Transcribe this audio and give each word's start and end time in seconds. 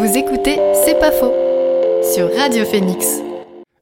Vous 0.00 0.16
écoutez 0.16 0.56
C'est 0.82 0.98
pas 0.98 1.12
faux 1.12 1.34
sur 2.14 2.34
Radio 2.34 2.64
Phoenix. 2.64 3.20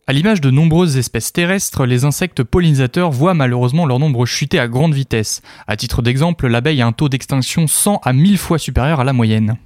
À 0.09 0.13
l'image 0.13 0.41
de 0.41 0.51
nombreuses 0.51 0.97
espèces 0.97 1.33
terrestres, 1.33 1.87
les 1.87 2.05
insectes 2.05 2.43
pollinisateurs 2.43 3.13
voient 3.13 3.35
malheureusement 3.35 3.87
leur 3.87 4.01
nombre 4.01 4.27
chuter 4.27 4.59
à 4.59 4.67
grande 4.67 4.95
vitesse. 4.95 5.43
À 5.69 5.77
titre 5.77 6.03
d'exemple, 6.03 6.49
l'abeille 6.49 6.83
a 6.83 6.89
un 6.89 6.93
taux 6.93 7.09
d'extinction 7.09 7.69
100 7.69 8.01
à 8.03 8.13
1000 8.13 8.37
fois 8.37 8.59
supérieur 8.59 8.99
à 8.99 9.05
la 9.05 9.13
moyenne. 9.13 9.59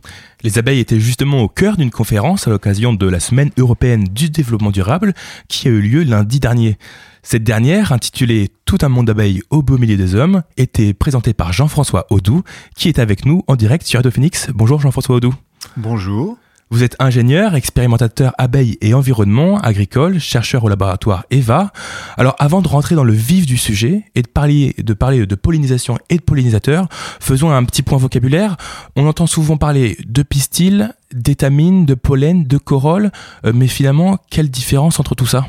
Les 0.42 0.58
abeilles 0.58 0.80
étaient 0.80 1.00
justement 1.00 1.40
au 1.40 1.48
cœur 1.48 1.78
d'une 1.78 1.90
conférence 1.90 2.46
à 2.46 2.50
l'occasion 2.50 2.92
de 2.92 3.08
la 3.08 3.18
Semaine 3.18 3.50
européenne 3.56 4.04
du 4.04 4.28
développement 4.28 4.72
durable 4.72 5.14
qui 5.48 5.68
a 5.68 5.70
eu 5.70 5.80
lieu 5.80 6.02
lundi 6.02 6.38
dernier. 6.38 6.76
Cette 7.22 7.44
dernière, 7.44 7.92
intitulée 7.92 8.50
Tout 8.66 8.78
un 8.82 8.90
monde 8.90 9.06
d'abeilles 9.06 9.40
au 9.48 9.62
beau 9.62 9.78
milieu 9.78 9.96
des 9.96 10.14
hommes, 10.14 10.42
était 10.58 10.92
présentée 10.92 11.32
par 11.32 11.54
Jean-François 11.54 12.06
Audou, 12.10 12.42
qui 12.76 12.90
est 12.90 12.98
avec 12.98 13.24
nous 13.24 13.42
en 13.46 13.56
direct 13.56 13.86
sur 13.86 14.00
Radio 14.00 14.10
Phoenix. 14.10 14.50
Bonjour 14.54 14.82
Jean-François 14.82 15.16
Audou. 15.16 15.32
Bonjour. 15.76 16.36
Vous 16.70 16.82
êtes 16.82 16.96
ingénieur, 16.98 17.54
expérimentateur 17.54 18.32
abeilles 18.38 18.78
et 18.80 18.94
environnement 18.94 19.58
agricole, 19.58 20.18
chercheur 20.18 20.64
au 20.64 20.68
laboratoire 20.68 21.24
EVA. 21.30 21.70
Alors 22.16 22.34
avant 22.38 22.62
de 22.62 22.68
rentrer 22.68 22.94
dans 22.94 23.04
le 23.04 23.12
vif 23.12 23.46
du 23.46 23.56
sujet 23.56 24.04
et 24.14 24.22
de 24.22 24.28
parler 24.28 24.74
de, 24.78 24.92
parler 24.94 25.26
de 25.26 25.34
pollinisation 25.34 25.98
et 26.08 26.16
de 26.16 26.22
pollinisateurs, 26.22 26.88
faisons 27.20 27.50
un 27.50 27.64
petit 27.64 27.82
point 27.82 27.98
vocabulaire. 27.98 28.56
On 28.96 29.06
entend 29.06 29.26
souvent 29.26 29.56
parler 29.56 29.96
de 30.06 30.22
pistils, 30.22 30.94
d'étamines, 31.12 31.86
de 31.86 31.94
pollen, 31.94 32.44
de 32.44 32.58
corolle, 32.58 33.12
euh, 33.44 33.52
mais 33.54 33.68
finalement, 33.68 34.18
quelle 34.30 34.50
différence 34.50 34.98
entre 34.98 35.14
tout 35.14 35.26
ça? 35.26 35.46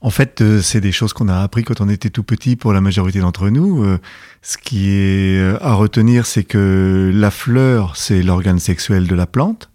En 0.00 0.10
fait, 0.10 0.40
euh, 0.40 0.60
c'est 0.60 0.80
des 0.80 0.92
choses 0.92 1.12
qu'on 1.12 1.28
a 1.28 1.40
appris 1.40 1.64
quand 1.64 1.80
on 1.80 1.88
était 1.88 2.10
tout 2.10 2.22
petit 2.22 2.56
pour 2.56 2.72
la 2.72 2.80
majorité 2.80 3.20
d'entre 3.20 3.50
nous. 3.50 3.82
Euh, 3.84 3.98
ce 4.42 4.56
qui 4.56 4.90
est 4.90 5.56
à 5.60 5.74
retenir, 5.74 6.26
c'est 6.26 6.44
que 6.44 7.10
la 7.12 7.30
fleur, 7.30 7.96
c'est 7.96 8.22
l'organe 8.22 8.60
sexuel 8.60 9.06
de 9.06 9.14
la 9.14 9.26
plante 9.26 9.70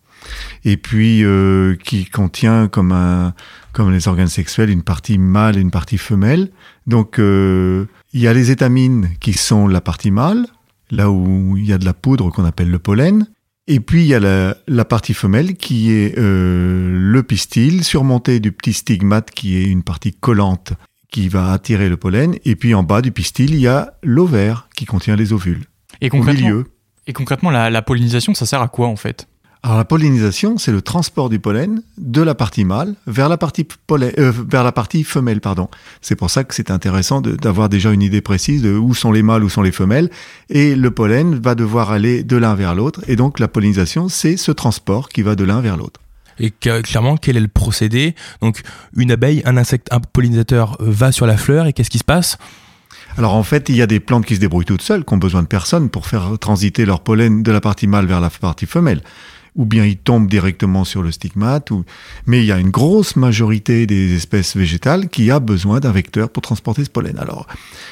et 0.66 0.78
puis 0.78 1.24
euh, 1.24 1.76
qui 1.84 2.06
contient 2.06 2.68
comme 2.68 2.92
un 2.92 3.34
comme 3.72 3.92
les 3.92 4.08
organes 4.08 4.28
sexuels 4.28 4.70
une 4.70 4.84
partie 4.84 5.18
mâle 5.18 5.58
et 5.58 5.62
une 5.62 5.72
partie 5.72 5.98
femelle. 5.98 6.52
Donc 6.86 7.20
euh, 7.20 7.86
il 8.14 8.22
y 8.22 8.28
a 8.28 8.34
les 8.34 8.52
étamines 8.52 9.10
qui 9.20 9.34
sont 9.34 9.68
la 9.68 9.82
partie 9.82 10.12
mâle, 10.12 10.46
là 10.92 11.10
où 11.10 11.58
il 11.58 11.66
y 11.66 11.74
a 11.74 11.78
de 11.78 11.86
la 11.86 11.94
poudre 11.94 12.30
qu'on 12.30 12.46
appelle 12.46 12.70
le 12.70 12.80
pollen. 12.80 13.28
Et 13.68 13.80
puis 13.80 14.02
il 14.02 14.08
y 14.08 14.14
a 14.14 14.20
la, 14.20 14.58
la 14.68 14.86
partie 14.86 15.14
femelle 15.14 15.56
qui 15.56 15.92
est 15.92 16.18
euh, 16.18 16.90
le 16.92 17.24
pistil 17.24 17.84
surmonté 17.84 18.40
du 18.40 18.52
petit 18.52 18.74
stigmate 18.74 19.32
qui 19.32 19.56
est 19.56 19.66
une 19.66 19.84
partie 19.84 20.12
collante 20.12 20.74
qui 21.12 21.30
va 21.30 21.52
attirer 21.52 21.88
le 21.88 21.96
pollen. 21.96 22.36
Et 22.44 22.56
puis 22.56 22.74
en 22.74 22.84
bas 22.84 23.02
du 23.02 23.12
pistil 23.12 23.54
il 23.54 23.62
y 23.62 23.68
a 23.68 23.94
l'ovaire 24.04 24.68
qui 24.76 24.86
contient 24.86 25.16
les 25.16 25.32
ovules. 25.32 25.64
Et 26.02 26.10
concrètement, 26.10 26.64
Et 27.08 27.14
concrètement, 27.14 27.52
la, 27.52 27.70
la 27.70 27.82
pollinisation, 27.82 28.34
ça 28.34 28.46
sert 28.46 28.62
à 28.62 28.68
quoi 28.68 28.88
en 28.88 28.96
fait? 28.96 29.28
Alors 29.66 29.78
la 29.78 29.86
pollinisation, 29.86 30.58
c'est 30.58 30.74
le 30.74 30.82
transport 30.82 31.30
du 31.30 31.40
pollen 31.40 31.84
de 31.98 32.22
la 32.22 32.36
partie 32.36 32.66
mâle 32.66 32.96
vers 33.08 33.30
la 33.30 33.38
partie, 33.38 33.66
euh, 33.92 34.34
vers 34.50 34.62
la 34.62 34.74
partie 34.74 35.06
femelle. 35.06 35.40
pardon. 35.40 35.70
C'est 36.02 36.18
pour 36.18 36.30
ça 36.30 36.44
que 36.44 36.54
c'est 36.54 36.70
intéressant 36.70 37.22
d'avoir 37.22 37.70
déjà 37.70 37.94
une 37.94 38.02
idée 38.02 38.20
précise 38.20 38.62
de 38.62 38.76
où 38.76 38.94
sont 38.94 39.14
les 39.14 39.24
mâles, 39.24 39.42
où 39.42 39.48
sont 39.48 39.62
les 39.62 39.72
femelles. 39.72 40.10
Et 40.50 40.76
le 40.76 40.92
pollen 40.92 41.40
va 41.40 41.56
devoir 41.56 41.92
aller 41.94 42.24
de 42.24 42.36
l'un 42.36 42.56
vers 42.56 42.76
l'autre. 42.76 43.00
Et 43.08 43.16
donc 43.16 43.40
la 43.40 43.48
pollinisation, 43.48 44.10
c'est 44.10 44.36
ce 44.36 44.52
transport 44.52 45.08
qui 45.08 45.22
va 45.22 45.36
de 45.36 45.46
l'un 45.46 45.62
vers 45.62 45.78
l'autre. 45.78 46.02
Et 46.40 46.52
clairement, 46.52 47.16
quel 47.16 47.38
est 47.38 47.40
le 47.42 47.48
procédé? 47.48 48.16
Donc 48.42 48.64
une 48.98 49.12
abeille, 49.12 49.44
un 49.46 49.56
insecte, 49.56 49.88
un 49.94 50.02
pollinisateur 50.02 50.76
va 50.82 51.14
sur 51.14 51.26
la 51.26 51.38
fleur 51.38 51.68
et 51.68 51.74
qu'est-ce 51.74 51.90
qui 51.90 52.00
se 52.00 52.04
passe? 52.04 52.38
Alors 53.18 53.34
en 53.34 53.44
fait, 53.44 53.70
il 53.70 53.78
y 53.78 53.82
a 53.82 53.88
des 53.88 54.02
plantes 54.02 54.26
qui 54.26 54.36
se 54.36 54.42
débrouillent 54.42 54.66
toutes 54.66 54.82
seules, 54.82 55.06
qui 55.06 55.14
ont 55.14 55.18
besoin 55.18 55.42
de 55.42 55.48
personne 55.48 55.90
pour 55.90 56.06
faire 56.06 56.38
transiter 56.38 56.84
leur 56.86 57.00
pollen 57.00 57.44
de 57.44 57.52
la 57.52 57.62
partie 57.62 57.88
mâle 57.88 58.08
vers 58.08 58.20
la 58.20 58.30
partie 58.30 58.66
femelle 58.66 59.02
ou 59.56 59.66
bien 59.66 59.86
ils 59.86 59.98
tombent 59.98 60.28
directement 60.28 60.84
sur 60.84 61.04
le 61.04 61.12
stigmate. 61.12 61.72
Ou... 61.72 61.84
Mais 62.26 62.40
il 62.40 62.46
y 62.46 62.52
a 62.52 62.60
une 62.60 62.72
grosse 62.72 63.16
majorité 63.16 63.86
des 63.86 64.16
espèces 64.16 64.56
végétales 64.56 65.10
qui 65.10 65.32
a 65.32 65.40
besoin 65.40 65.80
d'un 65.80 65.92
vecteur 65.92 66.30
pour 66.30 66.42
transporter 66.42 66.84
ce 66.84 66.90
pollen. 66.90 67.18
Alors, 67.20 67.48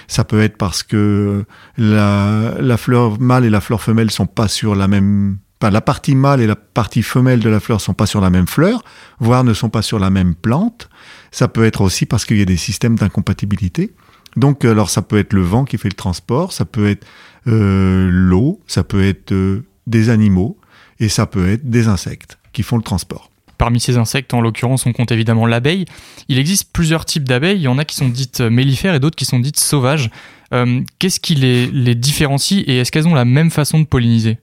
ça 0.07 0.23
peut 0.23 0.41
être 0.41 0.57
parce 0.57 0.83
que 0.83 1.45
la, 1.77 2.55
la 2.59 2.77
fleur 2.77 3.19
mâle 3.19 3.45
et 3.45 3.49
la 3.49 3.61
fleur 3.61 3.81
femelle 3.81 4.11
sont 4.11 4.27
pas 4.27 4.47
sur 4.47 4.75
la 4.75 4.87
même 4.87 5.37
Enfin, 5.61 5.69
la 5.69 5.81
partie 5.81 6.15
mâle 6.15 6.41
et 6.41 6.47
la 6.47 6.55
partie 6.55 7.03
femelle 7.03 7.39
de 7.39 7.49
la 7.49 7.59
fleur 7.59 7.81
sont 7.81 7.93
pas 7.93 8.07
sur 8.07 8.19
la 8.19 8.31
même 8.31 8.47
fleur, 8.47 8.83
voire 9.19 9.43
ne 9.43 9.53
sont 9.53 9.69
pas 9.69 9.83
sur 9.83 9.99
la 9.99 10.09
même 10.09 10.33
plante. 10.33 10.89
Ça 11.29 11.47
peut 11.47 11.65
être 11.65 11.81
aussi 11.81 12.07
parce 12.07 12.25
qu'il 12.25 12.39
y 12.39 12.41
a 12.41 12.45
des 12.45 12.57
systèmes 12.57 12.95
d'incompatibilité. 12.95 13.93
Donc, 14.37 14.65
alors, 14.65 14.89
ça 14.89 15.03
peut 15.03 15.19
être 15.19 15.33
le 15.33 15.41
vent 15.41 15.65
qui 15.65 15.77
fait 15.77 15.89
le 15.89 15.95
transport, 15.95 16.51
ça 16.51 16.65
peut 16.65 16.89
être 16.89 17.05
euh, 17.47 18.09
l'eau, 18.11 18.59
ça 18.65 18.83
peut 18.83 19.03
être 19.03 19.33
euh, 19.33 19.63
des 19.85 20.09
animaux, 20.09 20.57
et 21.01 21.09
ça 21.09 21.25
peut 21.25 21.49
être 21.49 21.69
des 21.69 21.87
insectes 21.89 22.37
qui 22.53 22.63
font 22.63 22.77
le 22.77 22.83
transport. 22.83 23.29
Parmi 23.57 23.79
ces 23.79 23.97
insectes, 23.97 24.33
en 24.33 24.41
l'occurrence, 24.41 24.85
on 24.85 24.93
compte 24.93 25.11
évidemment 25.11 25.45
l'abeille. 25.45 25.85
Il 26.29 26.39
existe 26.39 26.71
plusieurs 26.71 27.05
types 27.05 27.27
d'abeilles. 27.27 27.57
Il 27.57 27.63
y 27.63 27.67
en 27.67 27.77
a 27.77 27.85
qui 27.85 27.95
sont 27.95 28.07
dites 28.07 28.39
mellifères 28.41 28.95
et 28.95 28.99
d'autres 28.99 29.15
qui 29.15 29.25
sont 29.25 29.39
dites 29.39 29.59
sauvages. 29.59 30.09
Euh, 30.53 30.81
qu'est-ce 30.99 31.19
qui 31.19 31.35
les, 31.35 31.67
les 31.67 31.95
différencie 31.95 32.63
et 32.67 32.77
est-ce 32.77 32.91
qu'elles 32.91 33.07
ont 33.07 33.13
la 33.13 33.25
même 33.25 33.51
façon 33.51 33.79
de 33.79 33.85
polliniser? 33.85 34.37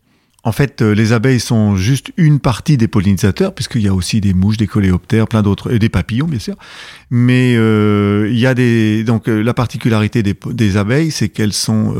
En 0.49 0.53
fait, 0.53 0.81
euh, 0.81 0.95
les 0.95 1.13
abeilles 1.13 1.41
sont 1.41 1.77
juste 1.77 2.11
une 2.17 2.41
partie 2.41 2.79
des 2.79 2.89
pollinisateurs, 2.89 3.55
puisqu'il 3.55 3.83
y 3.83 3.89
a 3.89 3.93
aussi 3.93 4.23
des 4.23 4.33
mouches, 4.33 4.57
des 4.57 4.67
coléoptères, 4.67 5.29
plein 5.29 5.43
d'autres, 5.43 5.71
et 5.71 5.79
des 5.79 5.91
papillons, 5.91 6.27
bien 6.27 6.39
sûr. 6.39 6.55
Mais 7.11 7.55
euh, 7.55 8.31
il 8.31 8.39
y 8.39 8.47
a 8.47 8.55
des 8.55 9.05
donc 9.05 9.29
euh, 9.29 9.43
la 9.43 9.53
particularité 9.53 10.23
des, 10.23 10.77
abeilles, 10.79 11.11
c'est 11.11 11.29
qu'elles 11.29 11.53
sont 11.53 11.95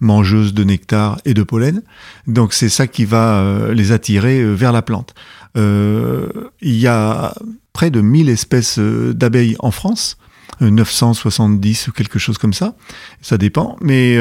mangeuses 0.00 0.54
de 0.54 0.64
nectar 0.64 1.18
et 1.24 1.34
de 1.34 1.44
pollen. 1.44 1.82
Donc 2.26 2.52
c'est 2.52 2.68
ça 2.68 2.88
qui 2.88 3.04
va 3.04 3.68
les 3.72 3.92
attirer 3.92 4.44
vers 4.44 4.72
la 4.72 4.82
plante. 4.82 5.14
il 5.56 6.40
y 6.62 6.86
a 6.88 7.34
près 7.72 7.90
de 7.90 8.00
1000 8.00 8.28
espèces 8.28 8.78
d'abeilles 8.78 9.56
en 9.60 9.70
France. 9.70 10.18
970 10.60 11.88
ou 11.88 11.92
quelque 11.92 12.20
chose 12.20 12.38
comme 12.38 12.52
ça, 12.52 12.76
ça 13.20 13.38
dépend. 13.38 13.76
Mais 13.80 14.16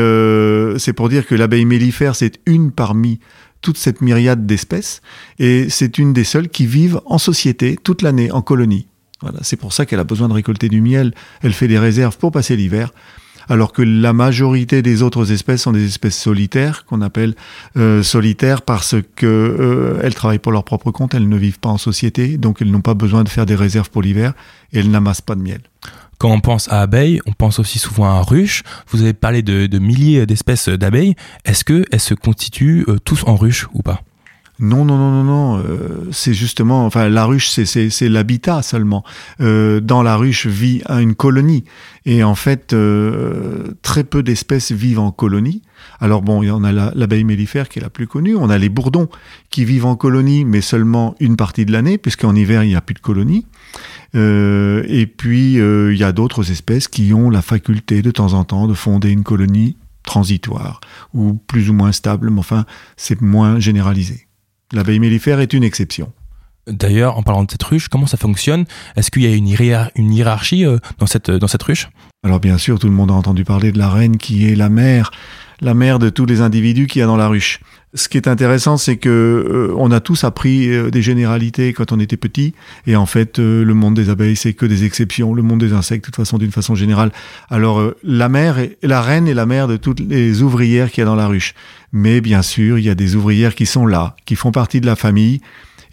c'est 0.80 0.94
pour 0.94 1.10
dire 1.10 1.26
que 1.28 1.36
l'abeille 1.36 1.66
mellifère, 1.66 2.16
c'est 2.16 2.40
une 2.46 2.72
parmi 2.72 3.20
toute 3.64 3.78
cette 3.78 4.02
myriade 4.02 4.46
d'espèces, 4.46 5.02
et 5.40 5.70
c'est 5.70 5.98
une 5.98 6.14
des 6.14 6.24
seules 6.24 6.50
qui 6.50 6.68
vivent 6.68 7.02
en 7.06 7.18
société 7.18 7.78
toute 7.82 8.04
l'année, 8.04 8.32
en 8.32 8.44
colonie. 8.44 8.86
Voilà, 9.22 9.40
c'est 9.42 9.56
pour 9.56 9.74
ça 9.74 9.88
qu'elle 9.88 10.02
a 10.02 10.04
besoin 10.04 10.28
de 10.28 10.34
récolter 10.34 10.70
du 10.70 10.82
miel, 10.82 11.16
elle 11.42 11.54
fait 11.54 11.70
des 11.70 11.80
réserves 11.80 12.18
pour 12.18 12.32
passer 12.32 12.56
l'hiver, 12.56 12.94
alors 13.50 13.72
que 13.72 13.82
la 13.82 14.14
majorité 14.14 14.82
des 14.82 15.02
autres 15.02 15.32
espèces 15.32 15.64
sont 15.64 15.72
des 15.72 15.86
espèces 15.86 16.18
solitaires, 16.18 16.86
qu'on 16.86 17.02
appelle 17.02 17.36
euh, 17.78 18.04
solitaires 18.04 18.62
parce 18.62 18.96
que 19.16 19.26
euh, 19.26 20.00
elles 20.04 20.16
travaillent 20.16 20.40
pour 20.40 20.52
leur 20.52 20.64
propre 20.64 20.92
compte, 20.92 21.14
elles 21.14 21.30
ne 21.30 21.38
vivent 21.38 21.60
pas 21.60 21.70
en 21.70 21.78
société, 21.78 22.38
donc 22.38 22.62
elles 22.62 22.72
n'ont 22.72 22.82
pas 22.82 22.94
besoin 22.94 23.24
de 23.24 23.30
faire 23.30 23.46
des 23.46 23.56
réserves 23.56 23.90
pour 23.90 24.02
l'hiver, 24.02 24.34
et 24.72 24.80
elles 24.80 24.92
n'amassent 24.92 25.22
pas 25.22 25.36
de 25.36 25.42
miel. 25.42 25.62
Quand 26.18 26.32
on 26.32 26.40
pense 26.40 26.72
à 26.72 26.82
abeilles, 26.82 27.20
on 27.26 27.34
pense 27.34 27.60
aussi 27.60 27.80
souvent 27.80 28.06
à 28.06 28.22
ruches. 28.22 28.64
Vous 28.88 29.02
avez 29.02 29.14
parlé 29.14 29.42
de, 29.42 29.80
milliers 29.80 30.26
d'espèces 30.26 30.70
d'abeilles. 30.70 31.16
Est-ce 31.44 31.66
que 31.66 31.84
elles 31.92 32.00
se 32.00 32.14
constituent 32.14 32.86
euh, 32.88 32.98
tous 33.04 33.24
en 33.26 33.36
ruches 33.36 33.68
ou 33.74 33.82
pas? 33.82 34.02
Non, 34.60 34.86
non, 34.86 34.98
non, 34.98 35.12
non, 35.12 35.24
non. 35.24 35.58
Euh, 35.58 36.08
c'est 36.12 36.34
justement, 36.34 36.86
enfin, 36.86 37.10
la 37.10 37.26
ruche, 37.26 37.50
c'est 37.50 38.10
l'habitat 38.10 38.62
seulement. 38.62 39.04
Euh, 39.42 39.80
dans 39.80 40.04
la 40.04 40.16
ruche 40.16 40.46
vit 40.48 40.82
une 40.90 41.16
colonie, 41.16 41.64
et 42.06 42.24
en 42.24 42.36
fait, 42.36 42.76
très 43.82 44.04
peu 44.04 44.24
d'espèces 44.24 44.72
vivent 44.72 45.00
en 45.00 45.12
colonie. 45.12 45.62
Alors 46.00 46.22
bon, 46.22 46.44
on 46.46 46.64
a 46.64 46.72
l'abeille 46.72 47.24
mellifère 47.24 47.70
qui 47.70 47.80
est 47.80 47.82
la 47.82 47.90
plus 47.90 48.08
connue. 48.08 48.36
On 48.36 48.50
a 48.50 48.58
les 48.58 48.70
bourdons 48.70 49.10
qui 49.50 49.66
vivent 49.66 49.86
en 49.86 49.96
colonie, 49.96 50.46
mais 50.46 50.62
seulement 50.62 51.16
une 51.20 51.36
partie 51.36 51.66
de 51.66 51.72
l'année, 51.72 51.98
puisqu'en 51.98 52.36
hiver 52.36 52.64
il 52.64 52.70
n'y 52.70 52.76
a 52.76 52.82
plus 52.82 52.94
de 52.94 53.00
colonie. 53.00 53.46
Euh, 54.16 54.84
et 54.88 55.08
puis, 55.08 55.60
euh, 55.60 55.94
il 55.94 56.00
y 56.00 56.04
a 56.04 56.12
d'autres 56.12 56.52
espèces 56.52 56.88
qui 56.88 57.14
ont 57.14 57.30
la 57.30 57.42
faculté 57.42 58.02
de 58.02 58.12
temps 58.12 58.34
en 58.34 58.44
temps 58.44 58.68
de 58.68 58.74
fonder 58.74 59.10
une 59.10 59.24
colonie 59.24 59.78
transitoire 60.04 60.82
ou 61.14 61.34
plus 61.34 61.70
ou 61.70 61.74
moins 61.74 61.92
stable, 61.92 62.30
mais 62.30 62.40
enfin, 62.40 62.66
c'est 62.98 63.22
moins 63.22 63.60
généralisé. 63.60 64.28
L'abeille 64.74 65.00
mellifère 65.00 65.40
est 65.40 65.54
une 65.54 65.64
exception. 65.64 66.12
D'ailleurs, 66.66 67.18
en 67.18 67.24
parlant 67.24 67.44
de 67.44 67.52
cette 67.52 67.64
ruche, 67.64 67.90
comment 67.90 68.08
ça 68.08 68.18
fonctionne? 68.18 68.66
Est-ce 68.96 69.12
qu'il 69.12 69.22
y 69.22 69.28
a 69.28 69.36
une, 69.36 69.48
une 69.96 70.14
hiérarchie 70.14 70.66
euh, 70.66 70.78
dans 70.98 71.06
cette, 71.06 71.30
dans 71.30 71.48
cette 71.48 71.62
ruche? 71.62 71.90
Alors 72.26 72.40
bien 72.40 72.58
sûr, 72.58 72.80
tout 72.80 72.88
le 72.88 72.94
monde 72.94 73.12
a 73.12 73.14
entendu 73.14 73.44
parler 73.44 73.72
de 73.72 73.78
la 73.78 73.90
reine 73.90 74.18
qui 74.18 74.48
est 74.50 74.56
la 74.56 74.70
mère, 74.70 75.12
la 75.62 75.74
mère 75.74 76.00
de 76.00 76.10
tous 76.10 76.26
les 76.26 76.42
individus 76.42 76.88
qu'il 76.88 77.00
y 77.00 77.04
a 77.04 77.08
dans 77.08 77.18
la 77.18 77.28
ruche. 77.28 77.60
Ce 77.96 78.10
qui 78.10 78.18
est 78.18 78.28
intéressant, 78.28 78.78
c'est 78.78 78.98
que 78.98 79.10
euh, 79.10 79.76
on 79.78 79.92
a 79.92 80.00
tous 80.00 80.24
appris 80.24 80.68
euh, 80.70 80.90
des 80.90 81.04
généralités 81.04 81.74
quand 81.74 81.92
on 81.92 82.00
était 82.00 82.18
petit, 82.18 82.56
et 82.88 82.96
en 82.96 83.06
fait, 83.06 83.38
euh, 83.38 83.64
le 83.64 83.74
monde 83.76 83.94
des 83.94 84.10
abeilles, 84.10 84.36
c'est 84.36 84.54
que 84.54 84.66
des 84.66 84.84
exceptions. 84.84 85.34
Le 85.36 85.44
monde 85.44 85.60
des 85.60 85.74
insectes, 85.74 86.06
de 86.06 86.08
toute 86.08 86.16
façon, 86.16 86.40
d'une 86.40 86.52
façon 86.52 86.74
générale. 86.74 87.12
Alors, 87.52 87.94
la 88.04 88.30
mère, 88.30 88.58
est, 88.58 88.78
la 88.82 89.02
reine 89.02 89.28
est 89.28 89.36
la 89.36 89.46
mère 89.46 89.68
de 89.68 89.78
toutes 89.78 90.00
les 90.00 90.42
ouvrières 90.42 90.90
qu'il 90.90 91.02
y 91.02 91.04
a 91.04 91.06
dans 91.06 91.16
la 91.16 91.28
ruche. 91.28 91.54
Mais 91.92 92.20
bien 92.20 92.42
sûr, 92.42 92.80
il 92.80 92.86
y 92.86 92.90
a 92.90 92.96
des 92.96 93.16
ouvrières 93.16 93.54
qui 93.54 93.68
sont 93.68 93.86
là, 93.86 94.16
qui 94.26 94.36
font 94.36 94.52
partie 94.52 94.82
de 94.82 94.88
la 94.88 94.96
famille, 94.96 95.42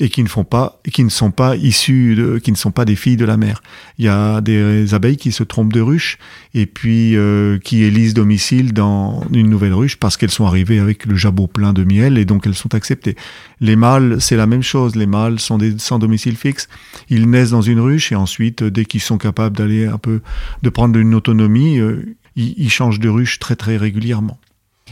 et 0.00 0.08
qui 0.08 0.22
ne 0.22 0.28
font 0.28 0.44
pas, 0.44 0.80
qui 0.90 1.04
ne 1.04 1.10
sont 1.10 1.30
pas 1.30 1.56
issus, 1.56 2.14
de, 2.16 2.38
qui 2.38 2.50
ne 2.50 2.56
sont 2.56 2.70
pas 2.70 2.86
des 2.86 2.96
filles 2.96 3.18
de 3.18 3.26
la 3.26 3.36
mer. 3.36 3.62
Il 3.98 4.06
y 4.06 4.08
a 4.08 4.40
des 4.40 4.94
abeilles 4.94 5.18
qui 5.18 5.30
se 5.30 5.42
trompent 5.42 5.72
de 5.72 5.82
ruche 5.82 6.18
et 6.54 6.64
puis 6.64 7.16
euh, 7.16 7.58
qui 7.58 7.84
élisent 7.84 8.14
domicile 8.14 8.72
dans 8.72 9.22
une 9.30 9.50
nouvelle 9.50 9.74
ruche 9.74 9.96
parce 9.96 10.16
qu'elles 10.16 10.30
sont 10.30 10.46
arrivées 10.46 10.78
avec 10.78 11.04
le 11.04 11.14
jabot 11.16 11.46
plein 11.46 11.74
de 11.74 11.84
miel 11.84 12.16
et 12.16 12.24
donc 12.24 12.46
elles 12.46 12.54
sont 12.54 12.74
acceptées. 12.74 13.14
Les 13.60 13.76
mâles, 13.76 14.20
c'est 14.20 14.36
la 14.36 14.46
même 14.46 14.62
chose. 14.62 14.96
Les 14.96 15.06
mâles 15.06 15.38
sont 15.38 15.58
des, 15.58 15.78
sans 15.78 15.98
domicile 15.98 16.36
fixe. 16.36 16.68
Ils 17.10 17.28
naissent 17.28 17.50
dans 17.50 17.62
une 17.62 17.80
ruche 17.80 18.10
et 18.10 18.16
ensuite, 18.16 18.64
dès 18.64 18.86
qu'ils 18.86 19.02
sont 19.02 19.18
capables 19.18 19.56
d'aller 19.56 19.86
un 19.86 19.98
peu, 19.98 20.22
de 20.62 20.70
prendre 20.70 20.98
une 20.98 21.14
autonomie, 21.14 21.78
euh, 21.78 22.16
ils, 22.36 22.54
ils 22.56 22.70
changent 22.70 23.00
de 23.00 23.08
ruche 23.10 23.38
très 23.38 23.54
très 23.54 23.76
régulièrement. 23.76 24.38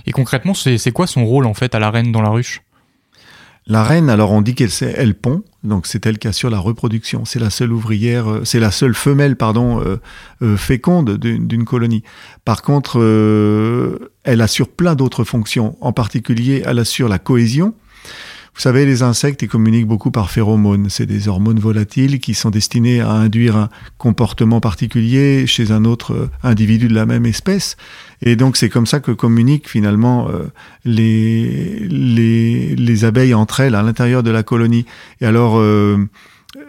Et 0.07 0.13
concrètement, 0.13 0.55
c'est 0.55 0.93
quoi 0.93 1.07
son 1.07 1.25
rôle 1.25 1.47
en 1.47 1.55
fait 1.55 1.75
à 1.75 1.79
la 1.79 1.91
reine 1.91 2.13
dans 2.13 2.23
la 2.23 2.31
ruche? 2.31 2.63
La 3.69 3.85
reine, 3.85 4.09
alors 4.09 4.33
on 4.33 4.41
dit 4.41 4.55
qu'elle 4.55 4.71
elle 4.97 5.15
pond, 5.15 5.43
donc 5.63 5.87
c'est 5.87 6.07
elle 6.07 6.19
qui 6.19 6.27
assure 6.27 6.49
la 6.49 6.59
reproduction. 6.59 7.27
C'est 7.27 7.39
la 7.39 7.51
seule 7.51 7.71
ouvrière, 7.71 8.31
euh, 8.31 8.45
c'est 8.45 8.61
la 8.61 8.71
seule 8.71 8.95
femelle, 8.95 9.37
pardon, 9.37 9.81
euh, 9.81 10.01
euh, 10.41 10.57
féconde 10.57 11.19
d'une 11.19 11.65
colonie. 11.67 12.03
Par 12.47 12.63
contre, 12.63 12.99
elle 14.25 14.41
assure 14.41 14.69
plein 14.69 14.95
d'autres 14.95 15.25
fonctions. 15.25 15.77
En 15.83 15.93
particulier, 15.93 16.63
elle 16.65 16.79
assure 16.79 17.09
la 17.09 17.19
cohésion. 17.19 17.75
Vous 18.55 18.63
savez, 18.63 18.87
les 18.87 19.03
insectes, 19.03 19.47
communiquent 19.47 19.87
beaucoup 19.87 20.11
par 20.11 20.31
phéromones. 20.31 20.89
C'est 20.89 21.07
des 21.07 21.29
hormones 21.29 21.61
volatiles 21.61 22.19
qui 22.19 22.35
sont 22.35 22.51
destinées 22.51 23.01
à 23.01 23.11
induire 23.11 23.57
un 23.57 23.69
comportement 23.99 24.61
particulier 24.61 25.47
chez 25.47 25.71
un 25.71 25.85
autre 25.85 26.31
individu 26.43 26.89
de 26.89 26.95
la 26.95 27.07
même 27.07 27.27
espèce. 27.27 27.77
Et 28.23 28.37
donc 28.37 28.57
c'est 28.57 28.69
comme 28.69 28.87
ça 28.87 29.01
que 29.01 29.13
communiquent 29.13 29.69
finalement 29.69 30.29
euh, 30.29 30.51
les, 30.85 31.79
les, 31.89 32.75
les, 32.75 33.05
abeilles 33.05 33.35
entre 33.35 33.61
elles 33.61 33.75
à 33.75 33.83
l'intérieur 33.83 34.23
de 34.23 34.31
la 34.31 34.43
colonie. 34.43 34.87
Et 35.21 35.27
alors 35.27 35.59
euh, 35.59 35.99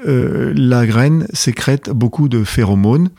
euh, 0.07 0.53
la 0.55 0.85
graine 0.85 1.25
sécrète 1.33 1.89
beaucoup 1.89 2.29
de 2.29 2.43
phéromones. 2.43 3.09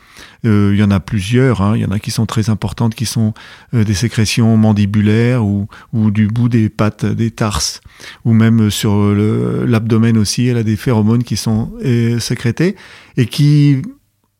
il 0.43 0.75
y 0.75 0.83
en 0.83 0.91
a 0.91 0.99
plusieurs. 0.99 1.61
Hein. 1.61 1.75
Il 1.75 1.81
y 1.81 1.85
en 1.85 1.91
a 1.91 1.99
qui 1.99 2.11
sont 2.11 2.25
très 2.25 2.49
importantes, 2.49 2.95
qui 2.95 3.05
sont 3.05 3.33
des 3.73 3.93
sécrétions 3.93 4.55
mandibulaires 4.57 5.43
ou, 5.43 5.67
ou, 5.91 6.11
du 6.11 6.27
bout 6.27 6.49
des 6.49 6.69
pattes, 6.69 7.05
des 7.05 7.31
tarses, 7.31 7.81
ou 8.25 8.33
même 8.33 8.69
sur 8.69 9.13
l'abdomen 9.13 10.17
aussi. 10.17 10.47
Elle 10.47 10.57
a 10.57 10.63
des 10.63 10.77
phéromones 10.77 11.23
qui 11.23 11.35
sont 11.35 11.73
sécrétés 12.19 12.75
et 13.17 13.25
qui 13.25 13.81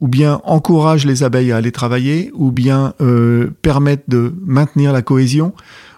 ou 0.01 0.07
bien 0.07 0.41
encouragent 0.43 1.05
les 1.05 1.23
abeilles 1.23 1.51
à 1.51 1.57
aller 1.57 1.71
travailler, 1.71 2.31
ou 2.33 2.51
bien 2.51 2.93
euh, 2.99 3.51
permettent 3.61 4.09
de 4.09 4.33
maintenir 4.45 4.91
la 4.91 5.01
cohésion, 5.01 5.53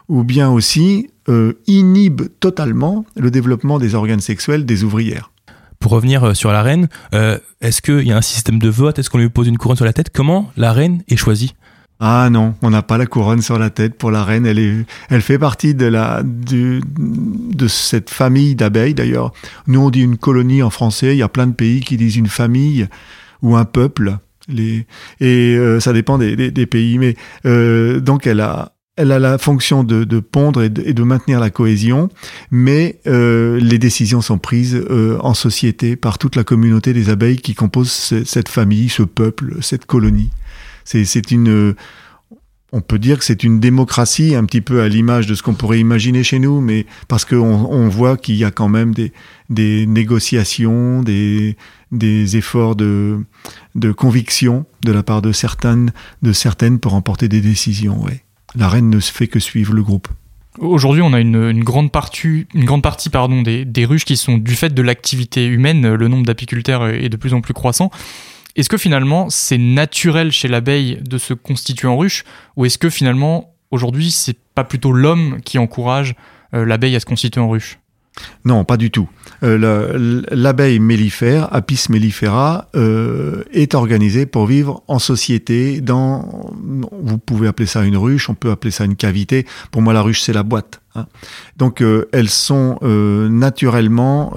ou 0.10 0.24
bien 0.24 0.50
aussi 0.52 1.10
euh, 1.30 1.54
inhibent 1.68 2.28
totalement 2.40 3.06
le 3.16 3.32
développement 3.32 3.80
des 3.80 3.96
organes 3.96 4.20
sexuels 4.20 4.66
des 4.66 4.84
ouvrières. 4.84 5.32
Pour 5.80 5.94
revenir 5.94 6.24
euh, 6.24 6.34
sur 6.34 6.52
la 6.52 6.62
reine, 6.62 6.90
euh, 7.14 7.38
est-ce 7.62 7.82
qu'il 7.82 8.06
y 8.08 8.12
a 8.12 8.18
un 8.18 8.22
système 8.22 8.60
de 8.60 8.70
vote? 8.70 9.00
Est-ce 9.00 9.10
qu'on 9.10 9.18
lui 9.18 9.30
pose 9.30 9.48
une 9.48 9.58
couronne 9.58 9.78
sur 9.78 9.86
la 9.86 9.94
tête? 9.94 10.10
Comment 10.14 10.52
la 10.58 10.74
reine 10.74 11.02
est 11.08 11.16
choisie? 11.16 11.56
Ah 12.00 12.30
non, 12.30 12.56
on 12.62 12.70
n'a 12.70 12.82
pas 12.82 12.98
la 12.98 13.06
couronne 13.06 13.42
sur 13.42 13.58
la 13.58 13.70
tête 13.70 13.98
pour 13.98 14.12
la 14.12 14.26
reine. 14.26 14.46
Elle 14.46 14.60
est, 14.60 14.86
elle 15.10 15.22
fait 15.22 15.40
partie 15.40 15.74
de 15.74 15.86
la, 15.86 16.22
du, 16.24 16.82
de 16.98 17.68
cette 17.68 18.10
famille 18.10 18.56
d'abeilles. 18.56 18.94
D'ailleurs, 18.94 19.32
nous 19.68 19.80
on 19.80 19.90
dit 19.90 20.02
une 20.02 20.18
colonie 20.18 20.62
en 20.62 20.70
français. 20.70 21.16
Il 21.16 21.20
y 21.20 21.24
a 21.24 21.30
plein 21.30 21.48
de 21.48 21.54
pays 21.54 21.80
qui 21.80 21.96
disent 21.96 22.18
une 22.18 22.28
famille 22.28 22.88
ou 23.44 23.56
un 23.56 23.66
peuple. 23.66 24.18
Les, 24.48 24.88
et 25.22 25.56
euh, 25.56 25.80
ça 25.80 25.94
dépend 25.94 26.18
des, 26.18 26.66
pays. 26.66 26.98
Mais 26.98 27.16
euh, 27.46 28.00
donc 28.00 28.26
elle 28.26 28.42
a, 28.42 28.74
elle 28.98 29.12
a 29.12 29.20
la 29.20 29.38
fonction 29.38 29.84
de, 29.84 30.20
pondre 30.20 30.64
et 30.64 30.70
de, 30.70 31.04
maintenir 31.04 31.40
la 31.40 31.50
cohésion, 31.50 32.10
mais 32.50 33.00
euh, 33.06 33.60
les 33.60 33.78
décisions 33.78 34.22
sont 34.22 34.40
prises 34.40 34.84
en 35.20 35.34
société 35.34 35.96
par 35.96 36.18
toute 36.18 36.36
la 36.36 36.44
communauté 36.44 36.94
des 36.94 37.10
abeilles 37.10 37.38
qui 37.38 37.54
compose 37.54 37.92
cette 37.92 38.50
famille, 38.50 38.90
ce 38.90 39.04
peuple, 39.04 39.58
cette 39.62 39.86
colonie. 39.86 40.32
C'est 40.86 41.32
une 41.32 41.76
on 42.74 42.82
peut 42.82 42.98
dire 42.98 43.20
que 43.20 43.24
c'est 43.24 43.44
une 43.44 43.60
démocratie 43.60 44.34
un 44.34 44.44
petit 44.46 44.60
peu 44.60 44.82
à 44.82 44.90
l'image 44.90 45.28
de 45.28 45.36
ce 45.36 45.44
qu'on 45.44 45.54
pourrait 45.54 45.80
imaginer 45.80 46.24
chez 46.24 46.40
nous, 46.40 46.60
mais 46.60 46.88
parce 47.08 47.24
qu'on 47.24 47.38
on 47.38 47.88
voit 47.88 48.18
qu'il 48.18 48.36
y 48.36 48.44
a 48.44 48.50
quand 48.50 48.68
même 48.68 48.96
des, 48.96 49.86
négociations, 49.86 51.04
des, 51.04 51.56
efforts 52.36 52.76
de, 52.76 53.24
conviction 53.96 54.66
de 54.84 54.92
la 54.92 55.04
part 55.04 55.22
de 55.22 55.32
certaines, 55.32 55.94
de 56.24 56.34
certaines 56.34 56.80
pour 56.80 56.96
emporter 56.96 57.30
des 57.30 57.42
décisions. 57.42 58.06
La 58.56 58.68
reine 58.68 58.90
ne 58.90 59.00
se 59.00 59.12
fait 59.12 59.28
que 59.28 59.40
suivre 59.40 59.74
le 59.74 59.84
groupe. 59.84 60.08
Aujourd'hui, 60.58 61.04
on 61.04 61.14
a 61.14 61.20
une, 61.20 61.64
grande 61.64 61.92
partie, 61.92 62.48
des 62.56 63.86
ruches 63.86 64.06
qui 64.06 64.18
sont 64.18 64.40
du 64.40 64.56
fait 64.56 64.74
de 64.74 64.82
l'activité 64.82 65.46
humaine. 65.46 65.94
Le 65.94 66.08
nombre 66.08 66.26
d'apiculteurs 66.26 66.88
est 66.88 67.10
de 67.10 67.18
plus 67.18 67.36
en 67.36 67.42
plus 67.42 67.54
croissant. 67.54 67.92
Est-ce 68.56 68.70
que 68.70 68.78
finalement 68.78 69.30
c'est 69.30 69.58
naturel 69.58 70.32
chez 70.32 70.48
l'abeille 70.48 71.00
de 71.02 71.18
se 71.18 71.34
constituer 71.34 71.88
en 71.88 71.98
ruche 71.98 72.24
ou 72.56 72.66
est-ce 72.66 72.78
que 72.78 72.90
finalement 72.90 73.56
aujourd'hui 73.72 74.12
c'est 74.12 74.38
pas 74.54 74.64
plutôt 74.64 74.92
l'homme 74.92 75.40
qui 75.44 75.58
encourage 75.58 76.16
euh, 76.54 76.66
l'abeille 76.66 76.96
à 76.96 77.00
se 77.00 77.06
constituer 77.06 77.42
en 77.42 77.50
ruche? 77.50 77.80
Non, 78.46 78.64
pas 78.64 78.78
du 78.78 78.92
tout. 78.92 79.10
Euh, 79.42 80.22
L'abeille 80.30 80.78
mellifère, 80.78 81.52
Apis 81.52 81.86
mellifera, 81.90 82.68
euh, 82.76 83.44
est 83.52 83.74
organisée 83.74 84.28
pour 84.28 84.46
vivre 84.46 84.84
en 84.88 85.00
société. 85.00 85.82
Dans, 85.82 86.54
vous 86.92 87.18
pouvez 87.18 87.48
appeler 87.48 87.66
ça 87.66 87.84
une 87.84 87.98
ruche, 87.98 88.30
on 88.30 88.36
peut 88.36 88.52
appeler 88.52 88.70
ça 88.70 88.86
une 88.86 88.96
cavité. 88.96 89.48
Pour 89.72 89.82
moi, 89.82 89.94
la 89.94 90.04
ruche 90.04 90.22
c'est 90.22 90.32
la 90.32 90.44
boîte. 90.44 90.80
Hein. 90.94 91.08
Donc, 91.58 91.84
elles 92.12 92.30
sont 92.30 92.78
naturellement 92.84 94.32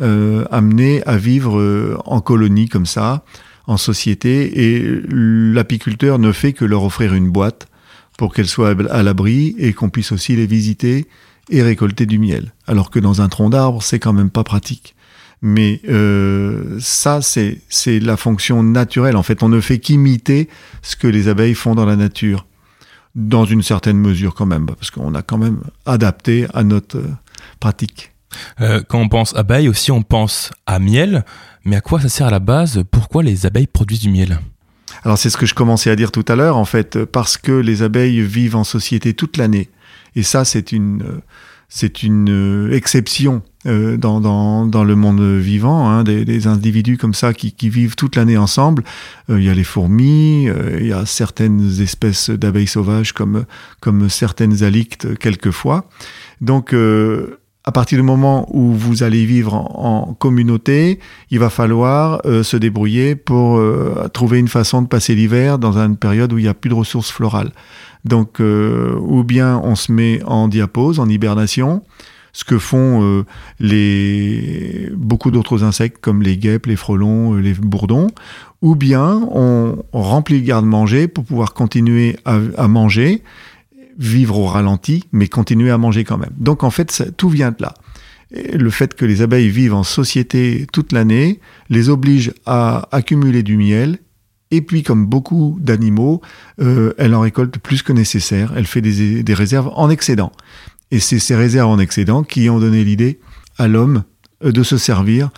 amenés 0.00 1.02
à 1.04 1.16
vivre 1.16 1.58
euh, 1.58 1.96
en 2.04 2.20
colonie 2.20 2.68
comme 2.68 2.86
ça, 2.86 3.24
en 3.66 3.76
société, 3.76 4.76
et 4.76 5.00
l'apiculteur 5.08 6.18
ne 6.18 6.32
fait 6.32 6.52
que 6.52 6.64
leur 6.64 6.82
offrir 6.82 7.14
une 7.14 7.30
boîte 7.30 7.68
pour 8.18 8.34
qu'elles 8.34 8.48
soient 8.48 8.74
à 8.90 9.02
l'abri 9.02 9.54
et 9.58 9.72
qu'on 9.72 9.90
puisse 9.90 10.12
aussi 10.12 10.36
les 10.36 10.46
visiter 10.46 11.06
et 11.50 11.62
récolter 11.62 12.06
du 12.06 12.18
miel. 12.18 12.52
Alors 12.66 12.90
que 12.90 12.98
dans 12.98 13.20
un 13.20 13.28
tronc 13.28 13.50
d'arbre, 13.50 13.82
c'est 13.82 13.98
quand 13.98 14.12
même 14.12 14.30
pas 14.30 14.44
pratique. 14.44 14.94
Mais 15.42 15.80
euh, 15.88 16.78
ça, 16.80 17.20
c'est 17.20 17.60
la 18.00 18.16
fonction 18.16 18.62
naturelle. 18.62 19.16
En 19.16 19.22
fait, 19.22 19.42
on 19.42 19.48
ne 19.48 19.60
fait 19.60 19.78
qu'imiter 19.78 20.48
ce 20.82 20.96
que 20.96 21.06
les 21.06 21.28
abeilles 21.28 21.54
font 21.54 21.74
dans 21.74 21.84
la 21.84 21.96
nature, 21.96 22.46
dans 23.14 23.44
une 23.44 23.62
certaine 23.62 23.98
mesure 23.98 24.34
quand 24.34 24.46
même, 24.46 24.66
parce 24.66 24.90
qu'on 24.90 25.14
a 25.14 25.22
quand 25.22 25.38
même 25.38 25.60
adapté 25.84 26.46
à 26.54 26.64
notre 26.64 26.98
euh, 26.98 27.10
pratique. 27.60 28.13
Euh, 28.60 28.82
quand 28.88 29.00
on 29.00 29.08
pense 29.08 29.34
abeilles 29.36 29.68
aussi, 29.68 29.90
on 29.90 30.02
pense 30.02 30.50
à 30.66 30.78
miel. 30.78 31.24
Mais 31.64 31.76
à 31.76 31.80
quoi 31.80 32.00
ça 32.00 32.08
sert 32.08 32.26
à 32.26 32.30
la 32.30 32.40
base? 32.40 32.82
Pourquoi 32.90 33.22
les 33.22 33.46
abeilles 33.46 33.66
produisent 33.66 34.00
du 34.00 34.10
miel? 34.10 34.40
Alors 35.04 35.18
c'est 35.18 35.30
ce 35.30 35.36
que 35.36 35.46
je 35.46 35.54
commençais 35.54 35.90
à 35.90 35.96
dire 35.96 36.12
tout 36.12 36.24
à 36.28 36.36
l'heure, 36.36 36.56
en 36.56 36.64
fait, 36.64 37.04
parce 37.04 37.36
que 37.36 37.52
les 37.52 37.82
abeilles 37.82 38.22
vivent 38.22 38.56
en 38.56 38.64
société 38.64 39.14
toute 39.14 39.36
l'année. 39.36 39.70
Et 40.16 40.22
ça, 40.22 40.44
c'est 40.44 40.72
une, 40.72 41.20
c'est 41.68 42.02
une 42.02 42.70
exception 42.72 43.42
euh, 43.66 43.96
dans, 43.96 44.20
dans, 44.20 44.66
dans, 44.66 44.84
le 44.84 44.94
monde 44.94 45.22
vivant, 45.22 45.88
hein, 45.88 46.04
des, 46.04 46.46
individus 46.46 46.98
comme 46.98 47.14
ça 47.14 47.32
qui, 47.32 47.52
qui 47.52 47.68
vivent 47.70 47.96
toute 47.96 48.14
l'année 48.16 48.36
ensemble. 48.36 48.84
Euh, 49.30 49.40
il 49.40 49.44
y 49.44 49.48
a 49.48 49.54
les 49.54 49.64
fourmis, 49.64 50.48
euh, 50.48 50.78
il 50.80 50.86
y 50.86 50.92
a 50.92 51.06
certaines 51.06 51.80
espèces 51.80 52.30
d'abeilles 52.30 52.66
sauvages 52.66 53.12
comme, 53.12 53.44
comme 53.80 54.08
certaines 54.08 54.62
alictes 54.62 55.18
quelquefois. 55.18 55.88
Donc, 56.40 56.74
euh, 56.74 57.38
à 57.66 57.72
partir 57.72 57.96
du 57.96 58.02
moment 58.02 58.46
où 58.54 58.72
vous 58.72 59.02
allez 59.02 59.24
vivre 59.24 59.54
en, 59.54 60.14
communauté, 60.14 61.00
il 61.30 61.38
va 61.38 61.48
falloir 61.48 62.20
euh, 62.26 62.42
se 62.42 62.58
débrouiller 62.58 63.16
pour 63.16 63.56
euh, 63.56 64.08
trouver 64.12 64.38
une 64.38 64.48
façon 64.48 64.82
de 64.82 64.86
passer 64.86 65.14
l'hiver 65.14 65.58
dans 65.58 65.78
une 65.78 65.96
période 65.96 66.32
où 66.32 66.38
il 66.38 66.42
n'y 66.42 66.48
a 66.48 66.54
plus 66.54 66.68
de 66.68 66.74
ressources 66.74 67.10
florales. 67.10 67.52
Donc, 68.04 68.38
euh, 68.40 68.94
ou 69.00 69.24
bien 69.24 69.58
on 69.64 69.76
se 69.76 69.90
met 69.92 70.22
en 70.24 70.48
diapose, 70.48 71.00
en 71.00 71.08
hibernation, 71.08 71.82
ce 72.34 72.44
que 72.44 72.58
font 72.58 73.24
beaucoup 74.92 75.30
d'autres 75.30 75.62
insectes 75.62 75.98
comme 76.00 76.20
les 76.20 76.36
guêpes, 76.36 76.66
les 76.66 76.76
frelons, 76.76 77.34
les 77.34 77.54
bourdons, 77.54 78.08
ou 78.60 78.74
bien 78.74 79.22
on, 79.30 79.76
remplit 79.92 80.40
le 80.40 80.44
garde-manger 80.44 81.06
pour 81.06 81.24
pouvoir 81.24 81.54
continuer 81.54 82.16
à 82.24 82.66
manger 82.66 83.22
vivre 83.98 84.38
au 84.38 84.46
ralenti, 84.46 85.04
mais 85.12 85.28
continuer 85.28 85.70
à 85.70 85.78
manger 85.78 86.04
quand 86.04 86.18
même. 86.18 86.32
Donc 86.36 86.64
en 86.64 86.70
fait, 86.70 87.12
tout 87.16 87.28
vient 87.28 87.50
de 87.50 87.56
là. 87.60 87.74
Le 88.30 88.70
fait 88.70 88.94
que 88.94 89.04
les 89.04 89.22
abeilles 89.22 89.48
vivent 89.48 89.74
en 89.74 89.84
société 89.84 90.66
toute 90.72 90.92
l'année 90.92 91.40
les 91.68 91.88
oblige 91.88 92.32
à 92.46 92.88
accumuler 92.90 93.42
du 93.42 93.56
miel. 93.56 93.98
Et 94.50 94.60
puis, 94.60 94.82
comme 94.82 95.06
beaucoup 95.06 95.58
d'animaux, 95.60 96.20
euh, 96.60 96.94
elle 96.98 97.14
en 97.14 97.20
récolte 97.20 97.58
plus 97.58 97.82
que 97.82 97.92
nécessaire. 97.92 98.52
Elle 98.56 98.66
fait 98.66 98.80
des, 98.80 99.34
réserves 99.34 99.70
en 99.74 99.90
excédent. 99.90 100.32
Et 100.90 101.00
c'est 101.00 101.18
ces 101.18 101.34
réserves 101.34 101.70
en 101.70 101.78
excédent 101.78 102.22
qui 102.22 102.48
ont 102.50 102.58
donné 102.58 102.84
l'idée 102.84 103.20
à 103.58 103.68
l'homme 103.68 104.04
de 104.42 104.62
se 104.62 104.76
servir 104.76 105.30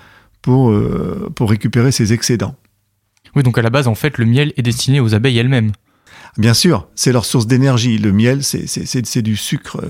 pour, 0.43 0.71
euh, 0.71 1.31
pour 1.35 1.51
récupérer 1.51 1.93
ses 1.93 2.13
excédents. 2.13 2.57
Oui, 3.35 3.43
donc 3.43 3.59
à 3.59 3.63
la 3.63 3.71
base, 3.71 3.89
en 3.89 3.95
fait, 3.95 4.19
le 4.19 4.25
miel 4.25 4.53
est 4.57 4.63
destiné 4.63 5.01
aux 5.01 5.15
abeilles 5.15 5.39
elles-mêmes. 5.39 5.73
Bien 6.39 6.53
sûr, 6.53 6.87
c'est 6.95 7.13
leur 7.13 7.25
source 7.25 7.47
d'énergie. 7.47 7.97
Le 7.99 8.13
miel, 8.13 8.43
c'est 8.43 9.23
du 9.23 9.37
sucre 9.37 9.81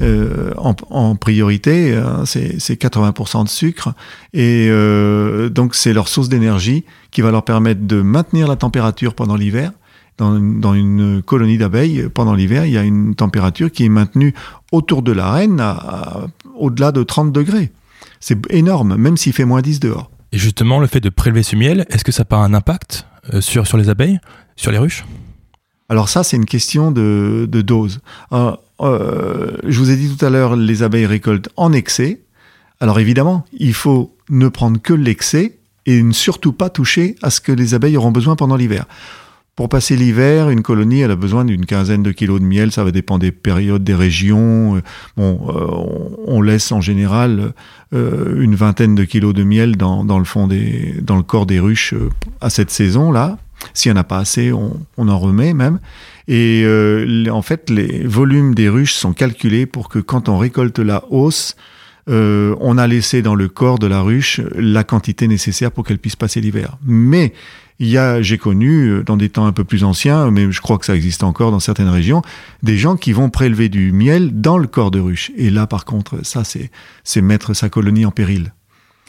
euh, 0.00 0.52
en, 0.58 0.74
en, 0.90 1.16
priorité, 1.16 1.94
hein, 1.96 2.24
c'est 2.24 2.58
80% 2.58 3.44
de 3.44 3.48
sucre, 3.48 3.94
et 4.34 4.68
euh, 4.70 5.48
donc 5.48 5.74
c'est 5.74 5.92
leur 5.92 6.08
source 6.08 6.28
d'énergie 6.28 6.84
qui 7.10 7.22
va 7.22 7.30
leur 7.30 7.42
permettre 7.42 7.80
de 7.86 8.02
maintenir 8.02 8.48
la 8.48 8.56
température 8.56 9.14
pendant 9.14 9.36
l'hiver. 9.36 9.72
Dans, 10.18 10.74
une 10.74 11.22
colonie 11.22 11.58
d'abeilles, 11.58 12.08
pendant 12.12 12.34
l'hiver, 12.34 12.66
il 12.66 12.72
y 12.72 12.78
a 12.78 12.82
une 12.82 13.14
température 13.14 13.70
qui 13.70 13.84
est 13.84 13.88
maintenue 13.88 14.34
autour 14.72 15.02
de 15.02 15.12
la 15.12 15.30
reine 15.30 15.62
au-delà 16.56 16.90
de 16.90 17.04
30 17.04 17.30
degrés. 17.30 17.70
C'est 18.18 18.36
énorme, 18.50 18.96
même 18.96 19.16
s'il 19.16 19.32
fait 19.32 19.44
moins 19.44 19.62
10 19.62 19.78
dehors. 19.78 20.10
Et 20.32 20.38
justement, 20.38 20.80
le 20.80 20.88
fait 20.88 20.98
de 20.98 21.08
prélever 21.08 21.44
ce 21.44 21.54
miel, 21.54 21.86
est-ce 21.88 22.02
que 22.02 22.10
ça 22.10 22.22
n'a 22.22 22.26
pas 22.26 22.38
un 22.38 22.52
impact 22.52 23.06
euh, 23.32 23.40
sur 23.40 23.76
les 23.76 23.88
abeilles, 23.88 24.18
sur 24.56 24.72
les 24.72 24.78
ruches? 24.78 25.04
Alors 25.88 26.08
ça, 26.08 26.22
c'est 26.22 26.36
une 26.36 26.44
question 26.44 26.90
de, 26.90 27.48
dose. 27.50 28.00
Euh, 28.32 28.52
euh, 28.80 29.56
je 29.66 29.78
vous 29.78 29.90
ai 29.90 29.96
dit 29.96 30.14
tout 30.14 30.24
à 30.24 30.30
l'heure, 30.30 30.54
les 30.54 30.82
abeilles 30.82 31.06
récoltent 31.06 31.48
en 31.56 31.72
excès. 31.72 32.20
Alors 32.80 33.00
évidemment, 33.00 33.44
il 33.52 33.74
faut 33.74 34.14
ne 34.28 34.48
prendre 34.48 34.80
que 34.80 34.92
l'excès 34.92 35.56
et 35.86 36.02
ne 36.02 36.12
surtout 36.12 36.52
pas 36.52 36.68
toucher 36.68 37.16
à 37.22 37.30
ce 37.30 37.40
que 37.40 37.52
les 37.52 37.74
abeilles 37.74 37.96
auront 37.96 38.12
besoin 38.12 38.36
pendant 38.36 38.56
l'hiver. 38.56 38.84
Pour 39.56 39.68
passer 39.68 39.96
l'hiver, 39.96 40.50
une 40.50 40.62
colonie, 40.62 41.02
a 41.02 41.16
besoin 41.16 41.44
d'une 41.44 41.66
quinzaine 41.66 42.04
de 42.04 42.12
kilos 42.12 42.40
de 42.40 42.44
miel. 42.44 42.70
Ça 42.70 42.84
va 42.84 42.92
dépendre 42.92 43.20
des 43.20 43.32
périodes, 43.32 43.82
des 43.82 43.94
régions. 43.94 44.76
Euh, 44.76 44.82
on 45.16 46.40
laisse 46.42 46.70
en 46.70 46.80
général 46.80 47.54
une 47.92 48.54
vingtaine 48.54 48.94
de 48.94 49.04
kilos 49.04 49.34
de 49.34 49.42
miel 49.42 49.76
dans, 49.76 50.18
le 50.18 50.24
fond 50.24 50.46
dans 50.46 51.16
le 51.16 51.22
corps 51.22 51.46
des 51.46 51.58
ruches 51.58 51.94
à 52.40 52.50
cette 52.50 52.70
saison-là. 52.70 53.38
S'il 53.74 53.92
n'y 53.92 53.98
en 53.98 54.00
a 54.00 54.04
pas 54.04 54.18
assez, 54.18 54.52
on, 54.52 54.78
en 54.96 55.18
remet 55.18 55.54
même. 55.54 55.80
Et 56.26 56.62
euh, 56.64 57.26
en 57.30 57.42
fait, 57.42 57.70
les 57.70 58.04
volumes 58.04 58.54
des 58.54 58.68
ruches 58.68 58.94
sont 58.94 59.12
calculés 59.12 59.66
pour 59.66 59.88
que 59.88 59.98
quand 59.98 60.28
on 60.28 60.38
récolte 60.38 60.78
la 60.78 61.04
hausse, 61.10 61.56
euh, 62.08 62.54
on 62.60 62.78
a 62.78 62.86
laissé 62.86 63.22
dans 63.22 63.34
le 63.34 63.48
corps 63.48 63.78
de 63.78 63.86
la 63.86 64.00
ruche 64.00 64.40
la 64.54 64.84
quantité 64.84 65.28
nécessaire 65.28 65.70
pour 65.70 65.84
qu'elle 65.84 65.98
puisse 65.98 66.16
passer 66.16 66.40
l'hiver. 66.40 66.76
Mais 66.84 67.32
il 67.80 67.88
y 67.88 67.98
a, 67.98 68.22
j'ai 68.22 68.38
connu 68.38 68.88
euh, 68.88 69.02
dans 69.04 69.16
des 69.16 69.28
temps 69.28 69.46
un 69.46 69.52
peu 69.52 69.64
plus 69.64 69.84
anciens, 69.84 70.30
mais 70.30 70.50
je 70.50 70.60
crois 70.60 70.78
que 70.78 70.86
ça 70.86 70.96
existe 70.96 71.22
encore 71.22 71.50
dans 71.50 71.60
certaines 71.60 71.88
régions, 71.88 72.22
des 72.62 72.78
gens 72.78 72.96
qui 72.96 73.12
vont 73.12 73.30
prélever 73.30 73.68
du 73.68 73.92
miel 73.92 74.40
dans 74.40 74.58
le 74.58 74.66
corps 74.66 74.90
de 74.90 75.00
ruche. 75.00 75.30
Et 75.36 75.50
là, 75.50 75.66
par 75.66 75.84
contre, 75.84 76.24
ça, 76.24 76.44
c'est, 76.44 76.70
c'est 77.04 77.20
mettre 77.20 77.54
sa 77.54 77.68
colonie 77.68 78.06
en 78.06 78.10
péril. 78.10 78.52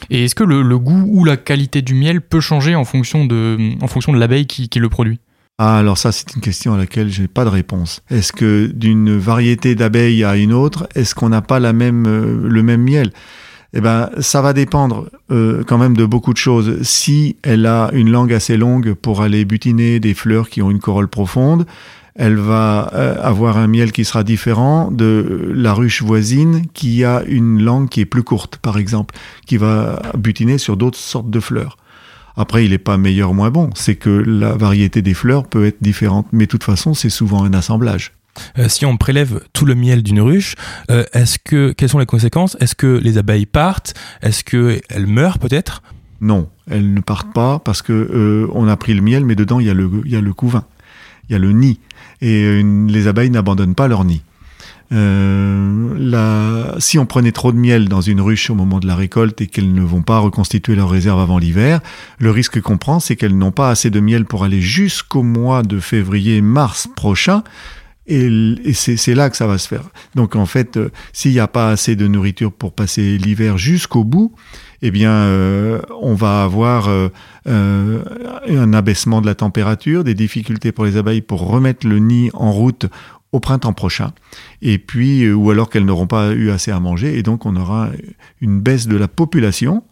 Et 0.08 0.24
est-ce 0.24 0.34
que 0.34 0.44
le, 0.44 0.78
goût 0.78 1.04
ou 1.06 1.24
la 1.24 1.36
qualité 1.36 1.82
du 1.82 1.94
miel 1.94 2.20
peut 2.20 2.40
changer 2.40 2.74
en 2.74 2.84
fonction 2.84 3.24
de, 3.24 3.56
de 3.56 4.18
l'abeille 4.18 4.46
qui, 4.46 4.68
qui 4.68 4.78
le 4.78 4.88
produit 4.88 5.20
ah, 5.62 5.76
alors 5.76 5.98
ça, 5.98 6.10
c'est 6.10 6.34
une 6.34 6.40
question 6.40 6.72
à 6.72 6.78
laquelle 6.78 7.10
je 7.10 7.20
n'ai 7.20 7.28
pas 7.28 7.44
de 7.44 7.50
réponse. 7.50 8.00
Est-ce 8.08 8.32
que 8.32 8.72
d'une 8.74 9.18
variété 9.18 9.74
d'abeilles 9.74 10.24
à 10.24 10.36
une 10.36 10.54
autre, 10.54 10.88
est-ce 10.94 11.14
qu'on 11.14 11.28
n'a 11.28 11.42
pas 11.42 11.60
la 11.60 11.74
même, 11.74 12.06
euh, 12.06 12.48
le 12.48 12.62
même 12.62 12.80
miel? 12.80 13.12
Eh 13.74 13.82
ben, 13.82 14.08
ça 14.20 14.40
va 14.40 14.54
dépendre 14.54 15.10
euh, 15.30 15.62
quand 15.66 15.76
même 15.76 15.96
de 15.96 16.06
beaucoup 16.06 16.32
de 16.32 16.38
choses. 16.38 16.80
Si 16.82 17.36
elle 17.42 17.66
a 17.66 17.90
une 17.92 18.10
langue 18.10 18.32
assez 18.32 18.56
longue 18.56 18.94
pour 18.94 19.20
aller 19.20 19.44
butiner 19.44 20.00
des 20.00 20.14
fleurs 20.14 20.48
qui 20.48 20.62
ont 20.62 20.70
une 20.70 20.80
corolle 20.80 21.08
profonde, 21.08 21.66
elle 22.14 22.36
va 22.36 22.90
euh, 22.94 23.16
avoir 23.20 23.56
un 23.56 23.66
miel 23.66 23.92
qui 23.92 24.04
sera 24.04 24.24
différent 24.24 24.90
de 24.90 25.52
la 25.54 25.72
ruche 25.74 26.02
voisine 26.02 26.66
qui 26.74 27.04
a 27.04 27.22
une 27.26 27.62
langue 27.62 27.88
qui 27.88 28.00
est 28.00 28.06
plus 28.06 28.22
courte, 28.22 28.56
par 28.56 28.78
exemple, 28.78 29.14
qui 29.46 29.56
va 29.56 30.02
butiner 30.16 30.58
sur 30.58 30.76
d'autres 30.76 30.98
sortes 30.98 31.30
de 31.30 31.40
fleurs. 31.40 31.76
Après, 32.36 32.64
il 32.64 32.70
n'est 32.70 32.78
pas 32.78 32.96
meilleur 32.96 33.30
ou 33.30 33.34
moins 33.34 33.50
bon. 33.50 33.70
C'est 33.74 33.96
que 33.96 34.08
la 34.08 34.54
variété 34.54 35.02
des 35.02 35.14
fleurs 35.14 35.46
peut 35.46 35.66
être 35.66 35.82
différente. 35.82 36.26
Mais 36.32 36.46
de 36.46 36.50
toute 36.50 36.64
façon, 36.64 36.94
c'est 36.94 37.10
souvent 37.10 37.44
un 37.44 37.52
assemblage. 37.52 38.12
Euh, 38.58 38.68
si 38.68 38.86
on 38.86 38.96
prélève 38.96 39.42
tout 39.52 39.66
le 39.66 39.74
miel 39.74 40.02
d'une 40.02 40.20
ruche, 40.20 40.54
euh, 40.90 41.04
est-ce 41.12 41.38
que 41.38 41.72
quelles 41.72 41.88
sont 41.88 41.98
les 41.98 42.06
conséquences? 42.06 42.56
Est-ce 42.60 42.74
que 42.74 42.98
les 43.02 43.18
abeilles 43.18 43.46
partent? 43.46 43.94
Est-ce 44.22 44.44
qu'elles 44.44 45.06
meurent 45.06 45.38
peut-être? 45.38 45.82
Non, 46.20 46.48
elles 46.70 46.92
ne 46.92 47.00
partent 47.00 47.32
pas 47.32 47.58
parce 47.58 47.82
que 47.82 47.92
euh, 47.92 48.48
on 48.52 48.68
a 48.68 48.76
pris 48.76 48.94
le 48.94 49.02
miel, 49.02 49.24
mais 49.24 49.34
dedans 49.34 49.58
il 49.58 49.66
y 49.66 49.70
a 49.70 49.74
le 49.74 49.90
il 50.04 50.10
y 50.10 50.16
a 50.16 50.20
le 50.20 50.32
couvain, 50.34 50.64
il 51.28 51.32
y 51.32 51.34
a 51.34 51.38
le 51.38 51.52
nid, 51.52 51.80
et 52.22 52.62
les 52.62 53.06
abeilles 53.06 53.30
n'abandonnent 53.30 53.74
pas 53.74 53.88
leur 53.88 54.04
nid. 54.04 54.22
Euh. 54.92 56.78
Si 56.78 56.98
on 56.98 57.06
prenait 57.06 57.32
trop 57.32 57.52
de 57.52 57.56
miel 57.56 57.88
dans 57.88 58.00
une 58.00 58.20
ruche 58.20 58.50
au 58.50 58.54
moment 58.54 58.80
de 58.80 58.86
la 58.86 58.96
récolte 58.96 59.40
et 59.40 59.46
qu'elles 59.46 59.72
ne 59.72 59.82
vont 59.82 60.02
pas 60.02 60.18
reconstituer 60.18 60.74
leur 60.74 60.90
réserve 60.90 61.20
avant 61.20 61.38
l'hiver, 61.38 61.80
le 62.18 62.30
risque 62.30 62.60
qu'on 62.60 62.78
prend, 62.78 63.00
c'est 63.00 63.16
qu'elles 63.16 63.36
n'ont 63.36 63.52
pas 63.52 63.70
assez 63.70 63.90
de 63.90 64.00
miel 64.00 64.24
pour 64.24 64.44
aller 64.44 64.60
jusqu'au 64.60 65.22
mois 65.22 65.62
de 65.62 65.78
février-mars 65.78 66.88
prochain. 66.96 67.42
Et, 68.06 68.72
c'est 68.72 69.14
là 69.14 69.30
que 69.30 69.36
ça 69.36 69.46
va 69.46 69.58
se 69.58 69.68
faire. 69.68 69.84
Donc 70.16 70.34
en 70.34 70.46
fait, 70.46 70.76
euh, 70.76 70.90
s'il 71.12 71.32
n'y 71.32 71.38
a 71.38 71.46
pas 71.46 71.70
assez 71.70 71.94
de 71.94 72.08
nourriture 72.08 72.50
pour 72.50 72.72
passer 72.72 73.18
l'hiver 73.18 73.56
jusqu'au 73.56 74.02
bout, 74.02 74.34
eh 74.82 74.90
bien, 74.90 75.12
euh, 75.12 75.80
on 76.00 76.14
va 76.14 76.42
avoir 76.42 76.88
un 77.46 78.72
abaissement 78.72 79.20
de 79.20 79.26
la 79.26 79.34
température, 79.34 80.04
des 80.04 80.14
difficultés 80.14 80.72
pour 80.72 80.84
les 80.84 80.96
abeilles 80.96 81.22
pour 81.22 81.46
remettre 81.46 81.86
le 81.86 81.98
nid 81.98 82.30
en 82.32 82.52
route 82.52 82.86
au 83.32 83.40
printemps 83.40 83.72
prochain. 83.72 84.12
Et 84.62 84.78
puis, 84.78 85.24
euh, 85.24 85.34
ou 85.34 85.50
alors 85.50 85.70
qu'elles 85.70 85.84
n'auront 85.84 86.06
pas 86.06 86.32
eu 86.32 86.50
assez 86.50 86.70
à 86.70 86.80
manger, 86.80 87.18
et 87.18 87.22
donc 87.22 87.46
on 87.46 87.56
aura 87.56 87.88
une 88.40 88.60
baisse 88.60 88.86
de 88.86 88.96
la 88.96 89.08
population. 89.08 89.84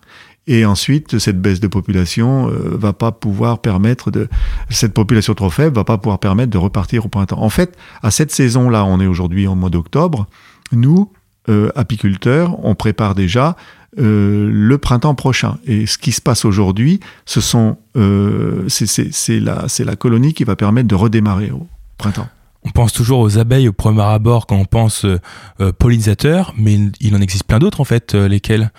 Et 0.46 0.64
ensuite, 0.64 1.18
cette 1.18 1.40
baisse 1.40 1.60
de 1.60 1.66
population 1.66 2.48
euh, 2.48 2.76
va 2.76 2.94
pas 2.94 3.12
pouvoir 3.12 3.60
permettre 3.60 4.10
de, 4.10 4.28
cette 4.70 4.94
population 4.94 5.34
trop 5.34 5.50
faible 5.50 5.76
va 5.76 5.84
pas 5.84 5.98
pouvoir 5.98 6.18
permettre 6.18 6.50
de 6.50 6.58
repartir 6.58 7.04
au 7.04 7.08
printemps. 7.08 7.42
En 7.42 7.50
fait, 7.50 7.76
à 8.02 8.10
cette 8.10 8.32
saison-là, 8.32 8.84
on 8.84 8.98
est 8.98 9.06
aujourd'hui 9.06 9.46
en 9.46 9.56
mois 9.56 9.70
d'octobre, 9.70 10.26
nous, 10.72 11.12
euh, 11.48 11.70
apiculteurs, 11.76 12.62
on 12.64 12.74
prépare 12.74 13.14
déjà 13.14 13.56
euh, 13.98 14.50
le 14.52 14.78
printemps 14.78 15.14
prochain. 15.14 15.56
Et 15.66 15.86
ce 15.86 15.96
qui 15.96 16.12
se 16.12 16.20
passe 16.20 16.44
aujourd'hui, 16.44 17.00
ce 17.24 17.40
sont, 17.40 17.78
euh, 17.96 18.64
c'est 18.68 19.40
la, 19.40 19.66
la 19.78 19.96
colonie 19.96 20.34
qui 20.34 20.44
va 20.44 20.56
permettre 20.56 20.88
de 20.88 20.94
redémarrer 20.94 21.50
au 21.50 21.66
printemps. 21.96 22.28
On 22.64 22.70
pense 22.70 22.92
toujours 22.92 23.20
aux 23.20 23.38
abeilles 23.38 23.68
au 23.68 23.72
premier 23.72 24.02
abord 24.02 24.46
quand 24.46 24.56
on 24.56 24.66
pense 24.66 25.06
euh, 25.06 25.72
pollinisateurs, 25.78 26.52
mais 26.58 26.78
il 27.00 27.16
en 27.16 27.20
existe 27.20 27.44
plein 27.44 27.58
d'autres 27.58 27.80
en 27.80 27.84
fait, 27.84 28.14
lesquels? 28.14 28.72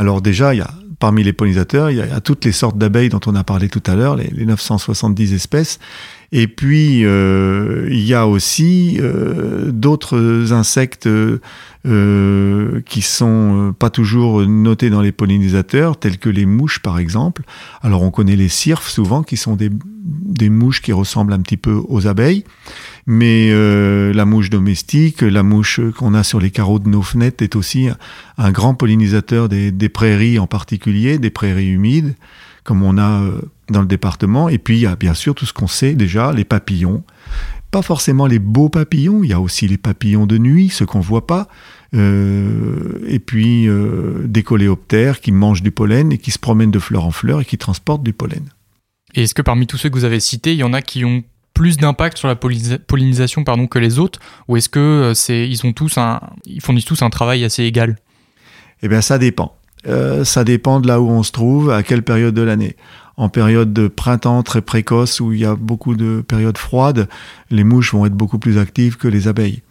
Alors 0.00 0.22
déjà, 0.22 0.54
il 0.54 0.58
y 0.58 0.62
a 0.62 0.70
parmi 0.98 1.22
les 1.22 1.32
pollinisateurs, 1.32 1.90
il 1.90 1.98
y 1.98 2.00
a, 2.00 2.20
toutes 2.20 2.44
les 2.44 2.52
sortes 2.52 2.76
d'abeilles 2.76 3.08
dont 3.08 3.20
on 3.26 3.34
a 3.34 3.44
parlé 3.44 3.68
tout 3.68 3.82
à 3.86 3.94
l'heure, 3.94 4.16
les, 4.16 4.30
970 4.44 5.32
espèces. 5.34 5.78
Et 6.30 6.46
puis, 6.46 7.00
il 7.00 8.00
y 8.04 8.14
a 8.14 8.26
aussi 8.26 9.00
d'autres 9.68 10.52
insectes 10.52 11.08
qui 11.84 13.02
sont 13.02 13.74
pas 13.78 13.90
toujours 13.90 14.42
notés 14.46 14.90
dans 14.90 15.00
les 15.00 15.12
pollinisateurs, 15.12 15.96
tels 15.98 16.18
que 16.18 16.28
les 16.28 16.44
mouches 16.44 16.80
par 16.80 16.98
exemple. 16.98 17.42
Alors 17.80 18.02
on 18.02 18.10
connaît 18.10 18.36
les 18.36 18.48
cirfes 18.48 18.88
souvent, 18.88 19.22
qui 19.22 19.38
sont 19.38 19.56
des, 19.56 19.70
des 19.72 20.50
mouches 20.50 20.82
qui 20.82 20.92
ressemblent 20.92 21.32
un 21.32 21.40
petit 21.40 21.56
peu 21.56 21.80
aux 21.88 22.06
abeilles 22.06 22.44
mais 23.10 23.48
euh, 23.50 24.12
la 24.12 24.26
mouche 24.26 24.50
domestique, 24.50 25.22
la 25.22 25.42
mouche 25.42 25.80
qu'on 25.96 26.12
a 26.12 26.22
sur 26.22 26.40
les 26.40 26.50
carreaux 26.50 26.78
de 26.78 26.90
nos 26.90 27.00
fenêtres 27.00 27.42
est 27.42 27.56
aussi 27.56 27.88
un, 28.36 28.50
grand 28.52 28.74
pollinisateur 28.74 29.48
des, 29.48 29.88
prairies 29.88 30.38
en 30.38 30.46
particulier, 30.46 31.16
des 31.16 31.30
prairies 31.30 31.70
humides, 31.70 32.14
comme 32.68 32.82
on 32.82 32.98
a 32.98 33.22
euh, 33.22 33.40
dans 33.70 33.80
le 33.80 33.86
département. 33.86 34.50
Et 34.50 34.58
puis 34.58 34.76
il 34.76 34.80
y 34.82 34.86
a 34.86 34.94
bien 34.94 35.14
sûr 35.14 35.34
tout 35.34 35.46
ce 35.46 35.54
qu'on 35.54 35.66
sait 35.66 35.94
déjà, 35.94 36.32
les 36.32 36.44
papillons. 36.44 37.02
Pas 37.70 37.80
forcément 37.80 38.26
les 38.26 38.38
beaux 38.38 38.68
papillons, 38.68 39.24
il 39.24 39.30
y 39.30 39.32
a 39.32 39.40
aussi 39.40 39.66
les 39.66 39.78
papillons 39.78 40.26
de 40.26 40.36
nuit, 40.36 40.68
ceux 40.68 40.84
qu'on 40.84 41.00
voit 41.00 41.26
pas. 41.26 41.48
Euh, 41.94 42.98
et 43.06 43.20
puis 43.20 43.66
des 44.24 44.42
coléoptères 44.42 45.22
qui 45.22 45.32
mangent 45.32 45.62
du 45.62 45.70
pollen 45.70 46.12
et 46.12 46.18
qui 46.18 46.30
se 46.30 46.38
promènent 46.38 46.70
de 46.70 46.78
fleur 46.78 47.06
en 47.06 47.10
fleur 47.10 47.40
et 47.40 47.46
qui 47.46 47.56
transportent 47.56 48.02
du 48.02 48.12
pollen. 48.12 48.44
Et 49.14 49.22
est-ce 49.22 49.34
que 49.34 49.40
parmi 49.42 49.66
tous 49.66 49.78
ceux 49.78 49.88
que 49.88 49.94
vous 49.94 50.04
avez 50.04 50.20
cités, 50.20 50.52
il 50.52 50.58
y 50.58 50.64
en 50.64 50.74
a 50.74 50.82
qui 50.82 51.06
ont 51.06 51.24
plus 51.54 51.76
d'impact 51.76 52.18
sur 52.18 52.28
la 52.28 52.36
pollinisation 52.36 53.44
pardon, 53.44 53.66
que 53.66 53.78
les 53.78 53.98
autres? 53.98 54.20
Ou 54.46 54.58
est-ce 54.58 54.68
que 54.68 54.78
euh, 54.78 55.14
c'est, 55.14 55.48
ils, 55.48 55.66
ont 55.66 55.72
tous 55.72 55.96
un, 55.96 56.20
ils 56.44 56.60
fournissent 56.60 56.84
tous 56.84 57.02
un 57.02 57.10
travail 57.10 57.44
assez 57.44 57.64
égal? 57.64 57.96
Eh 58.82 58.88
bien, 58.88 59.00
ça 59.00 59.18
dépend. 59.18 59.57
Euh, 59.88 60.24
ça 60.24 60.44
dépend 60.44 60.80
de 60.80 60.86
là 60.86 61.00
où 61.00 61.08
on 61.08 61.22
se 61.22 61.32
trouve, 61.32 61.70
à 61.70 61.82
quelle 61.82 62.02
période 62.02 62.34
de 62.34 62.42
l'année. 62.42 62.76
En 63.16 63.28
période 63.28 63.72
de 63.72 63.88
printemps 63.88 64.42
très 64.42 64.62
précoce, 64.62 65.20
où 65.20 65.32
il 65.32 65.40
y 65.40 65.44
a 65.44 65.56
beaucoup 65.56 65.96
de 65.96 66.22
périodes 66.26 66.58
froides, 66.58 67.08
les 67.50 67.64
mouches 67.64 67.92
vont 67.92 68.06
être 68.06 68.14
beaucoup 68.14 68.38
plus 68.38 68.58
actives 68.58 68.96
que 68.96 69.08
les 69.08 69.26
abeilles. 69.26 69.62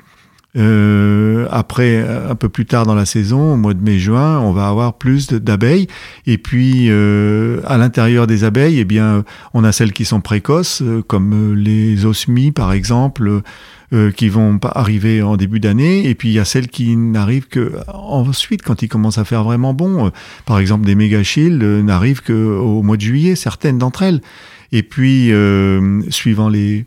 Euh, 0.58 1.48
après, 1.52 2.00
un 2.00 2.36
peu 2.36 2.50
plus 2.50 2.66
tard 2.66 2.86
dans 2.86 2.96
la 2.96 3.06
saison, 3.06 3.54
au 3.54 3.58
mois 3.58 3.74
de 3.74 3.84
mai-juin, 3.84 4.40
on 4.40 4.52
va 4.52 4.68
avoir 4.68 4.94
plus 4.94 5.28
d'abeilles. 5.28 5.88
Et 6.26 6.38
puis, 6.38 6.88
euh, 6.90 7.62
à 7.66 7.78
l'intérieur 7.78 8.28
des 8.28 8.44
abeilles, 8.44 8.80
eh 8.80 9.02
on 9.54 9.64
a 9.64 9.72
celles 9.72 9.94
qui 9.94 10.06
sont 10.06 10.22
précoces, 10.22 10.82
euh, 10.82 11.04
comme 11.06 11.54
les 11.56 12.06
osmies, 12.06 12.52
par 12.52 12.74
exemple, 12.74 13.42
qui 14.16 14.30
vont 14.30 14.60
pas 14.60 14.72
arriver 14.76 15.22
en 15.22 15.38
début 15.38 15.60
d'année. 15.60 16.10
Et 16.10 16.16
puis, 16.16 16.30
il 16.30 16.34
y 16.34 16.40
a 16.40 16.46
celles 16.46 16.68
qui 16.68 16.96
n'arrivent 16.98 17.48
que 17.48 17.74
ensuite, 17.88 18.62
quand 18.62 18.82
il 18.82 18.90
commence 18.90 19.18
à 19.18 19.26
faire 19.26 19.44
vraiment 19.44 19.74
bon. 19.74 20.12
Par 20.46 20.60
exemple, 20.60 20.86
des 20.86 20.96
mégachilles 20.96 21.58
n'arrivent 21.58 22.22
qu'au 22.22 22.82
mois 22.84 22.98
de 22.98 23.02
juillet, 23.02 23.36
certaines 23.36 23.78
d'entre 23.78 24.04
elles. 24.04 24.22
Et 24.72 24.84
puis, 24.84 25.32
suivant 26.10 26.50
les 26.50 26.86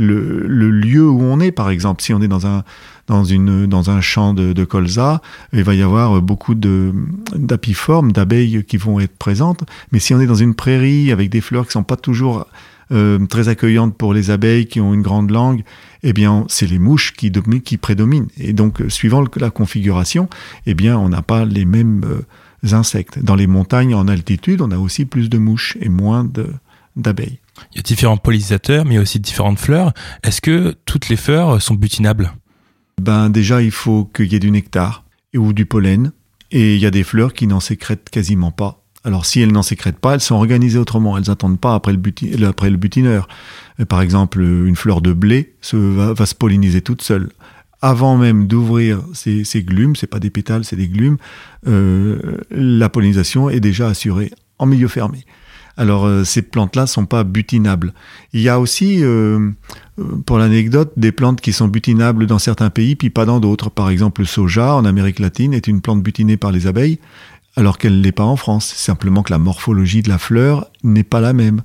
le, 0.00 0.70
lieu 0.70 1.08
où 1.08 1.22
on 1.22 1.40
est. 1.40 1.52
Par 1.52 1.70
exemple, 1.70 2.02
si 2.02 2.12
on 2.14 2.20
est 2.22 2.28
dans 2.28 2.46
un, 2.46 2.64
dans 3.06 3.24
une, 3.24 3.66
dans 3.66 3.90
un 3.90 4.00
champ 4.00 4.34
de, 4.34 4.64
colza, 4.64 5.20
il 5.52 5.62
va 5.62 5.74
y 5.74 5.82
avoir 5.82 6.20
beaucoup 6.22 6.54
d'apiformes, 6.54 8.12
d'abeilles 8.12 8.64
qui 8.64 8.76
vont 8.76 9.00
être 9.00 9.16
présentes. 9.16 9.64
Mais 9.92 9.98
si 9.98 10.14
on 10.14 10.20
est 10.20 10.26
dans 10.26 10.34
une 10.34 10.54
prairie 10.54 11.12
avec 11.12 11.30
des 11.30 11.40
fleurs 11.40 11.66
qui 11.66 11.72
sont 11.72 11.82
pas 11.82 11.96
toujours 11.96 12.46
euh, 12.92 13.24
très 13.26 13.48
accueillantes 13.48 13.96
pour 13.96 14.14
les 14.14 14.30
abeilles 14.30 14.66
qui 14.66 14.80
ont 14.80 14.94
une 14.94 15.02
grande 15.02 15.30
langue, 15.30 15.62
eh 16.02 16.12
bien, 16.12 16.44
c'est 16.48 16.66
les 16.66 16.78
mouches 16.78 17.12
qui, 17.12 17.30
qui 17.64 17.76
prédominent. 17.76 18.28
Et 18.38 18.52
donc, 18.52 18.82
suivant 18.88 19.24
la 19.36 19.50
configuration, 19.50 20.28
eh 20.66 20.74
bien, 20.74 20.98
on 20.98 21.08
n'a 21.08 21.22
pas 21.22 21.44
les 21.44 21.64
mêmes 21.64 22.04
euh, 22.04 22.74
insectes. 22.74 23.18
Dans 23.22 23.36
les 23.36 23.46
montagnes 23.46 23.94
en 23.94 24.08
altitude, 24.08 24.62
on 24.62 24.70
a 24.70 24.78
aussi 24.78 25.04
plus 25.04 25.28
de 25.28 25.38
mouches 25.38 25.76
et 25.80 25.88
moins 25.88 26.28
d'abeilles. 26.96 27.38
Il 27.72 27.76
y 27.76 27.80
a 27.80 27.82
différents 27.82 28.16
pollinisateurs, 28.16 28.84
mais 28.84 28.92
il 28.92 28.96
y 28.96 28.98
a 28.98 29.02
aussi 29.02 29.20
différentes 29.20 29.58
fleurs. 29.58 29.92
Est-ce 30.22 30.40
que 30.40 30.74
toutes 30.84 31.08
les 31.08 31.16
fleurs 31.16 31.60
sont 31.60 31.74
butinables? 31.74 32.32
Ben 33.00 33.30
déjà, 33.30 33.62
il 33.62 33.70
faut 33.70 34.04
qu'il 34.04 34.32
y 34.32 34.36
ait 34.36 34.40
du 34.40 34.50
nectar 34.50 35.04
ou 35.34 35.52
du 35.52 35.66
pollen. 35.66 36.12
Et 36.50 36.74
il 36.74 36.80
y 36.80 36.86
a 36.86 36.90
des 36.90 37.04
fleurs 37.04 37.32
qui 37.32 37.46
n'en 37.46 37.60
sécrètent 37.60 38.10
quasiment 38.10 38.50
pas. 38.50 38.82
Alors 39.04 39.24
si 39.24 39.40
elles 39.40 39.52
n'en 39.52 39.62
sécrètent 39.62 39.98
pas, 39.98 40.14
elles 40.14 40.20
sont 40.20 40.34
organisées 40.34 40.78
autrement. 40.78 41.16
Elles 41.16 41.28
n'attendent 41.28 41.60
pas 41.60 41.74
après 41.74 41.92
le, 41.92 41.98
butineur. 41.98 43.28
Euh, 43.78 43.84
par 43.84 44.02
exemple, 44.02 44.40
une 44.40 44.76
fleur 44.76 45.00
de 45.00 45.12
blé 45.12 45.54
va, 45.72 46.26
se 46.26 46.34
polliniser 46.34 46.82
toute 46.82 47.02
seule. 47.02 47.30
Avant 47.82 48.18
même 48.18 48.46
d'ouvrir 48.46 49.00
ces, 49.14 49.44
ces 49.44 49.62
glumes, 49.62 49.96
c'est 49.96 50.06
pas 50.06 50.18
des 50.18 50.28
pétales, 50.28 50.64
c'est 50.64 50.76
des 50.76 50.88
glumes, 50.88 51.16
euh, 51.66 52.36
la 52.50 52.90
pollinisation 52.90 53.48
est 53.48 53.60
déjà 53.60 53.88
assurée 53.88 54.30
en 54.58 54.66
milieu 54.66 54.88
fermé. 54.88 55.24
Alors 55.76 56.06
euh, 56.06 56.24
ces 56.24 56.42
plantes-là 56.42 56.86
sont 56.86 57.06
pas 57.06 57.24
butinables. 57.24 57.94
Il 58.32 58.40
y 58.40 58.48
a 58.48 58.60
aussi, 58.60 59.02
pour 60.26 60.38
l'anecdote, 60.38 60.92
des 60.96 61.12
plantes 61.12 61.40
qui 61.40 61.52
sont 61.52 61.68
butinables 61.68 62.26
dans 62.26 62.38
certains 62.38 62.70
pays, 62.70 62.96
puis 62.96 63.10
pas 63.10 63.24
dans 63.24 63.40
d'autres. 63.40 63.70
Par 63.70 63.90
exemple, 63.90 64.22
le 64.22 64.26
soja 64.26 64.74
en 64.74 64.84
Amérique 64.84 65.18
latine 65.18 65.54
est 65.54 65.66
une 65.66 65.80
plante 65.80 66.02
butinée 66.02 66.36
par 66.36 66.52
les 66.52 66.66
abeilles, 66.66 66.98
alors 67.56 67.78
qu'elle 67.78 67.98
ne 67.98 68.02
l'est 68.02 68.12
pas 68.12 68.24
en 68.24 68.36
France. 68.36 68.66
Simplement 68.66 69.22
que 69.22 69.32
la 69.32 69.38
morphologie 69.38 70.02
de 70.02 70.08
la 70.08 70.18
fleur 70.18 70.70
n'est 70.82 71.04
pas 71.04 71.20
la 71.20 71.32
même. 71.32 71.62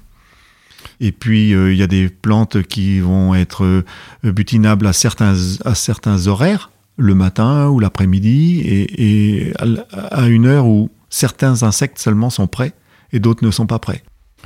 Et 1.00 1.12
puis, 1.12 1.54
euh, 1.54 1.74
il 1.74 1.78
y 1.78 1.84
a 1.84 1.88
des 1.88 2.10
plantes 2.10 2.62
qui 2.64 3.00
vont 3.00 3.36
être 3.36 3.66
euh, 3.66 3.84
butinables 4.24 4.88
à 4.88 4.94
certains, 4.94 5.36
à 5.66 5.76
certains 5.76 6.28
horaires, 6.28 6.72
le 6.98 7.16
matin 7.16 7.68
ou 7.68 7.80
l'après-midi, 7.80 8.62
et, 8.66 9.54
à 9.92 10.28
une 10.28 10.46
heure 10.46 10.66
où 10.66 10.90
certains 11.10 11.64
insectes 11.64 12.00
seulement 12.00 12.30
sont 12.30 12.48
prêts 12.48 12.74
et 13.12 13.20
d'autres 13.20 13.46
ne 13.46 13.52
sont 13.52 13.68
pas 13.68 13.80
prêts. 13.80 14.04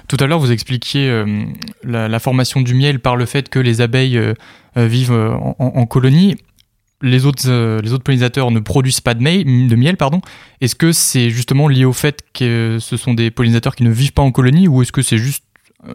Tout 0.07 0.17
à 0.19 0.27
l'heure, 0.27 0.39
vous 0.39 0.51
expliquiez 0.51 1.09
euh, 1.09 1.43
la, 1.83 2.19
formation 2.19 2.61
du 2.61 2.73
miel 2.73 2.99
par 2.99 3.15
le 3.15 3.25
fait 3.25 3.49
que 3.49 3.59
les 3.59 3.81
abeilles 3.81 4.19
vivent 4.75 5.11
en, 5.11 5.55
en, 5.59 5.85
colonie 5.85 6.35
les 7.01 7.25
autres, 7.25 7.43
euh, 7.47 7.81
les 7.81 7.93
autres 7.93 8.03
pollinisateurs 8.03 8.51
ne 8.51 8.59
produisent 8.59 9.01
pas 9.01 9.13
de, 9.13 9.21
de 9.21 9.75
miel. 9.75 9.97
pardon. 9.97 10.21
Est-ce 10.61 10.75
que 10.75 10.91
c'est 10.91 11.29
justement 11.29 11.67
lié 11.67 11.85
au 11.85 11.93
fait 11.93 12.23
que 12.33 12.77
ce 12.79 12.97
sont 12.97 13.13
des 13.13 13.31
pollinisateurs 13.31 13.75
qui 13.75 13.83
ne 13.83 13.91
vivent 13.91 14.13
pas 14.13 14.21
en 14.21 14.31
colonie 14.31 14.67
ou 14.67 14.81
est-ce 14.81 14.91
que 14.91 15.01
c'est 15.01 15.17
juste 15.17 15.43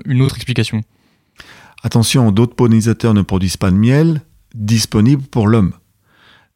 une 0.06 0.22
autre 0.22 0.36
explication? 0.36 0.80
Attention, 1.82 2.32
d'autres 2.32 2.54
pollinisateurs 2.54 3.12
ne 3.12 3.22
produisent 3.22 3.58
pas 3.58 3.70
de 3.70 3.76
miel 3.76 4.22
disponible 4.54 5.22
pour 5.22 5.46
l'homme. 5.46 5.72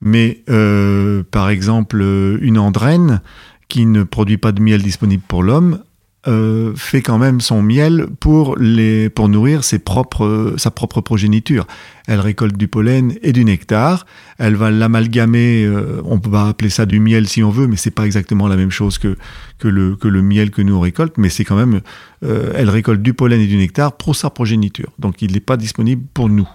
Mais 0.01 0.43
euh, 0.49 1.23
par 1.31 1.51
exemple, 1.51 2.01
une 2.41 2.59
andrène 2.59 3.21
qui 3.69 3.85
ne 3.85 4.05
produit 4.05 4.39
pas 4.39 4.53
de 4.53 4.63
miel 4.63 4.83
disponible 4.83 5.23
pour 5.27 5.43
l'homme 5.43 5.83
euh, 6.29 6.75
fait 6.77 7.01
quand 7.01 7.17
même 7.17 7.41
son 7.41 7.63
miel 7.63 8.07
pour, 8.21 8.59
les, 8.59 9.09
pour 9.09 9.31
nourrir 9.31 9.65
ses 9.65 9.79
propres, 9.79 10.55
sa 10.59 10.71
propre 10.71 11.01
progéniture. 11.01 11.67
Elle 12.07 12.21
récolte 12.21 12.57
du 12.57 12.69
pollen 12.69 13.15
et 13.23 13.33
du 13.33 13.45
nectar. 13.45 14.05
Elle 14.37 14.55
va 14.55 14.71
l'amalgamer. 14.71 15.65
Euh, 15.65 16.03
on 16.05 16.19
va 16.19 16.47
appeler 16.49 16.69
ça 16.69 16.85
du 16.85 17.01
miel 17.01 17.29
si 17.29 17.43
on 17.43 17.51
veut, 17.51 17.67
mais 17.67 17.77
c'est 17.77 17.91
pas 17.91 18.05
exactement 18.05 18.47
la 18.47 18.57
même 18.57 18.71
chose 18.71 18.99
que, 18.99 19.17
que, 19.59 19.69
le, 19.69 19.97
que 19.97 20.07
le 20.07 20.21
miel 20.21 20.51
que 20.51 20.61
nous 20.61 20.77
on 20.77 20.81
récolte. 20.81 21.17
Mais 21.17 21.31
c'est 21.31 21.45
quand 21.45 21.57
même, 21.57 21.81
euh, 22.25 22.53
elle 22.55 22.69
récolte 22.69 23.01
du 23.01 23.15
pollen 23.15 23.41
et 23.41 23.47
du 23.47 23.57
nectar 23.57 23.97
pour 23.97 24.15
sa 24.15 24.29
progéniture. 24.29 24.93
Donc 24.99 25.23
il 25.23 25.33
n'est 25.33 25.41
pas 25.41 25.57
disponible 25.57 26.03
pour 26.13 26.29
nous 26.29 26.49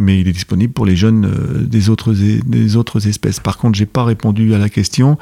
mais 0.00 0.20
il 0.20 0.28
est 0.28 0.32
disponible 0.32 0.72
pour 0.72 0.86
les 0.86 0.94
jeunes 0.94 1.28
des, 1.68 1.90
autres, 1.90 2.14
des 2.14 2.76
autres 2.76 3.08
espèces. 3.08 3.40
Par 3.40 3.58
contre, 3.58 3.76
j'ai 3.76 3.84
pas 3.84 4.04
répondu 4.04 4.54
à 4.54 4.58
la 4.58 4.68
question. 4.68 5.18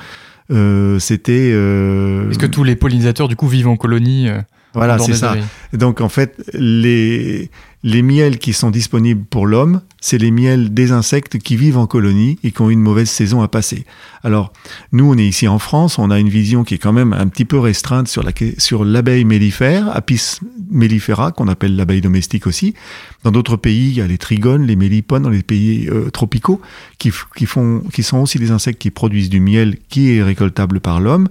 Euh, 0.50 0.99
c'était. 0.99 1.50
Euh, 1.53 2.31
Est-ce 2.31 2.38
que 2.38 2.47
tous 2.47 2.65
les 2.65 2.76
pollinisateurs 2.76 3.29
du 3.29 3.37
coup 3.37 3.49
vivent 3.49 3.69
en 3.69 3.76
colonie 3.76 4.29
euh, 4.29 4.41
Voilà, 4.75 4.99
c'est 4.99 5.15
ça. 5.15 5.37
Donc 5.73 6.01
en 6.01 6.09
fait, 6.09 6.40
les 6.53 7.51
les 7.87 8.03
miels 8.03 8.38
qui 8.38 8.53
sont 8.53 8.72
disponibles 8.72 9.25
pour 9.25 9.46
l'homme, 9.46 9.81
c'est 10.01 10.18
les 10.18 10.33
miels 10.33 10.75
des 10.75 10.90
insectes 10.90 11.38
qui 11.38 11.55
vivent 11.55 11.79
en 11.79 11.87
colonie 11.87 12.37
et 12.42 12.51
qui 12.51 12.61
ont 12.61 12.68
une 12.68 12.81
mauvaise 12.81 13.09
saison 13.09 13.42
à 13.42 13.49
passer. 13.49 13.85
Alors, 14.25 14.53
nous, 14.90 15.09
on 15.09 15.16
est 15.16 15.25
ici 15.25 15.46
en 15.46 15.61
France, 15.61 15.96
on 16.01 16.11
a 16.11 16.18
une 16.18 16.29
vision 16.29 16.64
qui 16.64 16.75
est 16.75 16.79
quand 16.79 16.92
même 16.92 17.12
un 17.12 17.29
petit 17.29 17.44
peu 17.44 17.61
restreinte 17.61 18.09
sur, 18.09 18.25
la, 18.25 18.33
sur 18.59 18.85
l'abeille 18.85 19.25
mellifère, 19.25 19.88
Apis 19.94 20.40
mellifera, 20.68 21.31
qu'on 21.31 21.46
appelle 21.46 21.77
l'abeille 21.77 22.01
domestique 22.01 22.49
aussi. 22.49 22.75
Dans 23.22 23.31
d'autres 23.31 23.57
pays, 23.57 23.90
il 23.90 23.94
y 23.94 24.01
a 24.01 24.09
les 24.09 24.18
trigones, 24.18 24.66
les 24.66 24.75
mélipones, 24.75 25.22
dans 25.22 25.31
les 25.31 25.44
pays 25.44 25.88
euh, 25.88 26.11
tropicaux, 26.11 26.61
qui, 26.99 27.12
sont 27.12 28.18
aussi 28.18 28.40
des 28.40 28.51
insectes 28.51 28.81
qui 28.81 28.90
produisent 28.90 29.31
du 29.31 29.38
miel 29.38 29.77
qui 29.88 30.16
est 30.16 30.25
récoltable 30.25 30.81
par 30.81 30.99
l'homme. 30.99 31.29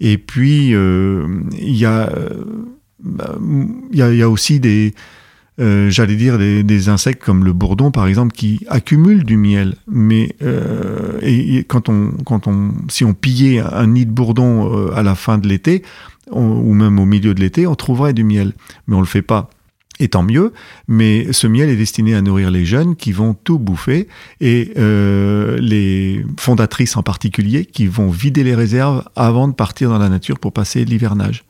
Et 0.00 0.18
puis, 0.18 0.74
euh, 0.74 1.26
il 1.58 1.76
y 1.76 1.86
a... 1.86 2.10
Euh, 2.10 2.44
bah, 3.02 3.36
y 3.92 4.02
a 4.02 4.30
aussi 4.30 4.60
des, 4.60 4.94
euh, 5.60 5.88
j'allais 5.88 6.16
dire 6.16 6.36
des, 6.36 6.88
insectes 6.88 7.22
comme 7.22 7.44
le 7.44 7.52
bourdon 7.52 7.92
par 7.92 8.06
exemple 8.08 8.34
qui 8.34 8.64
accumulent 8.68 9.24
du 9.24 9.36
miel. 9.36 9.76
Mais 9.86 10.34
euh, 10.42 11.18
et, 11.22 11.64
quand 11.64 11.88
on 11.88 12.10
quand 12.24 12.48
on 12.48 12.72
si 12.88 13.04
on 13.04 13.14
pillait 13.14 13.60
un 13.60 13.86
nid 13.86 14.06
de 14.06 14.10
bourdon 14.10 14.76
euh, 14.76 14.94
à 14.94 15.02
la 15.02 15.14
fin 15.14 15.38
de 15.38 15.46
l'été 15.46 15.82
ou 16.30 16.72
même 16.72 16.98
au 16.98 17.04
milieu 17.04 17.34
de 17.34 17.40
l'été 17.40 17.66
on 17.66 17.74
trouverait 17.74 18.12
du 18.12 18.24
miel. 18.24 18.52
Mais 18.86 18.96
on 18.96 19.00
le 19.00 19.06
fait 19.06 19.22
pas. 19.22 19.50
Et 20.00 20.08
tant 20.08 20.24
mieux, 20.24 20.52
mais 20.88 21.32
ce 21.32 21.46
miel 21.46 21.68
est 21.68 21.76
destiné 21.76 22.16
à 22.16 22.20
nourrir 22.20 22.50
les 22.50 22.64
jeunes 22.64 22.96
qui 22.96 23.12
vont 23.12 23.32
tout 23.32 23.60
bouffer. 23.60 24.08
Et 24.40 24.72
les 24.76 26.26
fondatrices 26.36 26.96
en 26.96 27.04
particulier 27.04 27.64
qui 27.64 27.86
vont 27.86 28.10
vider 28.10 28.42
les 28.42 28.56
réserves 28.56 29.04
avant 29.14 29.46
de 29.46 29.52
partir 29.52 29.90
dans 29.90 29.98
la 29.98 30.08
nature 30.08 30.40
pour 30.40 30.52
passer 30.52 30.84
l'hivernage. 30.84 31.44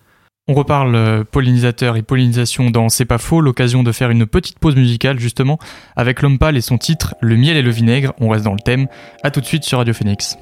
On 0.47 0.53
reparle 0.53 0.95
euh, 0.95 1.25
pollinisateur 1.25 1.97
et 1.97 2.03
pollinisation 2.03 2.69
dans 2.69 2.91
C'est 2.91 3.07
pas 3.07 3.17
faux, 3.17 3.41
l'occasion 3.41 3.83
de 3.83 3.93
faire 3.93 4.11
une 4.11 4.27
petite 4.27 4.59
pause 4.59 4.77
musicale 4.77 5.19
justement 5.19 5.59
avec 5.97 6.21
l'homme 6.21 6.37
et 6.55 6.61
son 6.61 6.77
titre 6.77 7.15
Le 7.23 7.35
miel 7.35 7.57
et 7.57 7.63
le 7.63 7.71
vinaigre. 7.71 8.13
On 8.21 8.29
reste 8.29 8.45
dans 8.45 8.53
le 8.53 8.61
thème. 8.61 8.87
A 9.23 9.31
tout 9.31 9.41
de 9.41 9.47
suite 9.47 9.65
sur 9.65 9.79
Radio 9.79 9.95
Phoenix. 9.95 10.37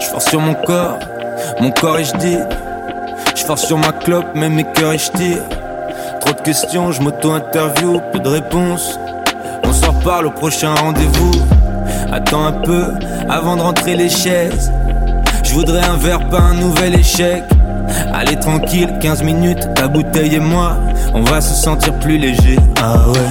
Je 0.00 0.06
force 0.08 0.28
sur 0.28 0.40
mon 0.40 0.52
corps, 0.52 0.98
mon 1.62 1.70
corps 1.70 1.98
et 1.98 2.04
je 2.04 2.16
dis. 2.18 2.36
Je 3.34 3.42
force 3.44 3.64
sur 3.64 3.78
ma 3.78 3.92
clope, 3.92 4.26
mais 4.34 4.50
mes 4.50 4.64
cœurs 4.74 4.92
et 4.92 4.98
je 4.98 5.10
tire. 5.12 5.42
Trop 6.20 6.34
de 6.34 6.42
questions, 6.42 6.92
je 6.92 7.00
m'auto-interview, 7.00 8.02
peu 8.12 8.18
de 8.18 8.28
réponses. 8.28 8.98
On 9.72 9.74
s'en 9.74 9.92
reparle 9.92 10.26
au 10.26 10.30
prochain 10.30 10.74
rendez-vous. 10.74 11.30
Attends 12.12 12.44
un 12.44 12.52
peu 12.52 12.88
avant 13.30 13.56
de 13.56 13.62
rentrer 13.62 13.96
les 13.96 14.10
chaises. 14.10 14.70
Je 15.42 15.54
voudrais 15.54 15.82
un 15.82 15.96
verre, 15.96 16.28
pas 16.28 16.40
un 16.40 16.52
nouvel 16.52 16.94
échec. 16.94 17.42
Allez 18.12 18.38
tranquille, 18.38 18.92
15 19.00 19.22
minutes, 19.22 19.72
ta 19.74 19.88
bouteille 19.88 20.34
et 20.34 20.40
moi, 20.40 20.76
on 21.14 21.22
va 21.22 21.40
se 21.40 21.54
sentir 21.54 21.98
plus 22.00 22.18
léger. 22.18 22.58
Ah 22.82 23.08
ouais. 23.08 23.30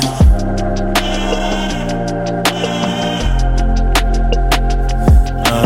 Ah 5.45 5.65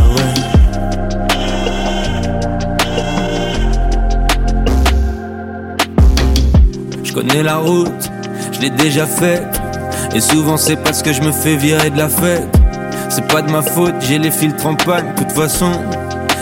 Je 7.02 7.14
connais 7.14 7.44
la 7.44 7.56
route, 7.60 8.12
je 8.52 8.60
l'ai 8.60 8.72
déjà 8.72 9.06
faite. 9.06 9.55
Et 10.16 10.22
souvent 10.22 10.56
c'est 10.56 10.78
parce 10.78 11.02
que 11.02 11.12
je 11.12 11.20
me 11.22 11.34
fais 11.34 11.58
virer 11.58 11.90
de 11.90 11.98
la 11.98 12.08
fête. 12.08 12.48
C'est 13.10 13.28
pas 13.28 13.42
de 13.42 13.52
ma 13.52 13.62
faute, 13.62 13.96
j'ai 14.00 14.18
les 14.18 14.32
filtres 14.32 14.66
en 14.66 14.76
panne. 14.76 15.14
De 15.14 15.24
toute 15.24 15.32
façon, 15.34 15.70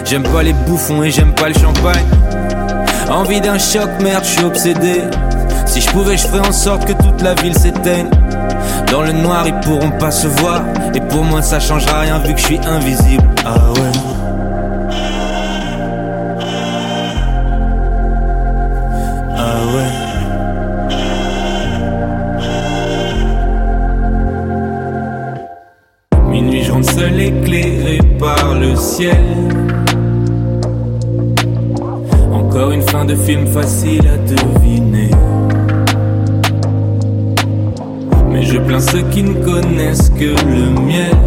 j'aime 0.06 0.22
pas 0.22 0.44
les 0.44 0.54
bouffons 0.54 1.02
et 1.02 1.10
j'aime 1.10 1.34
pas 1.34 1.50
le 1.50 1.56
champagne. 1.56 2.06
Envie 3.10 3.42
d'un 3.42 3.58
choc, 3.58 3.90
merde, 4.00 4.24
je 4.24 4.30
suis 4.30 4.44
obsédé. 4.44 5.02
Si 5.66 5.82
je 5.82 5.90
pouvais, 5.90 6.18
je 6.18 6.28
ferais 6.28 6.48
en 6.48 6.52
sorte 6.52 6.86
que 6.86 6.94
toute 6.94 7.24
la 7.24 7.34
ville 7.34 7.58
s'éteigne. 7.58 8.12
Dans 8.92 9.02
le 9.02 9.12
noir, 9.12 9.48
ils 9.48 9.60
pourront 9.62 9.92
pas 9.92 10.12
se 10.12 10.28
voir. 10.28 10.62
Et 10.94 11.02
pour 11.02 11.24
moi, 11.24 11.42
ça 11.42 11.60
changera 11.60 12.02
rien 12.02 12.20
vu 12.20 12.36
que 12.36 12.40
je 12.40 12.46
suis 12.46 12.60
invisible. 12.68 13.28
Ah 13.44 13.72
ouais. 13.72 14.13
Encore 32.32 32.72
une 32.72 32.84
fin 32.84 33.06
de 33.06 33.16
film 33.16 33.48
facile 33.48 34.08
à 34.08 34.18
deviner. 34.18 35.10
Mais 38.30 38.44
je 38.44 38.60
plains 38.60 38.80
ceux 38.80 39.02
qui 39.10 39.24
ne 39.24 39.34
connaissent 39.34 40.12
que 40.12 40.36
le 40.46 40.80
miel. 40.80 41.18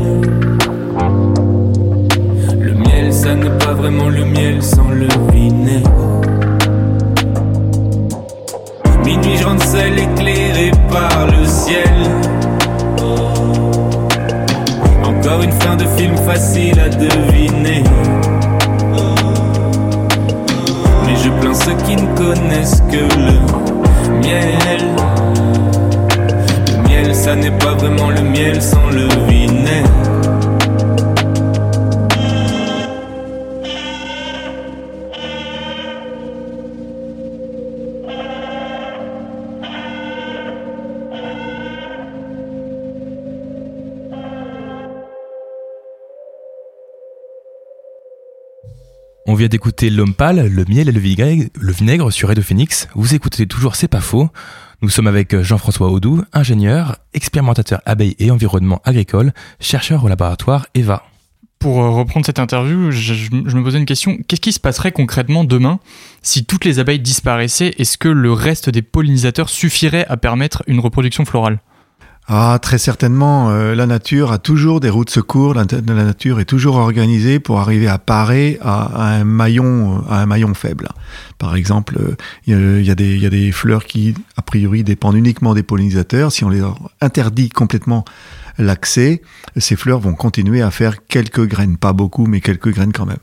Le 2.60 2.74
miel, 2.74 3.12
ça 3.12 3.34
n'est 3.34 3.58
pas 3.58 3.74
vraiment 3.74 4.10
le 4.10 4.24
miel 4.24 4.62
sans 4.62 4.90
le 4.90 5.08
vinaigre. 5.32 6.20
Minuit, 9.04 9.36
je 9.38 9.44
rentre 9.44 9.66
seul 9.66 9.98
éclairé 9.98 10.70
par 10.88 11.26
le 11.26 11.44
ciel. 11.44 12.25
Encore 15.26 15.42
une 15.42 15.52
fin 15.60 15.74
de 15.74 15.84
film 15.98 16.16
facile 16.18 16.78
à 16.78 16.88
deviner. 16.88 17.82
Mais 21.04 21.16
je 21.16 21.30
plains 21.40 21.52
ceux 21.52 21.74
qui 21.84 21.96
ne 21.96 22.14
connaissent 22.14 22.80
que 22.88 23.16
le 23.18 24.20
miel. 24.20 24.84
Le 26.68 26.88
miel, 26.88 27.12
ça 27.12 27.34
n'est 27.34 27.50
pas 27.58 27.74
vraiment 27.74 28.10
le 28.10 28.22
miel 28.22 28.62
sans 28.62 28.88
le 28.90 29.08
vinaigre. 29.26 30.15
On 49.28 49.34
vient 49.34 49.48
d'écouter 49.48 49.90
L'homme 49.90 50.14
pâle, 50.14 50.46
le 50.46 50.64
miel 50.68 50.88
et 50.88 50.92
le 50.92 51.00
vinaigre, 51.00 51.48
le 51.58 51.72
vinaigre 51.72 52.12
sur 52.12 52.28
Radio 52.28 52.44
Phoenix. 52.44 52.86
Vous 52.94 53.16
écoutez 53.16 53.48
toujours 53.48 53.74
C'est 53.74 53.88
pas 53.88 54.00
faux. 54.00 54.28
Nous 54.82 54.88
sommes 54.88 55.08
avec 55.08 55.40
Jean-François 55.42 55.90
Audou, 55.90 56.22
ingénieur, 56.32 56.98
expérimentateur 57.12 57.80
abeille 57.86 58.14
et 58.20 58.30
environnement 58.30 58.80
agricole, 58.84 59.32
chercheur 59.58 60.04
au 60.04 60.08
laboratoire 60.08 60.66
EVA. 60.76 61.02
Pour 61.58 61.82
euh, 61.82 61.90
reprendre 61.90 62.24
cette 62.24 62.38
interview, 62.38 62.92
je 62.92 63.32
me 63.32 63.64
posais 63.64 63.78
une 63.78 63.84
question. 63.84 64.16
Qu'est-ce 64.28 64.40
qui 64.40 64.52
se 64.52 64.60
passerait 64.60 64.92
concrètement 64.92 65.42
demain 65.42 65.80
si 66.22 66.44
toutes 66.44 66.64
les 66.64 66.78
abeilles 66.78 67.00
disparaissaient? 67.00 67.74
Est-ce 67.78 67.98
que 67.98 68.08
le 68.08 68.32
reste 68.32 68.70
des 68.70 68.82
pollinisateurs 68.82 69.48
suffirait 69.48 70.06
à 70.06 70.16
permettre 70.16 70.62
une 70.68 70.78
reproduction 70.78 71.24
florale? 71.24 71.58
Ah, 72.28 72.58
très 72.60 72.78
certainement. 72.78 73.50
euh, 73.50 73.76
la 73.76 73.86
nature 73.86 74.32
a 74.32 74.38
toujours 74.38 74.80
des 74.80 74.90
routes 74.90 75.06
de 75.06 75.12
secours. 75.12 75.54
La, 75.54 75.64
nature 75.64 76.40
est 76.40 76.44
toujours 76.44 76.76
organisée 76.76 77.38
pour 77.38 77.60
arriver 77.60 77.86
à 77.86 77.98
parer 77.98 78.58
à, 78.62 79.18
un 79.18 79.24
maillon, 79.24 80.02
à 80.08 80.22
un 80.22 80.26
maillon 80.26 80.52
faible. 80.54 80.88
Par 81.38 81.54
exemple, 81.54 81.98
euh, 82.00 82.16
il 82.80 82.84
y 82.84 82.90
a 82.90 82.94
des 83.30 83.52
fleurs 83.52 83.84
qui, 83.84 84.14
a 84.36 84.42
priori, 84.42 84.82
dépendent 84.82 85.14
uniquement 85.14 85.54
des 85.54 85.62
pollinisateurs. 85.62 86.32
Si 86.32 86.44
on 86.44 86.48
les 86.48 86.62
interdit 87.00 87.48
complètement 87.48 88.04
l'accès, 88.58 89.22
ces 89.56 89.76
fleurs 89.76 90.00
vont 90.00 90.14
continuer 90.14 90.62
à 90.62 90.70
faire 90.70 91.06
quelques 91.06 91.46
graines, 91.46 91.76
pas 91.76 91.92
beaucoup, 91.92 92.26
mais 92.26 92.40
quelques 92.40 92.72
graines 92.72 92.92
quand 92.92 93.06
même. 93.06 93.18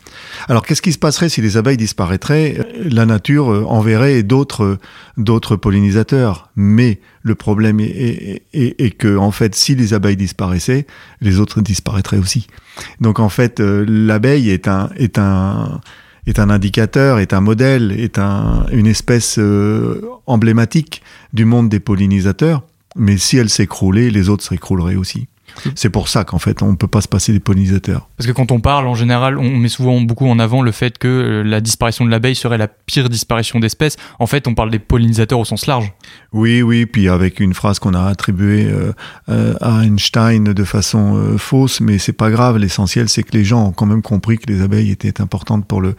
Alors, 0.47 0.65
qu'est-ce 0.65 0.81
qui 0.81 0.91
se 0.93 0.97
passerait 0.99 1.29
si 1.29 1.41
les 1.41 1.57
abeilles 1.57 1.77
disparaîtraient? 1.77 2.57
La 2.89 3.05
nature 3.05 3.51
euh, 3.51 3.63
enverrait 3.67 4.23
d'autres 4.23 4.77
d'autres 5.17 5.55
pollinisateurs, 5.55 6.49
mais 6.55 6.99
le 7.21 7.35
problème 7.35 7.79
est, 7.79 7.85
est, 7.85 8.43
est- 8.53 8.81
est 8.81 8.91
que 8.91 9.17
en 9.17 9.31
fait, 9.31 9.55
si 9.55 9.75
les 9.75 9.93
abeilles 9.93 10.17
disparaissaient, 10.17 10.85
les 11.21 11.39
autres 11.39 11.61
disparaîtraient 11.61 12.17
aussi. 12.17 12.47
Donc 12.99 13.19
en 13.19 13.29
fait, 13.29 13.59
euh, 13.59 13.85
l'abeille 13.87 14.49
est 14.49 14.67
un 14.67 14.89
est 14.97 15.17
un 15.17 15.81
est 16.25 16.39
un 16.39 16.49
indicateur, 16.49 17.19
est 17.19 17.33
un 17.33 17.41
modèle, 17.41 17.91
est 17.91 18.17
un, 18.17 18.65
une 18.71 18.87
espèce 18.87 19.37
euh, 19.39 20.01
emblématique 20.25 21.01
du 21.33 21.43
monde 21.43 21.67
des 21.67 21.81
pollinisateurs. 21.81 22.63
Mais 22.95 23.17
si 23.17 23.37
elle 23.37 23.49
s'écroulait, 23.49 24.09
les 24.09 24.29
autres 24.29 24.43
s'écrouleraient 24.43 24.95
aussi. 24.95 25.27
C'est 25.75 25.89
pour 25.89 26.07
ça 26.07 26.23
qu'en 26.23 26.39
fait, 26.39 26.61
on 26.61 26.71
ne 26.71 26.75
peut 26.75 26.87
pas 26.87 27.01
se 27.01 27.07
passer 27.07 27.31
des 27.31 27.39
pollinisateurs. 27.39 28.09
Parce 28.17 28.27
que 28.27 28.31
quand 28.31 28.51
on 28.51 28.59
parle, 28.59 28.87
en 28.87 28.95
général, 28.95 29.37
on 29.37 29.57
met 29.57 29.67
souvent 29.67 29.99
beaucoup 30.01 30.27
en 30.27 30.39
avant 30.39 30.61
le 30.61 30.71
fait 30.71 30.97
que 30.97 31.07
euh, 31.07 31.43
la 31.43 31.61
disparition 31.61 32.05
de 32.05 32.09
l'abeille 32.09 32.35
serait 32.35 32.57
la 32.57 32.67
pire 32.67 33.09
disparition 33.09 33.59
d'espèces. 33.59 33.97
En 34.19 34.27
fait, 34.27 34.47
on 34.47 34.55
parle 34.55 34.71
des 34.71 34.79
pollinisateurs 34.79 35.39
au 35.39 35.45
sens 35.45 35.67
large. 35.67 35.93
Oui, 36.31 36.61
oui, 36.61 36.85
puis 36.85 37.07
avec 37.07 37.39
une 37.39 37.53
phrase 37.53 37.79
qu'on 37.79 37.93
a 37.93 38.03
attribuée 38.03 38.65
euh, 38.65 38.93
euh, 39.29 39.53
à 39.61 39.83
Einstein 39.83 40.43
de 40.53 40.63
façon 40.63 41.15
euh, 41.15 41.37
fausse, 41.37 41.81
mais 41.81 41.97
c'est 41.97 42.13
pas 42.13 42.31
grave. 42.31 42.57
L'essentiel, 42.57 43.09
c'est 43.09 43.23
que 43.23 43.35
les 43.37 43.43
gens 43.43 43.67
ont 43.67 43.71
quand 43.71 43.85
même 43.85 44.01
compris 44.01 44.37
que 44.37 44.51
les 44.51 44.61
abeilles 44.61 44.91
étaient 44.91 45.21
importantes 45.21 45.67
pour 45.67 45.81
le 45.81 45.95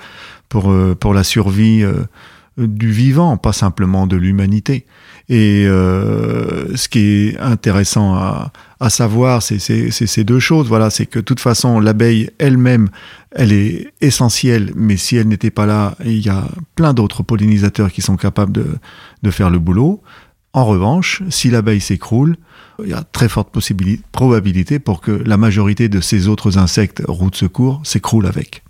pour 0.49 0.71
euh, 0.71 0.95
pour 0.95 1.15
la 1.15 1.25
survie 1.25 1.85
du 2.57 2.93
vivant, 2.93 3.37
pas 3.37 3.53
simplement 3.53 4.07
de 4.07 4.17
l'humanité. 4.17 4.87
Et 5.29 5.65
euh, 5.67 6.77
ce 6.77 6.89
qui 6.89 7.29
est 7.29 7.39
intéressant 7.39 8.15
à, 8.15 8.51
savoir, 8.91 9.43
c'est 9.43 9.59
ces 9.59 10.25
deux 10.25 10.41
choses. 10.41 10.69
Voilà, 10.69 10.91
c'est 10.91 11.07
que 11.07 11.19
de 11.19 11.25
toute 11.25 11.41
façon, 11.41 11.81
l'abeille 11.81 12.31
elle-même, 12.39 12.91
elle 13.31 13.53
est 13.53 13.93
essentielle, 14.03 14.73
mais 14.77 14.99
si 14.99 15.17
elle 15.17 15.29
n'était 15.29 15.51
pas 15.51 15.65
là, 15.65 15.97
il 16.05 16.19
y 16.19 16.29
a 16.29 16.45
plein 16.75 16.93
d'autres 16.93 17.23
pollinisateurs 17.23 17.91
qui 17.91 18.03
sont 18.03 18.17
capables 18.17 18.53
de, 18.53 19.31
faire 19.31 19.49
le 19.49 19.59
boulot. 19.59 20.03
En 20.53 20.67
revanche, 20.67 21.23
si 21.31 21.51
l'abeille 21.51 21.81
s'écroule, 21.81 22.37
il 22.85 22.91
y 22.91 22.93
a 22.93 23.03
très 23.03 23.29
forte 23.29 23.49
probabilité 24.13 24.79
pour 24.79 25.01
que 25.01 25.11
la 25.11 25.39
majorité 25.39 25.89
de 25.89 26.01
ces 26.01 26.29
autres 26.29 26.59
insectes 26.59 27.03
routes 27.09 27.33
de 27.33 27.39
secours 27.39 27.81
s'écroulent 27.85 28.27
avec. 28.27 28.63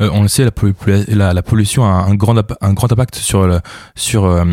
Euh, 0.00 0.08
on 0.12 0.22
le 0.22 0.28
sait, 0.28 0.44
la, 0.44 0.50
pollu- 0.50 0.74
la- 1.08 1.34
la 1.34 1.42
pollution 1.42 1.84
a 1.84 2.06
un 2.08 2.14
grand, 2.14 2.36
impact 2.38 3.16
sur, 3.16 3.60
sur 3.94 4.24
euh, 4.24 4.44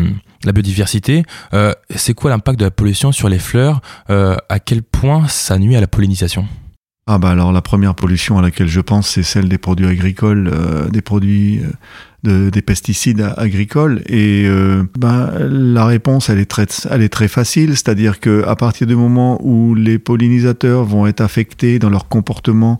la 0.44 0.52
biodiversité. 0.52 1.24
Euh, 1.54 1.72
c'est 1.94 2.14
quoi 2.14 2.30
l'impact 2.30 2.58
de 2.58 2.64
la 2.64 2.70
pollution 2.70 3.12
sur 3.12 3.28
les 3.28 3.38
fleurs 3.38 3.80
Euh, 4.10 4.36
À 4.48 4.58
quel 4.60 4.82
point 4.82 5.26
ça 5.28 5.58
nuit 5.58 5.76
à 5.76 5.80
la 5.80 5.86
pollinisation? 5.86 6.46
Ah 7.10 7.18
bah 7.18 7.30
alors 7.30 7.52
la 7.52 7.62
première 7.62 7.94
pollution 7.94 8.38
à 8.38 8.42
laquelle 8.42 8.68
je 8.68 8.80
pense, 8.80 9.08
c'est 9.08 9.22
celle 9.22 9.48
des 9.48 9.56
produits 9.56 9.86
agricoles, 9.86 10.50
euh, 10.52 10.88
des 10.90 11.00
produits 11.00 11.62
de, 12.22 12.50
des 12.50 12.60
pesticides 12.60 13.32
agricoles. 13.38 14.02
Et 14.08 14.46
ben, 14.98 15.30
la 15.38 15.86
réponse, 15.86 16.28
elle 16.28 16.38
est 16.38 16.50
très, 16.50 16.66
elle 16.90 17.00
est 17.00 17.08
très 17.08 17.28
facile, 17.28 17.70
c'est-à-dire 17.70 18.20
que 18.20 18.44
à 18.46 18.56
partir 18.56 18.86
du 18.86 18.94
moment 18.94 19.38
où 19.42 19.74
les 19.74 19.98
pollinisateurs 19.98 20.84
vont 20.84 21.06
être 21.06 21.22
affectés 21.22 21.78
dans 21.78 21.88
leur 21.88 22.08
comportement 22.08 22.78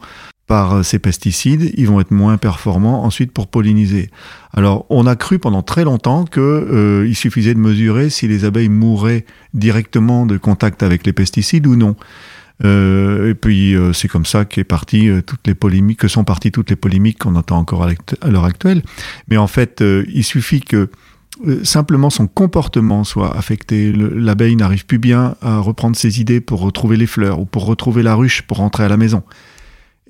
par 0.48 0.74
euh, 0.74 0.82
ces 0.82 0.98
pesticides, 0.98 1.72
ils 1.76 1.86
vont 1.86 2.00
être 2.00 2.10
moins 2.10 2.38
performants 2.38 3.04
ensuite 3.04 3.30
pour 3.30 3.46
polliniser. 3.46 4.10
Alors, 4.52 4.86
on 4.90 5.06
a 5.06 5.14
cru 5.14 5.38
pendant 5.38 5.62
très 5.62 5.84
longtemps 5.84 6.24
que 6.24 6.40
euh, 6.40 7.14
suffisait 7.14 7.54
de 7.54 7.60
mesurer 7.60 8.10
si 8.10 8.26
les 8.26 8.44
abeilles 8.44 8.68
mouraient 8.68 9.24
directement 9.54 10.26
de 10.26 10.38
contact 10.38 10.82
avec 10.82 11.06
les 11.06 11.12
pesticides 11.12 11.66
ou 11.66 11.76
non. 11.76 11.94
Euh, 12.64 13.30
et 13.30 13.34
puis 13.34 13.76
euh, 13.76 13.92
c'est 13.92 14.08
comme 14.08 14.26
ça 14.26 14.44
qu'est 14.44 14.64
parti 14.64 15.08
euh, 15.08 15.20
toutes 15.22 15.46
les 15.46 15.54
polémiques, 15.54 16.00
que 16.00 16.08
sont 16.08 16.24
parties 16.24 16.50
toutes 16.50 16.70
les 16.70 16.76
polémiques 16.76 17.18
qu'on 17.18 17.36
entend 17.36 17.58
encore 17.58 17.84
à 17.84 18.28
l'heure 18.28 18.44
actuelle. 18.44 18.82
Mais 19.28 19.36
en 19.36 19.46
fait, 19.46 19.84
il 20.12 20.24
suffit 20.24 20.60
que 20.60 20.88
simplement 21.62 22.10
son 22.10 22.26
comportement 22.26 23.04
soit 23.04 23.36
affecté. 23.36 23.92
Le- 23.92 24.08
L'abeille 24.08 24.56
n'arrive 24.56 24.86
plus 24.86 24.98
bien 24.98 25.36
à 25.40 25.58
reprendre 25.58 25.94
ses 25.94 26.20
idées 26.20 26.40
pour 26.40 26.60
retrouver 26.60 26.96
les 26.96 27.06
fleurs 27.06 27.38
ou 27.38 27.44
pour 27.44 27.64
retrouver 27.66 28.02
la 28.02 28.16
ruche 28.16 28.42
pour 28.42 28.56
rentrer 28.56 28.84
à 28.84 28.88
la 28.88 28.96
maison. 28.96 29.22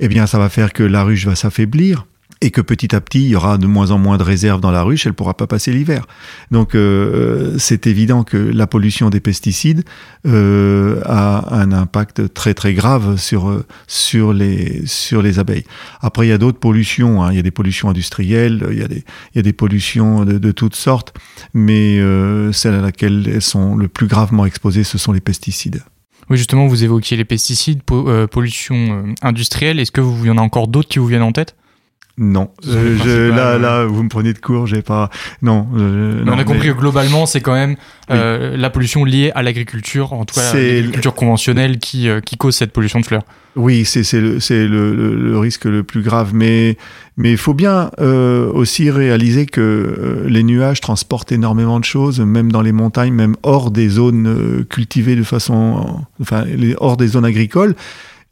Eh 0.00 0.08
bien, 0.08 0.26
ça 0.26 0.38
va 0.38 0.48
faire 0.48 0.72
que 0.72 0.82
la 0.82 1.02
ruche 1.02 1.26
va 1.26 1.34
s'affaiblir 1.34 2.06
et 2.40 2.50
que 2.52 2.60
petit 2.60 2.94
à 2.94 3.00
petit, 3.00 3.22
il 3.22 3.28
y 3.30 3.36
aura 3.36 3.58
de 3.58 3.66
moins 3.66 3.90
en 3.90 3.98
moins 3.98 4.16
de 4.16 4.22
réserves 4.22 4.60
dans 4.60 4.70
la 4.70 4.82
ruche, 4.82 5.06
elle 5.06 5.12
pourra 5.12 5.36
pas 5.36 5.48
passer 5.48 5.72
l'hiver. 5.72 6.06
Donc, 6.52 6.76
euh, 6.76 7.56
c'est 7.58 7.88
évident 7.88 8.22
que 8.22 8.36
la 8.36 8.68
pollution 8.68 9.10
des 9.10 9.18
pesticides 9.18 9.82
euh, 10.24 11.00
a 11.04 11.52
un 11.56 11.72
impact 11.72 12.32
très 12.34 12.54
très 12.54 12.74
grave 12.74 13.16
sur 13.16 13.48
euh, 13.48 13.66
sur 13.88 14.32
les 14.32 14.86
sur 14.86 15.20
les 15.20 15.40
abeilles. 15.40 15.64
Après, 16.00 16.26
il 16.26 16.30
y 16.30 16.32
a 16.32 16.38
d'autres 16.38 16.60
pollutions. 16.60 17.24
hein. 17.24 17.32
Il 17.32 17.36
y 17.36 17.40
a 17.40 17.42
des 17.42 17.50
pollutions 17.50 17.88
industrielles, 17.88 18.64
il 18.70 18.78
y 18.78 18.82
a 18.82 18.88
des 18.88 19.04
il 19.34 19.36
y 19.36 19.38
a 19.40 19.42
des 19.42 19.52
pollutions 19.52 20.24
de, 20.24 20.38
de 20.38 20.52
toutes 20.52 20.76
sortes, 20.76 21.14
mais 21.54 21.98
euh, 21.98 22.52
celle 22.52 22.74
à 22.74 22.82
laquelle 22.82 23.28
elles 23.34 23.42
sont 23.42 23.74
le 23.74 23.88
plus 23.88 24.06
gravement 24.06 24.46
exposées, 24.46 24.84
ce 24.84 24.96
sont 24.96 25.10
les 25.10 25.20
pesticides. 25.20 25.82
Oui, 26.30 26.36
justement, 26.36 26.66
vous 26.66 26.84
évoquiez 26.84 27.16
les 27.16 27.24
pesticides, 27.24 27.80
euh, 27.90 28.26
pollution 28.26 28.76
euh, 28.76 29.14
industrielle. 29.22 29.80
Est-ce 29.80 29.92
que 29.92 30.00
vous, 30.00 30.26
y 30.26 30.30
en 30.30 30.38
a 30.38 30.42
encore 30.42 30.68
d'autres 30.68 30.88
qui 30.88 30.98
vous 30.98 31.06
viennent 31.06 31.22
en 31.22 31.32
tête? 31.32 31.56
Non, 32.18 32.50
Euh, 32.66 32.96
je, 33.04 33.30
là, 33.30 33.50
euh, 33.52 33.58
là, 33.58 33.84
vous 33.84 34.02
me 34.02 34.08
prenez 34.08 34.32
de 34.32 34.38
court, 34.38 34.66
j'ai 34.66 34.82
pas. 34.82 35.08
Non, 35.40 35.68
euh, 35.76 36.24
non, 36.24 36.32
On 36.34 36.38
a 36.38 36.44
compris 36.44 36.68
que 36.68 36.72
globalement, 36.72 37.26
c'est 37.26 37.40
quand 37.40 37.54
même 37.54 37.76
euh, 38.10 38.56
la 38.56 38.70
pollution 38.70 39.04
liée 39.04 39.30
à 39.36 39.42
l'agriculture, 39.42 40.12
en 40.12 40.24
tout 40.24 40.34
cas 40.34 40.52
l'agriculture 40.52 41.14
conventionnelle, 41.14 41.78
qui, 41.78 42.08
euh, 42.08 42.20
qui 42.20 42.36
cause 42.36 42.56
cette 42.56 42.72
pollution 42.72 42.98
de 42.98 43.06
fleurs. 43.06 43.22
Oui, 43.54 43.84
c'est 43.84 44.02
c'est 44.02 44.20
le, 44.20 44.40
c'est 44.40 44.66
le, 44.66 44.94
le, 44.94 45.14
le 45.14 45.38
risque 45.38 45.64
le 45.64 45.82
plus 45.84 46.02
grave, 46.02 46.30
mais 46.34 46.76
mais 47.16 47.30
il 47.30 47.38
faut 47.38 47.54
bien 47.54 47.90
euh, 48.00 48.50
aussi 48.52 48.90
réaliser 48.90 49.46
que 49.46 50.24
les 50.26 50.42
nuages 50.42 50.80
transportent 50.80 51.30
énormément 51.32 51.78
de 51.78 51.84
choses, 51.84 52.20
même 52.20 52.50
dans 52.50 52.62
les 52.62 52.72
montagnes, 52.72 53.12
même 53.14 53.36
hors 53.44 53.70
des 53.70 53.88
zones 53.88 54.64
cultivées 54.68 55.16
de 55.16 55.22
façon, 55.22 56.02
enfin, 56.20 56.44
hors 56.78 56.96
des 56.96 57.06
zones 57.08 57.24
agricoles. 57.24 57.74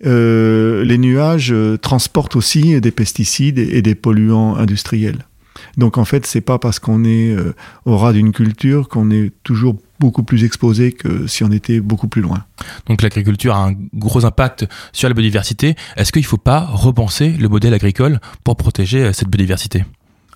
Euh, 0.04 0.84
les 0.84 0.98
nuages 0.98 1.52
euh, 1.52 1.78
transportent 1.78 2.36
aussi 2.36 2.80
des 2.80 2.90
pesticides 2.90 3.58
et, 3.58 3.80
des 3.80 3.94
polluants 3.94 4.56
industriels. 4.56 5.26
Donc 5.78 5.96
en 5.96 6.04
fait, 6.04 6.26
c'est 6.26 6.42
pas 6.42 6.58
parce 6.58 6.78
qu'on 6.78 7.04
est 7.04 7.34
euh, 7.34 7.54
au 7.86 7.96
ras 7.96 8.12
d'une 8.12 8.32
culture 8.32 8.88
qu'on 8.88 9.10
est 9.10 9.32
toujours 9.42 9.76
beaucoup 9.98 10.22
plus 10.22 10.44
exposé 10.44 10.92
que 10.92 11.26
si 11.26 11.44
on 11.44 11.50
était 11.50 11.80
beaucoup 11.80 12.08
plus 12.08 12.20
loin. 12.20 12.44
Donc 12.86 13.00
l'agriculture 13.00 13.54
a 13.54 13.68
un 13.68 13.74
gros 13.94 14.26
impact 14.26 14.66
sur 14.92 15.08
la 15.08 15.14
biodiversité. 15.14 15.74
Est-ce 15.96 16.12
qu'il 16.12 16.22
ne 16.22 16.26
faut 16.26 16.36
pas 16.36 16.60
repenser 16.60 17.30
le 17.30 17.48
modèle 17.48 17.72
agricole 17.72 18.20
pour 18.44 18.56
protéger 18.56 19.14
cette 19.14 19.28
biodiversité? 19.28 19.84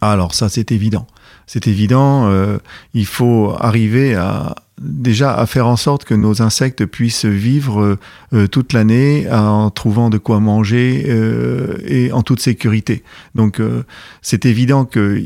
Alors 0.01 0.35
ça, 0.35 0.49
c'est 0.49 0.73
évident. 0.73 1.07
C'est 1.53 1.67
évident, 1.67 2.29
euh, 2.29 2.59
il 2.95 3.07
faut 3.07 3.53
arriver 3.59 4.15
à 4.15 4.55
déjà 4.81 5.35
à 5.35 5.47
faire 5.47 5.67
en 5.67 5.75
sorte 5.75 6.05
que 6.05 6.15
nos 6.15 6.43
insectes 6.43 6.87
puissent 6.87 7.25
vivre 7.25 7.99
euh, 8.33 8.47
toute 8.47 8.73
l'année 8.73 9.27
en 9.29 9.69
trouvant 9.71 10.11
de 10.11 10.19
quoi 10.19 10.39
manger 10.39 11.07
euh, 11.09 11.79
et 11.89 12.13
en 12.13 12.23
toute 12.23 12.39
sécurité. 12.39 13.03
Donc 13.35 13.59
euh, 13.59 13.83
c'est 14.23 14.47
évident 14.47 14.85
que 14.85 15.21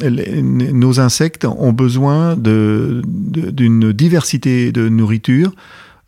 nos 0.00 0.98
insectes 0.98 1.44
ont 1.44 1.74
besoin 1.74 2.36
d'une 2.38 3.92
diversité 3.92 4.72
de 4.72 4.88
nourriture 4.88 5.52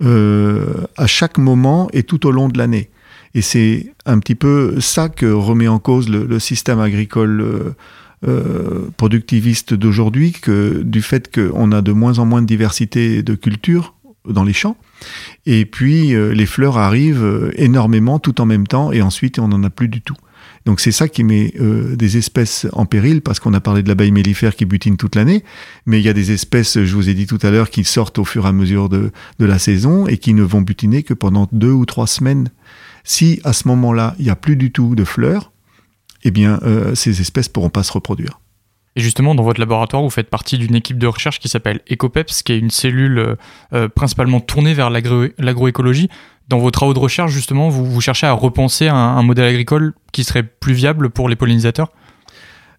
euh, 0.03 0.87
à 0.97 1.07
chaque 1.07 1.37
moment 1.37 1.91
et 1.93 2.05
tout 2.05 2.25
au 2.27 2.31
long 2.31 2.49
de 2.49 2.57
l'année. 2.57 2.89
Et 3.35 3.43
c'est 3.43 3.93
un 4.07 4.19
petit 4.19 4.35
peu 4.35 4.81
ça 4.81 5.09
que 5.09 5.27
remet 5.27 5.69
en 5.69 5.79
cause 5.79 6.09
le, 6.09 6.39
système 6.39 6.81
agricole 6.81 7.41
euh, 7.41 7.75
euh, 8.27 8.89
productiviste 8.97 9.75
d'aujourd'hui, 9.75 10.33
que 10.33 10.83
du 10.83 11.03
fait 11.03 11.33
qu'on 11.33 11.71
a 11.71 11.83
de 11.83 11.93
moins 11.93 12.19
en 12.19 12.27
moins 12.27 12.43
de 12.43 12.49
diversité 12.49 13.23
de 13.23 13.35
cultures 13.37 13.95
dans 14.29 14.43
les 14.43 14.53
champs. 14.53 14.77
Et 15.47 15.65
puis 15.65 16.17
euh, 16.17 16.35
les 16.35 16.47
fleurs 16.47 16.79
arrivent 16.79 17.23
euh, 17.23 17.53
énormément 17.55 18.19
tout 18.19 18.41
en 18.41 18.47
même 18.47 18.67
temps 18.67 18.91
et 18.91 19.03
ensuite 19.03 19.39
on 19.39 19.47
n'en 19.47 19.63
a 19.63 19.71
plus 19.71 19.87
du 19.87 20.01
tout. 20.01 20.17
Donc 20.67 20.81
c'est 20.81 20.91
ça 20.91 21.07
qui 21.07 21.23
met 21.23 21.55
des 21.61 22.17
espèces 22.19 22.67
en 22.73 22.85
péril 22.85 23.23
parce 23.23 23.41
qu'on 23.41 23.55
a 23.55 23.61
parlé 23.61 23.83
de 23.83 23.89
l'abeille 23.89 24.11
mellifère 24.11 24.55
qui 24.55 24.67
butine 24.67 24.97
toute 24.97 25.15
l'année, 25.15 25.45
mais 25.87 25.99
il 25.99 26.05
y 26.05 26.09
a 26.09 26.13
des 26.13 26.33
espèces, 26.33 26.85
je 26.85 26.95
vous 26.95 27.09
ai 27.09 27.15
dit 27.15 27.27
tout 27.27 27.39
à 27.43 27.51
l'heure, 27.51 27.71
qui 27.71 27.85
sortent 27.85 28.19
au 28.19 28.25
fur 28.25 28.45
et 28.45 28.49
à 28.49 28.53
mesure 28.53 28.89
de, 28.89 29.11
de 29.39 29.47
la 29.47 29.59
saison 29.59 30.07
et 30.07 30.19
qui 30.19 30.35
ne 30.35 30.43
vont 30.43 30.61
butiner 30.61 31.05
que 31.05 31.15
pendant 31.15 31.49
deux 31.53 31.71
ou 31.71 31.87
trois 31.87 32.07
semaines. 32.07 32.51
Si 33.05 33.41
à 33.45 33.53
ce 33.53 33.69
moment-là 33.69 34.15
il 34.19 34.25
n'y 34.25 34.31
a 34.31 34.37
plus 34.37 34.57
du 34.57 34.71
tout 34.71 34.95
de 34.95 35.05
fleurs, 35.05 35.53
eh 36.25 36.31
bien 36.31 36.59
euh, 36.63 36.95
ces 36.95 37.21
espèces 37.21 37.49
pourront 37.49 37.71
pas 37.71 37.83
se 37.83 37.93
reproduire. 37.93 38.41
Et 38.97 39.01
justement, 39.01 39.35
dans 39.35 39.45
votre 39.45 39.61
laboratoire, 39.61 40.03
vous 40.03 40.11
faites 40.11 40.29
partie 40.29 40.59
d'une 40.59 40.75
équipe 40.75 40.99
de 40.99 41.07
recherche 41.07 41.39
qui 41.39 41.49
s'appelle 41.49 41.81
EcoPeps, 41.91 42.43
qui 42.43 42.53
est 42.53 42.59
une 42.59 42.71
cellule 42.71 43.19
euh, 43.19 43.37
euh, 43.73 43.89
principalement 43.89 44.41
tournée 44.41 44.75
vers 44.75 44.91
l'agro- 44.91 45.29
l'agroécologie. 45.39 46.09
Dans 46.49 46.59
vos 46.59 46.71
travaux 46.71 46.95
de 46.95 46.99
recherche, 46.99 47.31
justement, 47.31 47.69
vous, 47.69 48.01
cherchez 48.01 48.27
à 48.27 48.33
repenser 48.33 48.89
un 48.89 49.23
modèle 49.23 49.45
agricole 49.45 49.93
qui 50.13 50.25
serait 50.25 50.43
plus 50.43 50.73
viable 50.73 51.11
pour 51.11 51.29
les 51.29 51.37
pollinisateurs? 51.37 51.91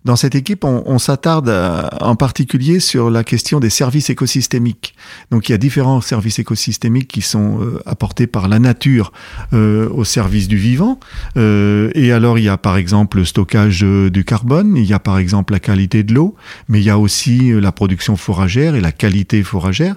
Dans 0.06 0.16
cette 0.16 0.34
équipe, 0.34 0.64
on, 0.64 0.98
s'attarde 0.98 1.50
euh, 1.50 1.84
en 2.00 2.16
particulier 2.16 2.80
sur 2.80 3.10
la 3.10 3.26
question 3.26 3.60
des 3.60 3.70
services 3.70 4.10
écosystémiques. 4.10 4.96
Donc 5.30 5.50
il 5.50 5.52
y 5.52 5.56
a 5.56 5.58
différents 5.58 6.00
services 6.00 6.40
écosystémiques 6.40 7.10
qui 7.10 7.22
sont 7.22 7.62
euh, 7.62 7.82
apportés 7.86 8.26
par 8.26 8.48
la 8.48 8.60
nature 8.60 9.12
euh, 9.52 9.90
au 9.90 10.06
service 10.06 10.48
du 10.48 10.56
vivant. 10.56 11.02
Et 11.36 12.12
alors 12.14 12.40
il 12.40 12.46
y 12.46 12.50
a 12.50 12.58
par 12.58 12.78
exemple 12.78 13.18
le 13.18 13.26
stockage 13.26 13.82
du 13.82 14.24
carbone, 14.24 14.78
il 14.78 14.86
y 14.86 14.94
a 14.94 15.00
par 15.00 15.18
exemple 15.18 15.52
la 15.52 15.60
qualité 15.60 16.04
de 16.04 16.14
l'eau, 16.14 16.36
mais 16.70 16.80
il 16.80 16.86
y 16.86 16.90
a 16.90 16.98
aussi 16.98 17.52
la 17.52 17.72
production 17.72 18.16
fourragère 18.16 18.76
et 18.76 18.82
la 18.82 18.92
qualité 18.92 19.44
fourragère. 19.44 19.96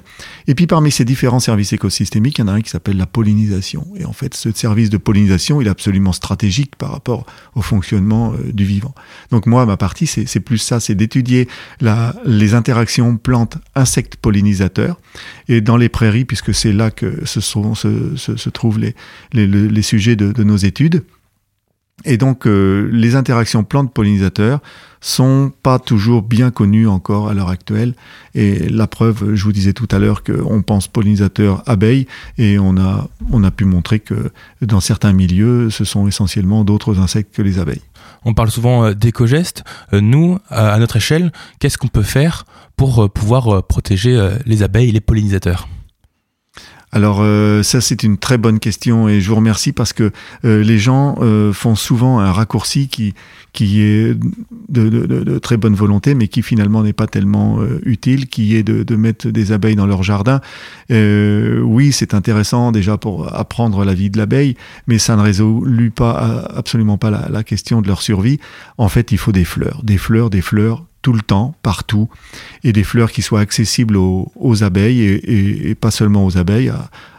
Et 0.48 0.54
puis 0.54 0.66
parmi 0.66 0.90
ces 0.90 1.04
différents 1.04 1.40
services 1.40 1.72
écosystémiques, 1.72 2.38
il 2.38 2.42
y 2.42 2.44
en 2.44 2.48
a 2.48 2.52
un 2.52 2.60
qui 2.60 2.70
s'appelle 2.70 2.96
la 2.96 3.06
pollinisation. 3.06 3.86
Et 3.96 4.04
en 4.04 4.12
fait, 4.12 4.34
ce 4.34 4.50
service 4.52 4.90
de 4.90 4.96
pollinisation, 4.96 5.60
est 5.60 5.68
absolument 5.68 6.12
stratégique 6.12 6.76
par 6.76 6.90
rapport 6.90 7.26
au 7.54 7.62
fonctionnement 7.62 8.34
du 8.52 8.64
vivant. 8.64 8.94
Donc 9.30 9.46
moi, 9.46 9.64
ma 9.66 9.76
c'est 10.06 10.40
plus 10.40 10.58
ça, 10.58 10.80
c'est 10.80 10.94
d'étudier 10.94 11.48
les 12.24 12.54
interactions 12.54 13.16
plantes-insectes 13.16 14.16
pollinisateurs. 14.16 14.98
Et 15.48 15.60
dans 15.60 15.76
les 15.76 15.88
prairies, 15.88 16.24
puisque 16.24 16.54
c'est 16.54 16.72
là 16.72 16.90
que 16.90 17.24
se, 17.26 18.50
trouvent 18.50 18.78
les, 18.78 18.94
les, 19.32 19.46
le- 19.46 19.66
les 19.68 19.82
sujets 19.82 20.16
de 20.16 20.42
nos 20.44 20.56
études. 20.56 21.04
Et 22.04 22.16
donc, 22.16 22.46
euh, 22.46 22.88
les 22.92 23.16
interactions 23.16 23.64
plantes-pollinisateurs 23.64 24.60
sont 25.00 25.52
pas 25.62 25.78
toujours 25.78 26.22
bien 26.22 26.50
connues 26.50 26.86
encore 26.86 27.28
à 27.28 27.34
l'heure 27.34 27.48
actuelle. 27.48 27.94
Et 28.34 28.68
la 28.68 28.86
preuve, 28.86 29.34
je 29.34 29.44
vous 29.44 29.52
disais 29.52 29.72
tout 29.72 29.88
à 29.90 29.98
l'heure 29.98 30.22
qu'on 30.22 30.62
pense 30.62 30.88
pollinisateur 30.88 31.62
abeilles 31.66 32.06
et 32.38 32.58
on 32.58 32.76
a, 32.76 33.08
on 33.30 33.42
a 33.42 33.50
pu 33.50 33.64
montrer 33.64 33.98
que 33.98 34.30
dans 34.60 34.80
certains 34.80 35.12
milieux, 35.12 35.70
ce 35.70 35.84
sont 35.84 36.06
essentiellement 36.06 36.64
d'autres 36.64 37.00
insectes 37.00 37.34
que 37.34 37.42
les 37.42 37.58
abeilles. 37.58 37.82
On 38.24 38.34
parle 38.34 38.50
souvent 38.50 38.84
euh, 38.84 38.94
d'éco-gestes. 38.94 39.64
Euh, 39.92 40.00
Nous, 40.00 40.38
à 40.50 40.78
notre 40.78 40.96
échelle, 40.96 41.32
qu'est-ce 41.58 41.78
qu'on 41.78 41.88
peut 41.88 42.02
faire 42.02 42.44
pour 42.76 43.10
pouvoir 43.10 43.64
protéger 43.64 44.18
les 44.46 44.62
abeilles 44.62 44.88
et 44.88 44.92
les 44.92 45.00
pollinisateurs? 45.00 45.68
Alors 46.94 47.20
euh, 47.22 47.62
ça 47.62 47.80
c'est 47.80 48.02
une 48.02 48.18
très 48.18 48.36
bonne 48.36 48.60
question 48.60 49.08
et 49.08 49.22
je 49.22 49.28
vous 49.30 49.36
remercie 49.36 49.72
parce 49.72 49.94
que 49.94 50.12
euh, 50.44 50.62
les 50.62 50.78
gens 50.78 51.16
euh, 51.22 51.52
font 51.54 51.74
souvent 51.74 52.20
un 52.20 52.30
raccourci 52.30 52.88
qui 52.88 53.14
qui 53.52 53.82
est 53.82 54.16
de, 54.68 55.38
très 55.38 55.56
bonne 55.56 55.74
volonté 55.74 56.14
mais 56.14 56.28
qui 56.28 56.42
finalement 56.42 56.82
n'est 56.82 56.92
pas 56.92 57.06
tellement 57.06 57.60
euh, 57.60 57.80
utile, 57.84 58.28
qui 58.28 58.56
est 58.56 58.62
de, 58.62 58.96
mettre 58.96 59.28
des 59.28 59.52
abeilles 59.52 59.76
dans 59.76 59.86
leur 59.86 60.02
jardin. 60.02 60.40
Euh, 60.90 61.60
oui 61.60 61.92
c'est 61.92 62.14
intéressant 62.14 62.72
déjà 62.72 62.96
pour 62.96 63.34
apprendre 63.34 63.84
la 63.84 63.94
vie 63.94 64.10
de 64.10 64.18
l'abeille, 64.18 64.56
mais 64.86 64.98
ça 64.98 65.16
ne 65.16 65.22
résout 65.22 65.64
pas 65.94 66.24
euh, 66.24 66.58
absolument 66.58 66.98
pas 66.98 67.10
la, 67.10 67.42
question 67.42 67.82
de 67.82 67.88
leur 67.88 68.02
survie. 68.02 68.38
En 68.78 68.88
fait 68.88 69.12
il 69.12 69.18
faut 69.18 69.32
des 69.32 69.44
fleurs, 69.44 69.82
des 69.82 69.98
fleurs, 69.98 70.30
des 70.30 70.40
fleurs 70.40 70.84
tout 71.02 71.12
le 71.12 71.20
temps, 71.20 71.56
partout, 71.62 72.08
et 72.62 72.72
des 72.72 72.84
fleurs 72.84 73.10
qui 73.10 73.22
soient 73.22 73.40
accessibles 73.40 73.96
aux, 73.96 74.62
abeilles 74.62 75.02
et, 75.02 75.74
pas 75.74 75.90
seulement 75.90 76.24
aux 76.24 76.38
abeilles, 76.38 76.72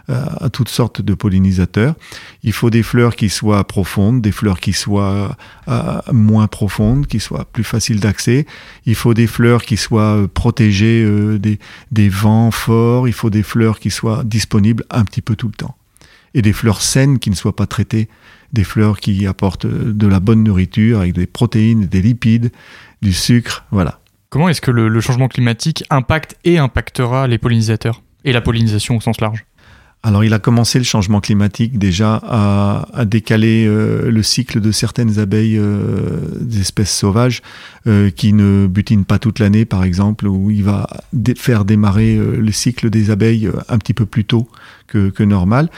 à- 0.07 0.45
à 0.45 0.49
toutes 0.49 0.69
sortes 0.69 1.01
de 1.01 1.13
pollinisateurs. 1.13 1.95
Il 2.43 2.53
faut 2.53 2.69
des 2.69 2.83
fleurs 2.83 3.15
qui 3.15 3.29
soient 3.29 3.63
profondes, 3.65 4.21
des 4.21 4.31
fleurs 4.31 4.59
qui 4.59 4.73
soient 4.73 5.35
euh, 5.67 5.99
moins 6.11 6.47
profondes, 6.47 7.07
qui 7.07 7.19
soient 7.19 7.45
plus 7.45 7.63
faciles 7.63 7.99
d'accès. 7.99 8.45
Il 8.85 8.95
faut 8.95 9.13
des 9.13 9.27
fleurs 9.27 9.63
qui 9.63 9.77
soient 9.77 10.17
euh, 10.17 10.27
protégées 10.27 11.03
euh, 11.05 11.39
des, 11.39 12.09
vents 12.09 12.51
forts. 12.51 13.07
Il 13.07 13.13
faut 13.13 13.29
des 13.29 13.43
fleurs 13.43 13.79
qui 13.79 13.89
soient 13.91 14.23
disponibles 14.23 14.83
un 14.89 15.05
petit 15.05 15.21
peu 15.21 15.35
tout 15.35 15.47
le 15.47 15.53
temps. 15.53 15.75
Et 16.33 16.41
des 16.41 16.53
fleurs 16.53 16.81
saines 16.81 17.19
qui 17.19 17.29
ne 17.29 17.35
soient 17.35 17.55
pas 17.55 17.67
traitées. 17.67 18.09
Des 18.51 18.63
fleurs 18.63 18.99
qui 18.99 19.25
apportent 19.25 19.65
euh, 19.65 19.93
de 19.93 20.07
la 20.07 20.19
bonne 20.19 20.43
nourriture 20.43 20.99
avec 20.99 21.13
des 21.13 21.27
protéines, 21.27 21.85
des 21.85 22.01
lipides, 22.01 22.51
du 23.01 23.13
sucre, 23.13 23.65
voilà. 23.71 23.99
Comment 24.29 24.49
est-ce 24.49 24.61
que 24.61 24.71
le 24.71 24.99
changement 24.99 25.27
climatique 25.27 25.83
impacte 25.91 26.37
et 26.43 26.57
impactera 26.57 27.27
les 27.27 27.37
pollinisateurs 27.37 28.01
et 28.25 28.33
la 28.33 28.41
pollinisation 28.41 28.97
au 28.97 29.01
sens 29.01 29.21
large? 29.21 29.45
Alors, 30.05 30.25
il 30.25 30.33
a 30.33 30.39
commencé 30.39 30.79
le 30.79 30.83
changement 30.83 31.21
climatique 31.21 31.79
déjà 31.79 32.19
à, 32.23 33.05
décaler 33.05 33.65
euh, 33.65 34.11
le 34.11 34.21
cycle 34.21 34.59
de 34.59 34.73
certaines 34.73 35.17
abeilles 35.17 35.57
euh, 35.57 36.19
des 36.41 36.59
espèces 36.59 36.93
sauvages 36.93 37.41
euh, 37.87 38.09
qui 38.09 38.33
ne 38.33 38.67
butinent 38.67 39.05
pas 39.05 39.17
toute 39.17 39.39
l'année, 39.39 39.63
par 39.63 39.85
exemple, 39.85 40.27
où 40.27 40.51
il 40.51 40.65
va 40.65 40.87
faire 41.37 41.63
démarrer 41.63 42.17
le 42.17 42.51
cycle 42.51 42.89
des 42.89 43.11
abeilles 43.11 43.49
un 43.69 43.77
petit 43.77 43.93
peu 43.93 44.05
plus 44.05 44.25
tôt 44.25 44.49
que, 44.87 45.23
normal, 45.23 45.69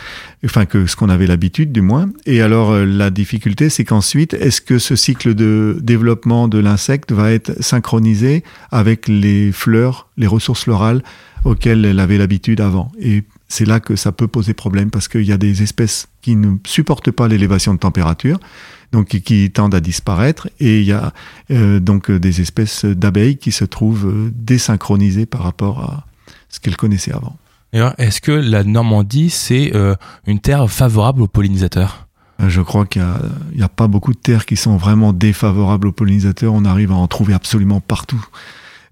enfin 0.44 0.66
que 0.66 0.86
ce 0.86 0.96
qu'on 0.96 1.10
avait 1.10 1.28
l'habitude 1.28 1.72
du 1.72 1.82
moins. 1.82 2.10
Et 2.26 2.42
alors, 2.42 2.72
euh, 2.72 2.86
la 2.86 3.10
difficulté, 3.10 3.70
c'est 3.70 3.86
qu'ensuite, 3.86 4.34
est-ce 4.34 4.62
que 4.62 4.80
ce 4.80 4.96
cycle 4.96 5.36
de 5.36 5.78
développement 5.82 6.48
de 6.48 6.60
l'insecte 6.60 7.12
va 7.12 7.32
être 7.32 7.62
synchronisé 7.62 8.44
avec 8.72 9.08
les 9.08 9.52
fleurs, 9.52 10.10
les 10.18 10.28
ressources 10.28 10.64
florales 10.64 11.04
auxquelles 11.44 11.86
elle 11.86 12.00
avait 12.00 12.18
l'habitude 12.18 12.62
avant? 12.62 12.92
Et 13.00 13.24
c'est 13.48 13.66
là 13.66 13.80
que 13.80 13.96
ça 13.96 14.12
peut 14.12 14.28
poser 14.28 14.54
problème 14.54 14.90
parce 14.90 15.08
qu'il 15.08 15.24
y 15.24 15.32
a 15.32 15.38
des 15.38 15.64
espèces 15.64 16.08
qui 16.22 16.36
ne 16.36 16.56
supportent 16.66 17.12
pas 17.12 17.28
l'élévation 17.28 17.74
de 17.74 17.80
température, 17.80 18.40
donc 18.92 19.08
qui, 19.08 19.52
tendent 19.52 19.76
à 19.76 19.82
disparaître, 19.82 20.50
et 20.60 20.80
il 20.80 20.86
y 20.86 20.92
a 20.92 21.14
euh, 21.52 21.80
donc 21.80 22.10
euh, 22.10 22.20
des 22.20 22.42
espèces 22.42 22.86
d'abeilles 22.86 23.38
qui 23.38 23.52
se 23.52 23.66
trouvent 23.66 24.32
désynchronisées 24.34 25.26
par 25.26 25.44
rapport 25.44 25.80
à 25.80 26.08
ce 26.50 26.60
qu'elles 26.60 26.78
connaissaient 26.78 27.14
avant. 27.14 27.38
Est-ce 27.98 28.22
que 28.22 28.32
la 28.32 28.64
Normandie, 28.64 29.30
c'est 29.30 29.76
euh, 29.76 29.96
une 30.28 30.40
terre 30.40 30.70
favorable 30.70 31.22
aux 31.22 31.28
pollinisateurs? 31.28 32.08
Je 32.40 32.62
crois 32.62 32.86
qu'il 32.86 33.04
n'y 33.56 33.64
a, 33.64 33.70
pas 33.70 33.88
beaucoup 33.88 34.14
de 34.14 34.18
terres 34.18 34.46
qui 34.46 34.58
sont 34.58 34.78
vraiment 34.78 35.14
défavorables 35.14 35.88
aux 35.88 35.92
pollinisateurs. 35.92 36.54
On 36.54 36.66
arrive 36.66 36.92
à 36.92 36.96
en 36.96 37.08
trouver 37.08 37.34
absolument 37.34 37.82
partout. 37.82 38.26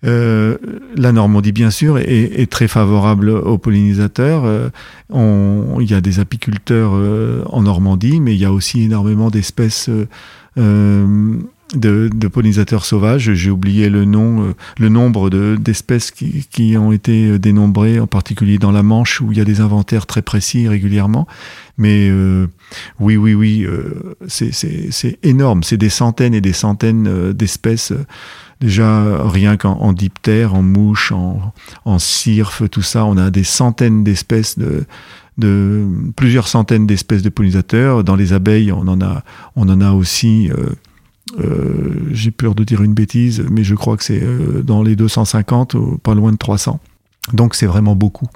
Euh, 0.06 0.58
la 0.96 1.12
Normandie, 1.12 1.52
bien 1.52 1.70
sûr, 1.70 1.98
est, 1.98 2.50
très 2.50 2.68
favorable 2.68 3.30
aux 3.30 3.58
pollinisateurs. 3.58 4.44
Euh, 4.46 4.70
Il 5.80 5.90
y 5.90 5.94
a 5.94 6.02
des 6.02 6.20
apiculteurs 6.20 6.94
en 7.54 7.62
Normandie, 7.62 8.20
mais 8.20 8.34
il 8.34 8.40
y 8.40 8.46
a 8.46 8.52
aussi 8.52 8.84
énormément 8.84 9.30
d'espèces 9.30 9.90
de, 11.74 12.10
de 12.14 12.28
pollinisateurs 12.28 12.86
sauvages. 12.86 13.34
J'ai 13.34 13.50
oublié 13.50 13.90
le 13.90 14.06
nom, 14.06 14.44
euh, 14.44 14.54
le 14.80 14.90
nombre 14.90 15.30
de- 15.30 15.58
d'espèces 15.60 16.12
qui, 16.12 16.48
qui 16.52 16.78
ont 16.78 16.92
été 16.92 17.40
dénombrées, 17.40 18.00
en 18.00 18.08
particulier 18.08 18.58
dans 18.58 18.72
la 18.72 18.84
Manche 18.84 19.22
où 19.22 19.32
il 19.32 19.38
y 19.38 19.42
a 19.42 19.46
des 19.46 19.62
inventaires 19.62 20.06
très 20.06 20.22
précis 20.22 20.68
régulièrement. 20.68 21.28
Mais 21.78 22.08
euh, 22.10 22.48
oui, 23.00 23.18
oui, 23.18 23.34
oui, 23.34 23.66
euh, 23.66 24.16
c'est- 24.28 24.52
énorme. 25.24 25.64
C'est 25.64 25.78
des 25.78 25.90
centaines 25.90 26.34
et 26.34 26.42
des 26.42 26.54
centaines 26.54 27.08
euh, 27.08 27.34
d'espèces. 27.34 27.92
euh, 27.92 28.06
Déjà, 28.62 29.28
rien 29.28 29.58
qu'en 29.58 29.74
en 29.82 29.94
en 29.94 30.62
mouche, 30.64 31.12
en, 31.12 31.54
en 31.84 32.00
cirfe, 32.00 32.64
tout 32.72 32.82
ça, 32.82 33.04
on 33.04 33.18
a 33.18 33.30
des 33.30 33.44
centaines 33.44 34.06
d'espèces 34.06 34.58
de, 34.58 34.86
de 35.38 35.86
plusieurs 36.16 36.48
centaines 36.48 36.88
d'espèces 36.88 37.24
de 37.24 37.30
pollinisateurs. 37.30 38.06
Dans 38.06 38.16
les 38.16 38.32
abeilles, 38.32 38.72
on 38.72 38.88
en 38.88 39.02
a, 39.02 39.24
on 39.58 39.68
en 39.68 39.82
a 39.82 39.92
aussi. 39.92 40.50
euh, 40.52 40.70
euh, 41.40 41.96
J'ai 42.12 42.32
peur 42.32 42.56
de 42.56 42.64
dire 42.64 42.82
une 42.84 42.94
bêtise, 42.94 43.46
mais 43.50 43.64
je 43.64 43.76
crois 43.76 43.98
que 43.98 44.04
c'est 44.04 44.22
euh, 44.22 44.62
dans 44.62 44.84
les 44.84 44.96
250, 44.96 45.74
ou 45.76 45.98
pas 45.98 46.14
loin 46.16 46.32
de 46.32 46.38
300. 46.38 46.80
Donc 47.34 47.56
c'est 47.56 47.66
vraiment 47.66 47.96
beaucoup. 47.96 48.28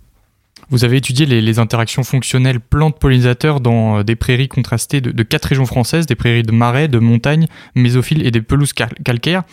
Vous 0.69 0.84
avez 0.84 0.97
étudié 0.97 1.26
les, 1.26 1.41
les 1.41 1.60
interactions 1.60 2.04
fonctionnelles 2.04 2.60
plantes-pollinisateurs 2.60 3.62
dans 3.62 4.00
euh, 4.00 4.04
des 4.04 4.15
prairies 4.15 4.50
contrastées 4.50 5.02
de, 5.02 5.12
de 5.12 5.23
quatre 5.23 5.45
régions 5.45 5.65
françaises, 5.65 6.06
des 6.06 6.15
prairies 6.15 6.43
de 6.43 6.52
marais, 6.52 6.88
de 6.88 7.00
montagnes, 7.00 7.47
mésophiles 7.76 8.26
et 8.26 8.32
des 8.32 8.41
pelouses 8.41 8.73
cal- 8.73 8.93
calcaires. 9.04 9.43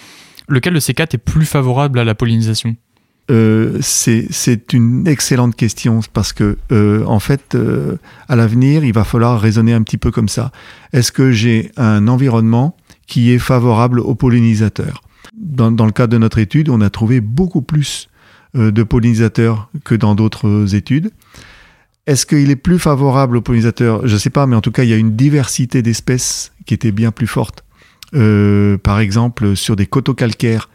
Lequel 0.49 0.75
de 0.75 0.81
ces 0.81 0.95
quatre 0.95 1.15
est 1.15 1.19
plus 1.19 1.47
favorable 1.47 1.99
à 1.99 2.05
la 2.05 2.15
pollinisation? 2.15 2.77
Euh, 3.31 3.79
c'est 3.81 4.27
c'est 4.31 4.75
une 4.75 5.09
excellente 5.09 5.57
question 5.57 6.01
parce 6.13 6.35
que 6.35 6.59
euh, 6.73 7.07
en 7.07 7.21
fait, 7.21 7.55
euh, 7.55 7.97
à 8.29 8.37
l'avenir, 8.37 8.85
il 8.85 8.93
va 8.93 9.03
falloir 9.05 9.41
raisonner 9.41 9.73
un 9.73 9.83
petit 9.83 9.97
peu 9.97 10.11
comme 10.11 10.29
ça. 10.29 10.53
Est-ce 10.93 11.11
que 11.11 11.31
j'ai 11.33 11.71
un 11.79 12.07
environnement 12.07 12.77
qui 13.07 13.33
est 13.33 13.39
favorable 13.39 14.01
aux 14.01 14.15
pollinisateurs 14.15 15.03
dans, 15.37 15.87
le 15.87 15.93
cadre 15.93 16.13
de 16.13 16.19
notre 16.19 16.39
étude, 16.39 16.69
on 16.69 16.81
a 16.81 16.91
trouvé 16.91 17.21
beaucoup 17.21 17.63
plus 17.63 18.09
euh, 18.57 18.71
de 18.71 18.83
pollinisateurs 18.83 19.69
que 19.85 19.95
dans 19.95 20.15
d'autres 20.15 20.75
études. 20.75 21.11
Est-ce 22.07 22.27
qu'il 22.27 22.51
est 22.51 22.57
plus 22.57 22.79
favorable 22.79 23.39
aux 23.39 23.41
pollinisateurs? 23.41 24.07
Je 24.07 24.15
ne 24.15 24.19
sais 24.19 24.31
pas, 24.31 24.47
mais 24.47 24.57
en 24.57 24.61
tout 24.61 24.73
cas, 24.73 24.85
il 24.85 24.91
y 24.91 24.93
a 24.93 24.97
une 24.97 25.17
diversité 25.17 25.83
d'espèces 25.83 26.53
qui 26.67 26.75
était 26.75 26.93
bien 26.93 27.11
plus 27.11 27.27
forte. 27.27 27.65
Euh, 28.15 28.77
par 28.79 29.01
exemple, 29.01 29.57
sur 29.57 29.75
des 29.77 29.87
coteaux 29.87 30.15
calcaires, 30.15 30.69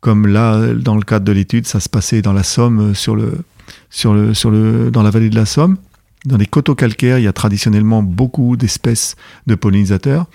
comme 0.00 0.26
là, 0.26 0.72
dans 0.74 0.96
le 0.96 1.02
cadre 1.02 1.26
de 1.26 1.32
l'étude, 1.32 1.66
ça 1.66 1.80
se 1.80 1.88
passait 1.88 2.22
dans 2.22 2.32
la 2.32 2.42
Somme, 2.42 2.94
euh, 3.08 4.90
dans 4.90 5.02
la 5.02 5.10
vallée 5.10 5.30
de 5.30 5.36
la 5.36 5.46
Somme. 5.46 5.76
Dans 6.24 6.38
les 6.38 6.46
coteaux 6.46 6.74
calcaires, 6.74 7.18
il 7.18 7.24
y 7.24 7.28
a 7.28 7.32
traditionnellement 7.32 8.02
beaucoup 8.02 8.56
d'espèces 8.56 9.16
de 9.46 9.54
pollinisateurs. 9.54 10.26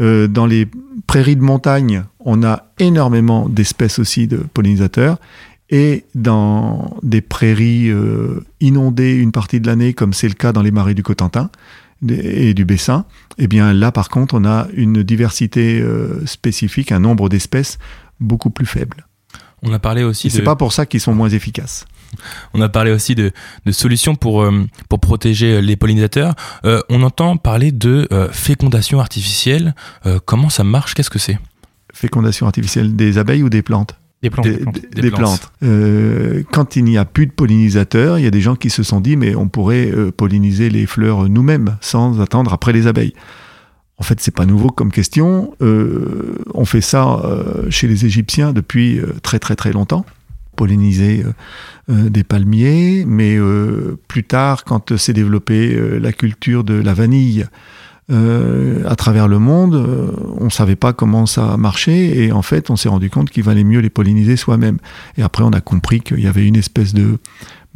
Euh, 0.00 0.28
dans 0.28 0.46
les 0.46 0.68
prairies 1.06 1.36
de 1.36 1.42
montagne, 1.42 2.04
on 2.20 2.42
a 2.42 2.66
énormément 2.78 3.48
d'espèces 3.48 3.98
aussi 3.98 4.26
de 4.26 4.38
pollinisateurs. 4.38 5.18
Et 5.70 6.04
dans 6.14 6.96
des 7.02 7.20
prairies 7.20 7.88
euh, 7.88 8.44
inondées 8.60 9.14
une 9.14 9.32
partie 9.32 9.60
de 9.60 9.66
l'année, 9.66 9.94
comme 9.94 10.12
c'est 10.12 10.28
le 10.28 10.34
cas 10.34 10.52
dans 10.52 10.62
les 10.62 10.70
marais 10.70 10.94
du 10.94 11.02
Cotentin 11.02 11.50
et 12.08 12.54
du 12.54 12.64
Bessin, 12.64 13.04
eh 13.38 13.48
bien 13.48 13.72
là, 13.72 13.90
par 13.90 14.08
contre, 14.08 14.34
on 14.34 14.44
a 14.44 14.68
une 14.74 15.02
diversité 15.02 15.80
euh, 15.80 16.24
spécifique, 16.26 16.92
un 16.92 17.00
nombre 17.00 17.28
d'espèces 17.28 17.78
beaucoup 18.20 18.50
plus 18.50 18.66
faible. 18.66 19.06
On 19.62 19.72
a 19.72 19.78
parlé 19.78 20.04
aussi 20.04 20.28
Et 20.28 20.30
c'est 20.30 20.40
de, 20.40 20.44
pas 20.44 20.56
pour 20.56 20.72
ça 20.72 20.86
qu'ils 20.86 21.00
sont 21.00 21.14
moins 21.14 21.30
efficaces. 21.30 21.86
On 22.54 22.60
a 22.60 22.68
parlé 22.68 22.90
aussi 22.92 23.14
de, 23.14 23.32
de 23.64 23.72
solutions 23.72 24.14
pour, 24.14 24.42
euh, 24.42 24.66
pour 24.88 25.00
protéger 25.00 25.60
les 25.62 25.76
pollinisateurs. 25.76 26.34
Euh, 26.64 26.80
on 26.88 27.02
entend 27.02 27.36
parler 27.36 27.72
de 27.72 28.08
euh, 28.12 28.28
fécondation 28.30 29.00
artificielle. 29.00 29.74
Euh, 30.06 30.18
comment 30.24 30.48
ça 30.48 30.64
marche? 30.64 30.94
Qu'est-ce 30.94 31.10
que 31.10 31.18
c'est? 31.18 31.38
Fécondation 31.92 32.46
artificielle 32.46 32.94
des 32.96 33.18
abeilles 33.18 33.42
ou 33.42 33.48
des 33.48 33.62
plantes? 33.62 33.96
Des 34.22 34.30
plantes. 34.30 34.46
Des, 34.46 34.52
des 34.56 34.58
plantes. 34.62 34.74
des- 34.74 34.88
Des 34.88 35.00
des 35.02 35.10
plantes. 35.10 35.40
plantes. 35.40 35.52
Euh, 35.62 36.42
quand 36.52 36.76
il 36.76 36.84
n'y 36.84 36.96
a 36.98 37.04
plus 37.04 37.26
de 37.26 37.32
pollinisateurs, 37.32 38.18
il 38.18 38.24
y 38.24 38.26
a 38.26 38.30
des 38.30 38.40
gens 38.40 38.56
qui 38.56 38.70
se 38.70 38.82
sont 38.82 39.00
dit 39.00 39.16
mais 39.16 39.34
on 39.34 39.48
pourrait 39.48 39.90
euh, 39.90 40.10
polliniser 40.10 40.70
les 40.70 40.86
fleurs 40.86 41.28
nous-mêmes 41.28 41.76
sans 41.80 42.20
attendre 42.20 42.52
après 42.52 42.72
les 42.72 42.86
abeilles. 42.86 43.12
En 43.98 44.02
fait, 44.02 44.20
c'est 44.20 44.34
pas 44.34 44.44
nouveau 44.44 44.68
comme 44.68 44.90
question. 44.92 45.54
Euh, 45.62 46.36
on 46.54 46.66
fait 46.66 46.82
ça 46.82 47.20
euh, 47.24 47.70
chez 47.70 47.88
les 47.88 48.04
Égyptiens 48.04 48.52
depuis 48.52 48.98
euh, 48.98 49.14
très 49.22 49.38
très 49.38 49.56
très 49.56 49.72
longtemps. 49.72 50.04
Polliniser 50.54 51.24
euh, 51.88 52.10
des 52.10 52.24
palmiers, 52.24 53.04
mais 53.06 53.36
euh, 53.36 53.96
plus 54.08 54.24
tard, 54.24 54.64
quand 54.64 54.96
s'est 54.96 55.12
développée 55.12 55.72
euh, 55.76 56.00
la 56.00 56.10
culture 56.12 56.64
de 56.64 56.74
la 56.74 56.94
vanille 56.94 57.46
à 58.08 58.94
travers 58.94 59.26
le 59.26 59.40
monde, 59.40 59.74
on 60.38 60.48
savait 60.48 60.76
pas 60.76 60.92
comment 60.92 61.26
ça 61.26 61.56
marchait 61.56 62.16
et 62.16 62.30
en 62.30 62.42
fait, 62.42 62.70
on 62.70 62.76
s'est 62.76 62.88
rendu 62.88 63.10
compte 63.10 63.30
qu'il 63.30 63.42
valait 63.42 63.64
mieux 63.64 63.80
les 63.80 63.90
polliniser 63.90 64.36
soi-même. 64.36 64.78
Et 65.18 65.24
après, 65.24 65.42
on 65.42 65.50
a 65.50 65.60
compris 65.60 65.98
qu'il 65.98 66.20
y 66.20 66.28
avait 66.28 66.46
une 66.46 66.54
espèce 66.54 66.94
de 66.94 67.18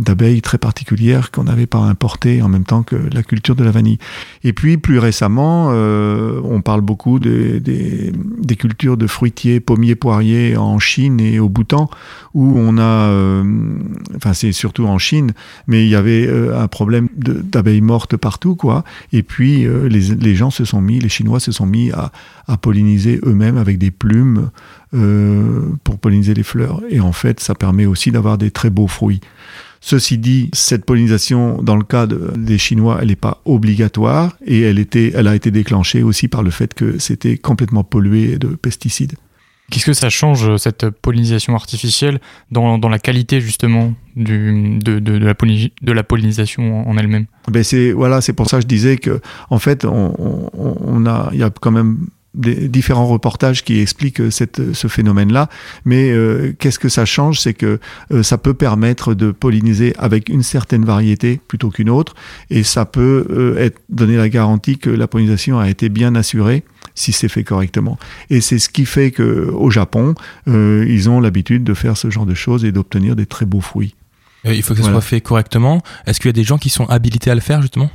d'abeilles 0.01 0.43
très 0.43 0.59
particulière 0.59 1.31
qu'on 1.31 1.45
n'avait 1.45 1.67
pas 1.67 1.79
importée 1.79 2.43
en 2.43 2.49
même 2.49 2.65
temps 2.65 2.83
que 2.83 2.97
la 2.97 3.23
culture 3.23 3.55
de 3.55 3.63
la 3.63 3.71
vanille. 3.71 3.99
Et 4.43 4.53
puis 4.53 4.77
plus 4.77 4.99
récemment, 4.99 5.69
euh, 5.71 6.41
on 6.43 6.63
parle 6.63 6.81
beaucoup 6.81 7.19
des, 7.19 7.61
des, 7.61 8.13
des 8.39 8.57
cultures 8.57 8.97
de 8.97 9.07
fruitiers, 9.07 9.61
pommiers, 9.61 9.95
poiriers 9.95 10.57
en 10.57 10.79
Chine 10.79 11.21
et 11.21 11.39
au 11.39 11.49
Bhoutan, 11.49 11.89
où 12.35 12.55
on 12.57 12.79
a, 12.79 13.11
euh, 13.11 13.45
enfin 14.17 14.33
c'est 14.33 14.53
surtout 14.53 14.87
en 14.87 14.99
Chine, 14.99 15.33
mais 15.67 15.85
il 15.85 15.91
y 15.91 15.97
avait 15.97 16.27
euh, 16.27 16.61
un 16.61 16.67
problème 16.67 17.09
d'abeilles 17.17 17.81
mortes 17.83 18.17
partout, 18.17 18.57
quoi. 18.57 18.85
Et 19.13 19.23
puis 19.23 19.67
euh, 19.67 19.89
les, 19.89 20.15
les 20.15 20.35
gens 20.35 20.51
se 20.51 20.65
sont 20.65 20.81
mis, 20.81 20.99
les 20.99 21.09
Chinois 21.09 21.41
se 21.41 21.53
sont 21.53 21.67
mis 21.67 21.91
à, 21.93 22.11
à 22.49 22.57
polliniser 22.57 23.21
eux-mêmes 23.25 23.59
avec 23.59 23.79
des 23.79 23.91
plumes 23.91 24.51
euh, 24.95 25.69
pour 25.85 25.99
polliniser 25.99 26.35
les 26.35 26.43
fleurs. 26.43 26.81
Et 26.89 27.01
en 27.01 27.13
fait, 27.13 27.39
ça 27.41 27.55
permet 27.55 27.87
aussi 27.87 28.11
d'avoir 28.11 28.39
des 28.39 28.51
très 28.51 28.71
beaux 28.71 28.89
fruits. 28.89 29.21
Ceci 29.83 30.19
dit, 30.19 30.51
cette 30.53 30.85
pollinisation, 30.85 31.63
dans 31.63 31.77
le 31.77 31.85
cas 31.85 32.07
de- 32.07 32.33
des 32.37 32.59
Chinois, 32.59 32.99
elle 33.01 33.09
n'est 33.09 33.17
pas 33.17 33.41
obligatoire 33.47 34.37
et 34.47 34.61
elle, 34.61 34.79
était, 34.79 35.13
elle 35.15 35.27
a 35.27 35.35
été 35.35 35.51
déclenchée 35.51 36.03
aussi 36.03 36.29
par 36.29 36.43
le 36.43 36.51
fait 36.51 36.75
que 36.75 36.99
c'était 36.99 37.39
complètement 37.39 37.83
pollué 37.83 38.37
de 38.39 38.49
pesticides. 38.49 39.15
Qu'est-ce 39.71 39.87
que 39.87 39.93
ça 39.93 40.11
change, 40.11 40.49
euh, 40.49 40.59
cette 40.59 40.91
pollinisation 40.91 41.55
artificielle, 41.55 42.21
dans, 42.51 42.77
dans 42.77 42.89
la 42.89 42.99
qualité 42.99 43.41
justement 43.41 43.95
du, 44.17 44.79
de, 44.81 44.99
de, 44.99 45.19
de 45.19 45.25
la, 45.25 45.35
polli- 45.35 45.73
de 45.81 45.93
la 45.93 46.03
pollinisation 46.03 46.83
en 46.87 46.91
en 46.91 46.99
elle-même? 46.99 47.27
Ben 47.49 47.63
c'est 47.63 47.93
voilà, 47.93 48.21
c'est 48.21 48.33
pour 48.33 48.49
ça 48.49 48.57
que 48.59 48.63
je 48.65 48.67
disais 48.67 48.97
que 48.99 49.21
en 49.49 49.61
fait, 49.61 49.85
on, 49.85 50.15
on- 50.19 50.77
on 50.85 51.07
a, 51.07 51.31
il 51.33 51.39
y 51.39 51.43
a 51.45 51.51
quand 51.51 51.71
même 51.71 52.09
des 52.35 52.69
différents 52.69 53.07
reportages 53.07 53.65
qui 53.65 53.81
expliquent 53.81 54.31
cette, 54.31 54.73
ce 54.73 54.87
phénomène-là. 54.89 55.49
Mais 55.85 56.11
euh, 56.11 56.55
qu'est-ce 56.59 56.79
que 56.79 56.89
ça 56.89 57.05
change? 57.05 57.41
C'est 57.41 57.55
que 57.55 57.81
euh, 58.13 58.23
ça 58.23 58.39
peut 58.39 58.55
permettre 58.55 59.15
de 59.15 59.33
polliniser 59.33 59.95
avec 59.99 60.29
une 60.29 60.43
certaine 60.43 60.85
variété 60.85 61.41
plutôt 61.49 61.71
qu'une 61.71 61.91
autre, 61.91 62.15
et 62.51 62.63
ça 62.63 62.85
peut 62.85 63.27
euh, 63.31 63.59
être, 63.59 63.81
donner 63.89 64.17
la 64.17 64.29
garantie 64.29 64.79
que 64.79 64.91
la 64.91 65.09
pollinisation 65.09 65.59
a 65.59 65.69
été 65.69 65.89
bien 65.89 66.15
assurée 66.15 66.63
si 66.95 67.13
c'est 67.13 67.29
fait 67.29 67.45
correctement. 67.45 67.99
Et 68.31 68.41
c'est 68.41 68.59
ce 68.59 68.69
qui 68.69 68.85
fait 68.85 69.11
que 69.11 69.49
au 69.51 69.71
Japon, 69.71 70.15
euh, 70.49 70.85
ils 70.89 71.09
ont 71.09 71.21
l'habitude 71.21 71.65
de 71.65 71.75
faire 71.75 71.97
ce 71.97 72.11
genre 72.11 72.27
de 72.27 72.35
choses 72.35 72.65
et 72.65 72.73
d'obtenir 72.73 73.17
des 73.17 73.27
très 73.27 73.47
beaux 73.47 73.61
fruits. 73.61 73.95
Euh, 74.47 74.55
Il 74.55 74.63
faut 74.63 74.75
que 74.75 74.81
ça 74.81 74.85
Voilà. 74.85 75.01
soit 75.01 75.09
fait 75.09 75.21
correctement. 75.21 75.83
Est-ce 76.07 76.21
qu'il 76.21 76.29
y 76.29 76.31
a 76.31 76.33
des 76.35 76.45
gens 76.45 76.59
qui 76.59 76.69
sont 76.71 76.87
habilités 76.87 77.31
à 77.31 77.35
le 77.35 77.41
faire 77.41 77.61
justement? 77.63 77.91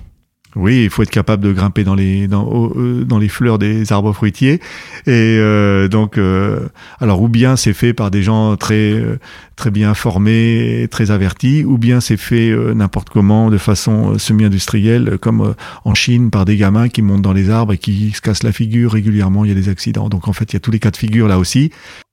Oui, 0.55 0.83
il 0.85 0.89
faut 0.89 1.03
être 1.03 1.09
capable 1.09 1.43
de 1.43 1.51
grimper 1.51 1.83
dans 1.83 1.95
les 1.95 2.27
dans, 2.27 2.71
euh, 2.75 3.03
dans 3.03 3.17
les 3.17 3.27
fleurs 3.27 3.59
des 3.59 3.91
arbres 3.91 4.13
fruitiers 4.13 4.61
et 5.05 5.37
euh, 5.39 5.89
donc 5.89 6.17
euh, 6.17 6.69
alors 7.01 7.21
ou 7.21 7.27
bien 7.27 7.57
c'est 7.57 7.73
fait 7.73 7.93
par 7.93 8.09
des 8.09 8.23
gens 8.23 8.55
très 8.55 8.93
euh, 8.93 9.19
très 9.55 9.71
bien 9.71 9.93
formés, 9.93 10.87
très 10.89 11.11
avertis, 11.11 11.63
ou 11.65 11.77
bien 11.77 11.99
c'est 11.99 12.17
fait 12.17 12.49
euh, 12.49 12.73
n'importe 12.73 13.09
comment 13.09 13.49
de 13.49 13.57
façon 13.57 14.13
euh, 14.13 14.17
semi-industrielle 14.17 15.17
comme 15.19 15.55
en 15.83 15.93
Chine 15.93 16.29
par 16.29 16.45
des 16.45 16.57
gamins 16.57 16.89
qui 16.89 17.01
montent 17.01 17.21
dans 17.21 17.33
les 17.33 17.49
arbres 17.49 17.73
et 17.73 17.77
qui 17.77 18.11
se 18.11 18.21
cassent 18.21 18.43
la 18.43 18.51
figure 18.51 18.91
régulièrement, 18.91 19.45
il 19.45 19.49
y 19.49 19.51
a 19.51 19.55
des 19.55 19.69
accidents. 19.69 20.09
Donc 20.09 20.27
en 20.27 20.33
fait, 20.33 20.51
il 20.51 20.55
y 20.55 20.57
a 20.57 20.59
tous 20.59 20.71
les 20.71 20.79
cas 20.79 20.91
de 20.91 20.97
figure 20.97 21.27
là 21.27 21.37
aussi. 21.39 21.71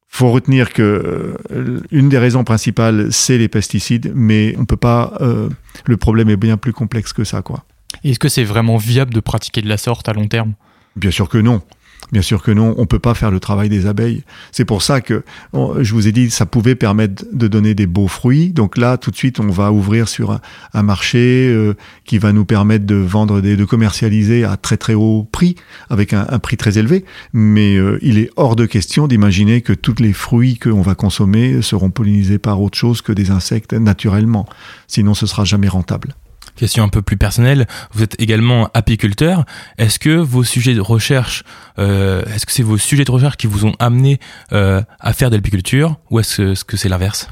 Faut 0.09 0.31
retenir 0.31 0.73
que 0.73 1.37
euh, 1.53 1.81
une 1.91 2.09
des 2.09 2.19
raisons 2.19 2.45
principales 2.45 3.09
c'est 3.11 3.39
les 3.39 3.49
pesticides, 3.49 4.13
mais 4.15 4.55
on 4.59 4.65
peut 4.67 4.77
pas 4.77 5.15
euh, 5.21 5.49
le 5.87 5.97
problème 5.97 6.29
est 6.29 6.37
bien 6.37 6.57
plus 6.57 6.73
complexe 6.73 7.13
que 7.13 7.25
ça 7.25 7.41
quoi. 7.41 7.65
Est-ce 8.05 8.19
que 8.19 8.29
c'est 8.29 8.45
vraiment 8.45 8.77
viable 8.77 9.15
de 9.15 9.21
pratiquer 9.21 9.63
de 9.63 9.69
la 9.69 9.77
sorte 9.77 10.09
à 10.09 10.13
long 10.13 10.29
terme? 10.29 10.55
Bien 10.97 11.11
sûr 11.11 11.29
que 11.29 11.39
non. 11.39 11.63
Bien 12.11 12.21
sûr 12.21 12.43
que 12.43 12.51
non, 12.51 12.75
on 12.77 12.85
peut 12.85 12.99
pas 12.99 13.15
faire 13.15 13.31
le 13.31 13.41
travail 13.41 13.71
des 13.71 13.87
abeilles. 13.87 14.23
C'est 14.51 14.67
pour 14.67 14.83
ça 14.83 15.01
que 15.01 15.25
je 15.55 15.95
vous 15.95 16.09
ai 16.09 16.13
dit 16.13 16.31
ça 16.31 16.45
pouvait 16.45 16.75
permettre 16.75 17.25
de 17.33 17.49
donner 17.49 17.75
des 17.75 17.87
beaux 17.87 18.09
fruits. 18.09 18.51
Donc 18.51 18.77
là, 18.77 18.99
tout 18.99 19.11
de 19.11 19.17
suite, 19.17 19.41
on 19.41 19.49
va 19.49 19.73
ouvrir 19.73 20.09
sur 20.09 20.39
un, 20.75 20.83
marché 20.83 21.49
euh, 21.49 21.75
qui 22.05 22.19
va 22.19 22.33
nous 22.33 22.45
permettre 22.45 22.85
de 22.85 22.97
vendre 22.97 23.41
des, 23.41 23.57
de 23.57 23.65
commercialiser 23.65 24.45
à 24.45 24.59
très 24.59 24.77
très 24.77 24.95
haut 24.95 25.27
prix, 25.31 25.55
avec 25.89 26.13
un, 26.13 26.27
un 26.29 26.39
prix 26.39 26.59
très 26.59 26.77
élevé. 26.77 27.07
Mais 27.33 27.77
euh, 27.77 27.99
il 28.03 28.19
est 28.19 28.31
hors 28.37 28.57
de 28.57 28.67
question 28.67 29.07
d'imaginer 29.07 29.63
que 29.63 29.73
tous 29.73 29.97
les 30.01 30.13
fruits 30.13 30.59
qu'on 30.59 30.83
va 30.83 30.95
consommer 30.95 31.63
seront 31.63 31.91
pollinisés 31.91 32.39
par 32.39 32.61
autre 32.61 32.77
chose 32.77 33.01
que 33.01 33.13
des 33.13 33.31
insectes 33.31 33.73
naturellement. 33.73 34.47
Sinon, 34.87 35.15
ce 35.15 35.27
sera 35.27 35.45
jamais 35.45 35.69
rentable. 35.69 36.15
Question 36.57 36.85
un 36.85 36.89
peu 36.89 37.03
plus 37.03 37.17
personnelle, 37.17 37.67
vous 37.93 38.03
êtes 38.03 38.21
également 38.21 38.69
apiculteur. 38.75 39.45
Est-ce 39.79 39.99
que 39.99 40.11
vos 40.11 40.45
sujets 40.45 40.75
de 40.75 40.81
recherche, 40.81 41.45
euh, 41.79 42.23
est-ce 42.35 42.45
que 42.45 42.53
c'est 42.53 42.63
vos 42.63 42.79
sujets 42.79 43.05
de 43.05 43.11
recherche 43.11 43.37
qui 43.37 43.47
vous 43.47 43.65
ont 43.65 43.75
amené 43.79 44.21
euh, 44.53 44.83
à 45.01 45.13
faire 45.13 45.31
de 45.31 45.37
l'apiculture 45.37 45.97
ou 46.11 46.21
est-ce 46.21 46.65
que 46.65 46.77
c'est 46.77 46.89
l'inverse? 46.89 47.29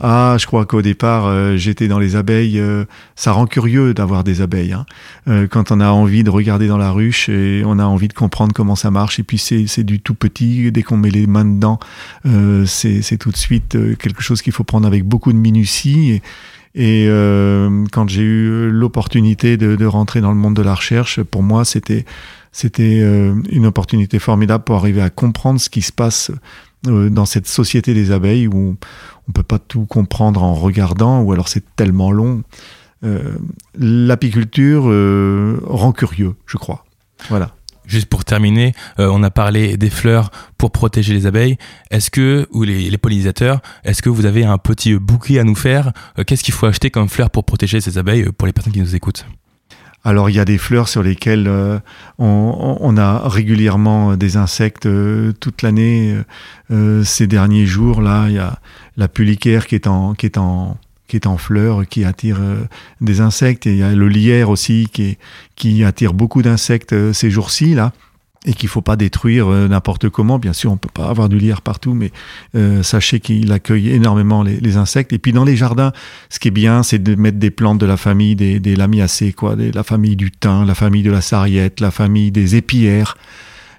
Ah, 0.00 0.36
je 0.38 0.46
crois 0.46 0.66
qu'au 0.66 0.82
départ, 0.82 1.26
euh, 1.26 1.56
j'étais 1.56 1.86
dans 1.86 1.98
les 1.98 2.16
abeilles. 2.16 2.58
Euh, 2.58 2.84
ça 3.14 3.32
rend 3.32 3.46
curieux 3.46 3.94
d'avoir 3.94 4.24
des 4.24 4.40
abeilles. 4.40 4.72
Hein. 4.72 4.84
Euh, 5.28 5.46
quand 5.46 5.70
on 5.70 5.80
a 5.80 5.90
envie 5.90 6.24
de 6.24 6.30
regarder 6.30 6.66
dans 6.66 6.78
la 6.78 6.90
ruche 6.90 7.28
et 7.28 7.62
on 7.64 7.78
a 7.78 7.84
envie 7.84 8.08
de 8.08 8.12
comprendre 8.12 8.52
comment 8.52 8.74
ça 8.74 8.90
marche. 8.90 9.20
Et 9.20 9.22
puis 9.22 9.38
c'est 9.38 9.84
du 9.84 10.00
tout 10.00 10.14
petit. 10.14 10.72
Dès 10.72 10.82
qu'on 10.82 10.96
met 10.96 11.10
les 11.10 11.26
mains 11.26 11.44
dedans, 11.44 11.78
c'est 12.66 13.18
tout 13.18 13.30
de 13.30 13.36
suite 13.36 13.76
quelque 13.98 14.22
chose 14.22 14.42
qu'il 14.42 14.52
faut 14.52 14.64
prendre 14.64 14.86
avec 14.86 15.04
beaucoup 15.04 15.32
de 15.32 15.38
minutie. 15.38 16.10
Et, 16.10 16.22
et 16.74 17.06
quand 17.92 18.08
j'ai 18.08 18.22
eu 18.22 18.70
l'opportunité 18.70 19.56
de, 19.56 19.76
de, 19.76 19.86
rentrer 19.86 20.20
dans 20.20 20.30
le 20.30 20.38
monde 20.38 20.56
de 20.56 20.62
la 20.62 20.74
recherche, 20.74 21.22
pour 21.22 21.42
moi, 21.42 21.64
c'était 21.64 22.06
c'était 22.50 23.00
une 23.50 23.66
opportunité 23.66 24.18
formidable 24.18 24.64
pour 24.64 24.76
arriver 24.76 25.02
à 25.02 25.10
comprendre 25.10 25.60
ce 25.60 25.68
qui 25.68 25.82
se 25.82 25.92
passe 25.92 26.30
dans 26.84 27.26
cette 27.26 27.46
société 27.46 27.94
des 27.94 28.10
abeilles 28.10 28.48
où 28.48 28.76
on 29.28 29.32
peut 29.32 29.42
pas 29.42 29.58
tout 29.58 29.86
comprendre 29.86 30.42
en 30.42 30.54
regardant, 30.54 31.22
ou 31.22 31.32
alors 31.32 31.48
c'est 31.48 31.64
tellement 31.76 32.10
long. 32.10 32.42
Euh, 33.04 33.36
l'apiculture 33.76 34.84
euh, 34.86 35.60
rend 35.64 35.92
curieux, 35.92 36.34
je 36.46 36.56
crois. 36.56 36.84
Voilà. 37.28 37.54
Juste 37.92 38.06
pour 38.06 38.24
terminer, 38.24 38.74
euh, 38.98 39.10
on 39.12 39.22
a 39.22 39.30
parlé 39.30 39.76
des 39.76 39.90
fleurs 39.90 40.30
pour 40.56 40.72
protéger 40.72 41.12
les 41.12 41.26
abeilles. 41.26 41.58
Est-ce 41.90 42.10
que, 42.10 42.48
ou 42.50 42.62
les, 42.62 42.96
pollinisateurs, 42.96 43.60
est-ce 43.84 44.00
que 44.00 44.08
vous 44.08 44.24
avez 44.24 44.44
un 44.44 44.56
petit 44.56 44.94
bouquet 44.94 45.38
à 45.38 45.44
nous 45.44 45.54
faire 45.54 45.92
Qu'est-ce 46.26 46.42
qu'il 46.42 46.54
faut 46.54 46.64
acheter 46.64 46.90
comme 46.90 47.10
fleurs 47.10 47.28
pour 47.28 47.44
protéger 47.44 47.82
ces 47.82 47.98
abeilles 47.98 48.32
pour 48.32 48.46
les 48.46 48.54
personnes 48.54 48.72
qui 48.72 48.80
nous 48.80 48.96
écoutent? 48.96 49.26
Alors 50.04 50.30
il 50.30 50.36
y 50.36 50.40
a 50.40 50.44
des 50.44 50.58
fleurs 50.58 50.88
sur 50.88 51.02
lesquelles 51.02 51.46
euh, 51.46 51.78
on, 52.18 52.96
a 52.96 53.28
régulièrement 53.28 54.16
des 54.16 54.36
insectes 54.36 54.86
euh, 54.86 55.32
toute 55.32 55.62
l'année. 55.62 56.16
Euh, 56.70 57.04
ces 57.04 57.26
derniers 57.26 57.66
jours 57.66 58.02
là, 58.02 58.26
il 58.28 58.34
y 58.34 58.38
a 58.38 58.58
la 58.96 59.08
pulicaire 59.08 59.66
qui 59.66 59.76
est 59.76 59.88
qui 60.18 60.26
est 60.26 60.38
en 60.38 60.76
qui 61.12 61.16
est 61.16 61.26
en 61.26 61.36
fleurs, 61.36 61.86
qui 61.86 62.06
attire 62.06 62.38
des 63.02 63.20
insectes. 63.20 63.66
Et 63.66 63.72
il 63.72 63.76
y 63.76 63.82
a 63.82 63.92
le 63.92 64.08
lierre 64.08 64.48
aussi 64.48 64.88
qui, 64.90 65.84
attire 65.84 66.14
beaucoup 66.14 66.40
d'insectes 66.40 67.12
ces 67.12 67.30
jours-ci 67.30 67.74
là 67.74 67.92
et 68.46 68.54
qu'il 68.54 68.68
faut 68.68 68.80
pas 68.80 68.96
détruire 68.96 69.48
euh, 69.48 69.68
n'importe 69.68 70.08
comment. 70.08 70.38
Bien 70.38 70.52
sûr, 70.52 70.72
on 70.72 70.76
peut 70.76 70.88
pas 70.92 71.08
avoir 71.08 71.28
du 71.28 71.38
lierre 71.38 71.62
partout, 71.62 71.94
mais 71.94 72.10
euh, 72.54 72.82
sachez 72.82 73.20
qu'il 73.20 73.52
accueille 73.52 73.90
énormément 73.90 74.42
les, 74.42 74.76
insectes. 74.76 75.12
Et 75.12 75.18
puis 75.18 75.32
dans 75.32 75.44
les 75.44 75.56
jardins, 75.56 75.92
ce 76.30 76.38
qui 76.38 76.48
est 76.48 76.52
bien, 76.52 76.82
c'est 76.82 76.98
de 76.98 77.14
mettre 77.14 77.38
des 77.38 77.50
plantes 77.50 77.78
de 77.78 77.86
la 77.86 77.96
famille 77.96 78.34
des, 78.34 78.58
des 78.58 78.74
lamiacées, 78.74 79.34
la 79.74 79.82
famille 79.82 80.16
du 80.16 80.30
thym, 80.30 80.66
la 80.66 80.74
famille 80.74 81.02
de 81.02 81.10
la 81.10 81.20
sarriette, 81.20 81.80
la 81.80 81.90
famille 81.90 82.32
des 82.32 82.56
épillères, 82.56 83.16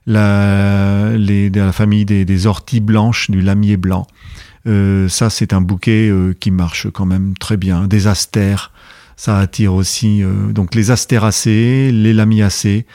la, 0.05 1.11
les, 1.17 1.49
la 1.49 1.71
famille 1.71 2.05
des 2.05 2.47
orties 2.47 2.79
blanches, 2.79 3.31
du 3.31 3.41
lamier 3.41 3.75
blanc. 3.75 4.07
Euh, 4.67 5.09
ça, 5.09 5.29
c'est 5.29 5.53
un 5.53 5.61
bouquet 5.61 6.09
euh, 6.09 6.33
qui 6.39 6.51
marche 6.51 6.87
quand 6.91 7.05
même 7.05 7.33
très 7.37 7.57
bien. 7.57 7.87
Des 7.87 8.07
astères, 8.07 8.71
ça 9.15 9.39
attire 9.39 9.73
aussi. 9.73 10.23
donc 10.51 10.73
les 10.73 10.91
astéracées, 10.91 11.91
les 11.91 12.13
lamiacées 12.13 12.85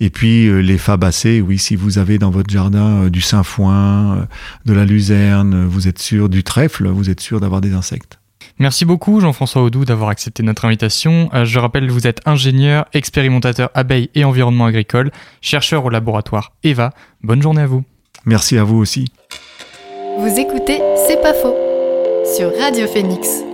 et 0.00 0.10
puis 0.10 0.46
euh, 0.46 0.60
les 0.60 0.78
fabacées, 0.78 1.40
oui, 1.40 1.58
si 1.58 1.76
vous 1.76 1.98
avez 1.98 2.18
dans 2.18 2.30
votre 2.30 2.50
jardin 2.50 3.04
euh, 3.04 3.10
du 3.10 3.20
sainfoin, 3.20 4.16
euh, 4.16 4.24
de 4.66 4.74
la 4.74 4.84
luzerne, 4.84 5.66
vous 5.66 5.88
êtes 5.88 5.98
sûr 5.98 6.28
du 6.28 6.44
trèfle, 6.44 6.88
vous 6.88 7.08
êtes 7.08 7.20
sûr 7.20 7.40
d'avoir 7.40 7.60
des 7.60 7.72
insectes. 7.72 8.18
Merci 8.58 8.84
beaucoup 8.84 9.20
Jean-François 9.20 9.62
Audou 9.62 9.84
d'avoir 9.84 10.08
accepté 10.08 10.42
notre 10.42 10.64
invitation. 10.64 11.28
je 11.44 11.58
rappelle, 11.58 11.90
vous 11.90 12.06
êtes 12.06 12.26
ingénieur, 12.26 12.86
expérimentateur 12.94 13.70
abeilles 13.74 14.08
et 14.14 14.24
environnement 14.24 14.64
agricole, 14.64 15.10
chercheur 15.42 15.84
au 15.84 15.90
laboratoire 15.90 16.52
EVA. 16.64 16.92
Bonne 17.22 17.42
journée 17.42 17.62
à 17.62 17.66
vous. 17.66 17.84
Merci 18.24 18.56
à 18.56 18.64
vous 18.64 18.76
aussi. 18.76 19.08
Vous 20.18 20.40
écoutez 20.40 20.80
C'est 21.06 21.20
pas 21.20 21.34
faux 21.34 21.54
sur 22.24 22.56
Radio 22.58 22.86
Phoenix. 22.86 23.44